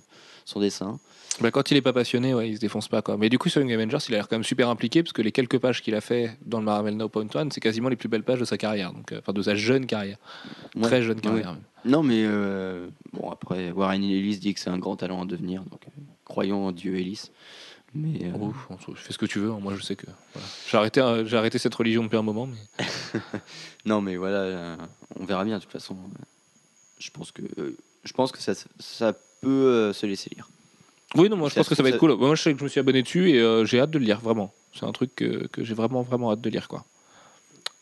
son 0.49 0.61
dessin. 0.61 0.99
Bah, 1.41 1.51
quand 1.51 1.71
il 1.71 1.77
est 1.77 1.83
pas 1.83 1.93
passionné, 1.93 2.35
ouais, 2.35 2.49
il 2.49 2.57
se 2.57 2.61
défonce 2.61 2.89
pas. 2.89 3.03
Quoi. 3.03 3.17
Mais 3.17 3.29
du 3.29 3.39
coup, 3.39 3.49
sur 3.49 3.61
Young 3.61 3.73
Avengers, 3.73 3.99
il 4.09 4.15
a 4.15 4.19
l'air 4.19 4.29
quand 4.29 4.37
même 4.37 4.45
super 4.45 4.69
impliqué 4.69 5.03
parce 5.03 5.13
que 5.13 5.23
les 5.23 5.31
quelques 5.31 5.59
pages 5.59 5.83
qu'il 5.83 5.95
a 5.95 6.01
fait 6.01 6.37
dans 6.45 6.59
le 6.59 6.65
Marvel 6.65 6.97
No 6.97 7.09
Point 7.09 7.29
One, 7.35 7.51
c'est 7.53 7.61
quasiment 7.61 7.89
les 7.89 7.97
plus 7.97 8.09
belles 8.09 8.25
pages 8.25 8.41
de 8.41 8.45
sa 8.45 8.57
carrière, 8.57 8.93
donc 8.93 9.13
euh, 9.13 9.19
enfin 9.21 9.33
de 9.33 9.43
sa 9.43 9.55
jeune 9.55 9.87
carrière, 9.87 10.17
Ouais. 10.75 10.83
très 10.83 11.03
jeune 11.03 11.17
Ouais. 11.19 11.23
carrière. 11.23 11.53
même. 11.53 11.63
Non, 11.85 12.03
mais 12.03 12.25
euh, 12.27 12.89
bon, 13.13 13.31
après, 13.31 13.71
Warren 13.71 14.03
Ellis 14.03 14.39
dit 14.39 14.55
que 14.55 14.59
c'est 14.61 14.71
un 14.71 14.79
grand 14.79 14.97
talent 14.97 15.23
à 15.23 15.27
devenir, 15.27 15.63
donc 15.63 15.81
euh, 15.87 16.01
croyons 16.25 16.67
en 16.67 16.73
Dieu 16.73 16.97
Ellis. 16.97 17.31
Mais 17.95 18.25
euh, 18.25 18.33
Oh, 18.41 18.53
on- 18.71 18.95
fais 18.95 19.13
ce 19.13 19.19
que 19.19 19.25
tu 19.27 19.39
veux. 19.39 19.51
hein, 19.51 19.59
Moi, 19.63 19.75
je 19.77 19.83
sais 19.83 19.97
que 19.97 20.07
voilà. 20.35 20.49
j'ai 20.71 20.77
arrêté, 20.77 21.23
j'ai 21.27 21.37
arrêté 21.37 21.59
cette 21.59 21.75
religion 21.75 22.03
depuis 22.03 22.17
un 22.19 22.23
moment. 22.23 22.47
Mais... 22.47 22.85
Non, 23.85 24.01
mais 24.01 24.17
voilà, 24.17 24.77
on 25.19 25.25
verra 25.25 25.45
bien 25.45 25.57
de 25.59 25.63
toute 25.63 25.73
façon. 25.73 25.97
Je 26.99 27.11
pense 27.11 27.33
que 27.33 27.43
je 28.05 28.13
pense 28.13 28.33
que 28.33 28.39
ça, 28.41 28.53
ça 28.79 29.15
peut 29.41 29.49
euh, 29.49 29.93
se 29.93 30.07
laisser 30.07 30.31
lire. 30.35 30.49
Oui, 31.17 31.29
non, 31.29 31.37
moi 31.37 31.49
je 31.49 31.55
pense 31.55 31.69
que 31.69 31.75
ça 31.75 31.83
va 31.83 31.89
être 31.89 31.99
cool. 31.99 32.15
Moi 32.17 32.35
je 32.35 32.43
sais 32.43 32.53
que 32.53 32.59
je 32.59 32.65
me 32.65 32.69
suis 32.69 32.81
abonné 32.81 33.03
dessus 33.03 33.31
et 33.31 33.41
euh, 33.41 33.65
j'ai 33.65 33.81
hâte 33.81 33.91
de 33.91 33.99
le 33.99 34.05
lire, 34.05 34.21
vraiment. 34.21 34.53
C'est 34.79 34.85
un 34.85 34.93
truc 34.93 35.15
que, 35.17 35.47
que 35.49 35.65
j'ai 35.65 35.75
vraiment, 35.75 36.03
vraiment 36.03 36.31
hâte 36.33 36.41
de 36.41 36.51
lire, 36.51 36.69
quoi. 36.69 36.85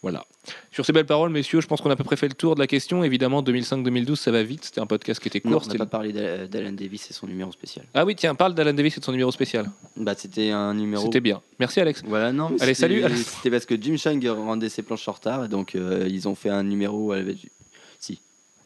Voilà. 0.03 0.25
Sur 0.71 0.87
ces 0.87 0.93
belles 0.93 1.07
paroles, 1.07 1.31
messieurs, 1.31 1.61
je 1.61 1.67
pense 1.67 1.81
qu'on 1.81 1.91
a 1.91 1.95
à 1.95 1.97
peu 1.97 2.05
près 2.05 2.15
fait 2.17 2.29
le 2.29 2.35
tour 2.35 2.55
de 2.55 2.61
la 2.61 2.69
question. 2.69 3.03
Évidemment, 3.03 3.43
2005-2012, 3.43 4.15
ça 4.15 4.31
va 4.31 4.45
vite. 4.45 4.65
C'était 4.67 4.81
un 4.81 4.87
podcast 4.87 5.19
qui 5.21 5.27
était 5.27 5.41
Non, 5.45 5.53
court. 5.53 5.63
on 5.63 5.65
c'était 5.65 5.79
n'a 5.79 5.87
pas 5.87 5.91
parlé 5.91 6.13
d'Al- 6.13 6.49
d'Alan 6.49 6.73
Davis 6.73 7.11
et 7.11 7.13
son 7.13 7.27
numéro 7.27 7.51
spécial. 7.51 7.87
Ah 7.95 8.05
oui, 8.05 8.15
tiens, 8.15 8.37
parle 8.37 8.55
d'Alan 8.55 8.75
Davis 8.75 8.97
et 8.97 9.01
de 9.01 9.05
son 9.05 9.11
numéro 9.11 9.33
spécial. 9.33 9.69
Bah, 9.97 10.15
c'était 10.17 10.51
un 10.53 10.75
numéro. 10.75 11.03
C'était 11.03 11.21
bien. 11.21 11.41
Merci, 11.59 11.81
Alex. 11.81 12.03
Voilà, 12.07 12.31
non, 12.33 12.55
Allez, 12.61 12.75
salut. 12.75 13.03
C'était 13.17 13.51
parce 13.51 13.67
que 13.67 13.75
Jim 13.81 13.97
Chang 13.97 14.21
rendait 14.25 14.69
ses 14.69 14.83
planches 14.83 15.09
en 15.09 15.13
retard 15.13 15.47
et 15.47 15.49
donc 15.49 15.75
euh, 15.75 16.07
ils 16.09 16.29
ont 16.29 16.37
fait 16.37 16.51
un 16.51 16.63
numéro. 16.63 17.11
avec- 17.13 17.51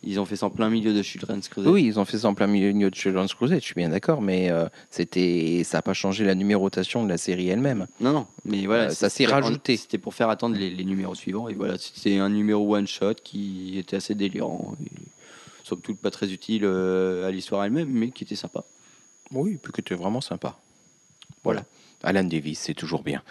ils 0.03 0.19
ont 0.19 0.25
fait 0.25 0.37
ça 0.37 0.47
en 0.47 0.51
plein 0.51 0.71
milieu 0.71 0.95
de 0.95 1.03
Children's 1.03 1.49
Crusade. 1.49 1.73
Oui, 1.73 1.85
ils 1.85 1.99
ont 1.99 2.05
fait 2.05 2.19
ça 2.19 2.29
en 2.29 2.35
plein 2.35 2.47
milieu 2.47 2.73
de 2.73 2.95
Children's 2.95 3.35
Crusade, 3.35 3.61
je 3.61 3.65
suis 3.65 3.75
bien 3.75 3.91
d'accord, 3.91 4.23
mais 4.23 4.51
euh, 4.51 4.67
c'était, 4.91 5.63
ça 5.65 5.79
n'a 5.79 5.83
pas 5.83 5.93
changé 5.93 6.25
la 6.25 6.35
numérotation 6.35 7.05
de 7.05 7.09
la 7.09 7.19
série 7.19 7.49
elle-même. 7.49 7.87
Non, 8.01 8.13
non, 8.13 8.27
mais 8.45 8.65
voilà. 8.67 8.85
Euh, 8.85 8.91
ça 8.91 9.11
s'est 9.11 9.27
rajouté. 9.27 9.77
C'était 9.77 9.99
pour 9.99 10.15
faire 10.15 10.31
attendre 10.31 10.57
les, 10.57 10.71
les 10.71 10.85
numéros 10.85 11.15
suivants 11.15 11.49
et 11.49 11.55
voilà, 11.55 11.77
c'était 11.79 12.19
un 12.19 12.31
numéro 12.31 12.75
one 12.75 12.87
shot 12.87 13.15
qui 13.23 13.79
était 13.79 13.97
assez 13.97 14.15
délirant. 14.15 14.77
Et, 14.85 14.91
somme 15.65 15.81
toute 15.81 15.99
pas 15.99 16.11
très 16.11 16.33
utile 16.33 16.63
euh, 16.65 17.29
à 17.29 17.31
l'histoire 17.31 17.65
elle-même, 17.65 17.89
mais 17.89 18.11
qui 18.11 18.25
était 18.25 18.37
sympa. 18.37 18.65
Oui, 19.33 19.59
puis 19.63 19.83
tu 19.83 19.93
es 19.93 19.97
vraiment 19.97 20.21
sympa. 20.21 20.59
Voilà. 21.45 21.65
Alan 22.03 22.25
Davis, 22.25 22.59
c'est 22.59 22.75
toujours 22.75 23.03
bien. 23.03 23.23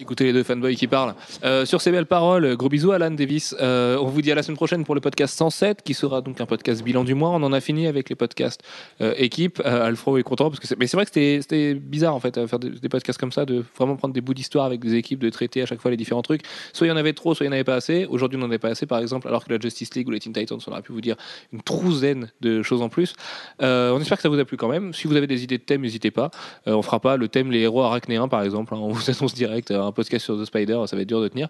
Écoutez 0.00 0.24
les 0.24 0.32
deux 0.32 0.42
fanboys 0.42 0.74
qui 0.74 0.88
parlent. 0.88 1.14
Euh, 1.44 1.64
sur 1.64 1.80
ces 1.80 1.92
belles 1.92 2.06
paroles, 2.06 2.56
gros 2.56 2.68
bisous 2.68 2.90
Alan 2.90 3.12
Davis. 3.12 3.54
Euh, 3.60 3.96
on 4.00 4.06
vous 4.06 4.22
dit 4.22 4.32
à 4.32 4.34
la 4.34 4.42
semaine 4.42 4.56
prochaine 4.56 4.84
pour 4.84 4.96
le 4.96 5.00
podcast 5.00 5.38
107, 5.38 5.82
qui 5.82 5.94
sera 5.94 6.20
donc 6.20 6.40
un 6.40 6.46
podcast 6.46 6.82
bilan 6.82 7.04
du 7.04 7.14
mois. 7.14 7.30
On 7.30 7.40
en 7.44 7.52
a 7.52 7.60
fini 7.60 7.86
avec 7.86 8.08
les 8.08 8.16
podcasts 8.16 8.60
euh, 9.00 9.14
équipe. 9.16 9.62
Euh, 9.64 9.86
Alfro 9.86 10.18
est 10.18 10.24
content 10.24 10.50
parce 10.50 10.58
que 10.58 10.74
mais 10.80 10.88
c'est 10.88 10.96
vrai 10.96 11.06
que 11.06 11.12
c'était, 11.12 11.74
bizarre 11.74 12.12
en 12.12 12.18
fait 12.18 12.36
à 12.36 12.48
faire 12.48 12.58
des, 12.58 12.88
podcasts 12.88 13.20
comme 13.20 13.30
ça, 13.30 13.44
de 13.44 13.62
vraiment 13.78 13.94
prendre 13.94 14.12
des 14.12 14.20
bouts 14.20 14.34
d'histoire 14.34 14.64
avec 14.64 14.80
des 14.80 14.96
équipes, 14.96 15.20
de 15.20 15.30
traiter 15.30 15.62
à 15.62 15.66
chaque 15.66 15.80
fois 15.80 15.92
les 15.92 15.96
différents 15.96 16.22
trucs. 16.22 16.42
Soit 16.72 16.88
il 16.88 16.90
y 16.90 16.92
en 16.92 16.96
avait 16.96 17.12
trop, 17.12 17.32
soit 17.36 17.46
il 17.46 17.50
n'y 17.50 17.52
en 17.52 17.54
avait 17.54 17.62
pas 17.62 17.76
assez. 17.76 18.04
Aujourd'hui, 18.06 18.36
on 18.36 18.40
n'en 18.40 18.46
avait 18.48 18.58
pas 18.58 18.70
assez, 18.70 18.86
par 18.86 18.98
exemple, 18.98 19.28
alors 19.28 19.44
que 19.44 19.52
la 19.52 19.60
Justice 19.60 19.94
League 19.94 20.08
ou 20.08 20.10
les 20.10 20.18
Teen 20.18 20.32
Titans, 20.32 20.58
on 20.66 20.72
aurait 20.72 20.82
pu 20.82 20.90
vous 20.90 21.02
dire 21.02 21.14
une 21.52 21.62
trouzaine 21.62 22.32
de 22.40 22.62
choses 22.62 22.82
en 22.82 22.88
plus. 22.88 23.14
On 23.60 24.00
espère 24.00 24.18
que 24.18 24.22
ça 24.22 24.28
vous 24.28 24.40
a 24.40 24.44
plu 24.44 24.56
quand 24.56 24.68
même. 24.68 24.92
Si 24.92 25.06
vous 25.06 25.14
avez 25.14 25.28
des 25.28 25.44
idées 25.44 25.58
de 25.58 25.62
thèmes, 25.62 25.82
n'hésitez 25.82 26.10
pas. 26.10 26.32
On 26.66 26.82
fera 26.82 26.98
pas 26.98 27.16
le 27.16 27.28
thème 27.28 27.52
les 27.52 27.60
héros 27.60 27.82
arachnéens, 27.82 28.26
par 28.26 28.42
exemple. 28.42 28.74
hein. 28.74 28.78
on 28.80 28.88
vous 28.88 29.08
annonce 29.08 29.34
direct 29.34 29.70
un 29.84 29.92
podcast 29.92 30.24
sur 30.24 30.40
The 30.40 30.44
Spider, 30.44 30.82
ça 30.86 30.96
va 30.96 31.02
être 31.02 31.08
dur 31.08 31.20
de 31.20 31.28
tenir. 31.28 31.48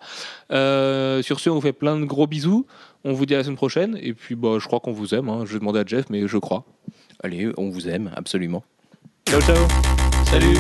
Euh, 0.53 1.23
sur 1.23 1.41
ce, 1.41 1.51
on 1.51 1.55
vous 1.55 1.61
fait 1.61 1.73
plein 1.73 1.99
de 1.99 2.05
gros 2.05 2.27
bisous. 2.27 2.67
On 3.05 3.13
vous 3.13 3.27
dit 3.27 3.35
à 3.35 3.39
la 3.39 3.45
semaine 3.45 3.57
prochaine. 3.57 3.99
Et 4.01 4.15
puis, 4.15 4.35
bah, 4.35 4.57
je 4.59 4.67
crois 4.67 4.81
qu'on 4.81 4.93
vous 4.93 5.15
aime. 5.15 5.29
hein. 5.29 5.45
Je 5.47 5.53
vais 5.55 5.59
demander 5.59 5.81
à 5.81 5.85
Jeff, 5.87 6.07
mais 6.11 6.27
je 6.27 6.39
crois. 6.39 6.65
Allez, 7.23 7.51
on 7.57 7.71
vous 7.71 7.89
aime, 7.89 8.11
absolument. 8.17 8.63
Ciao, 9.29 9.41
ciao. 9.41 9.67
Salut. 10.27 10.59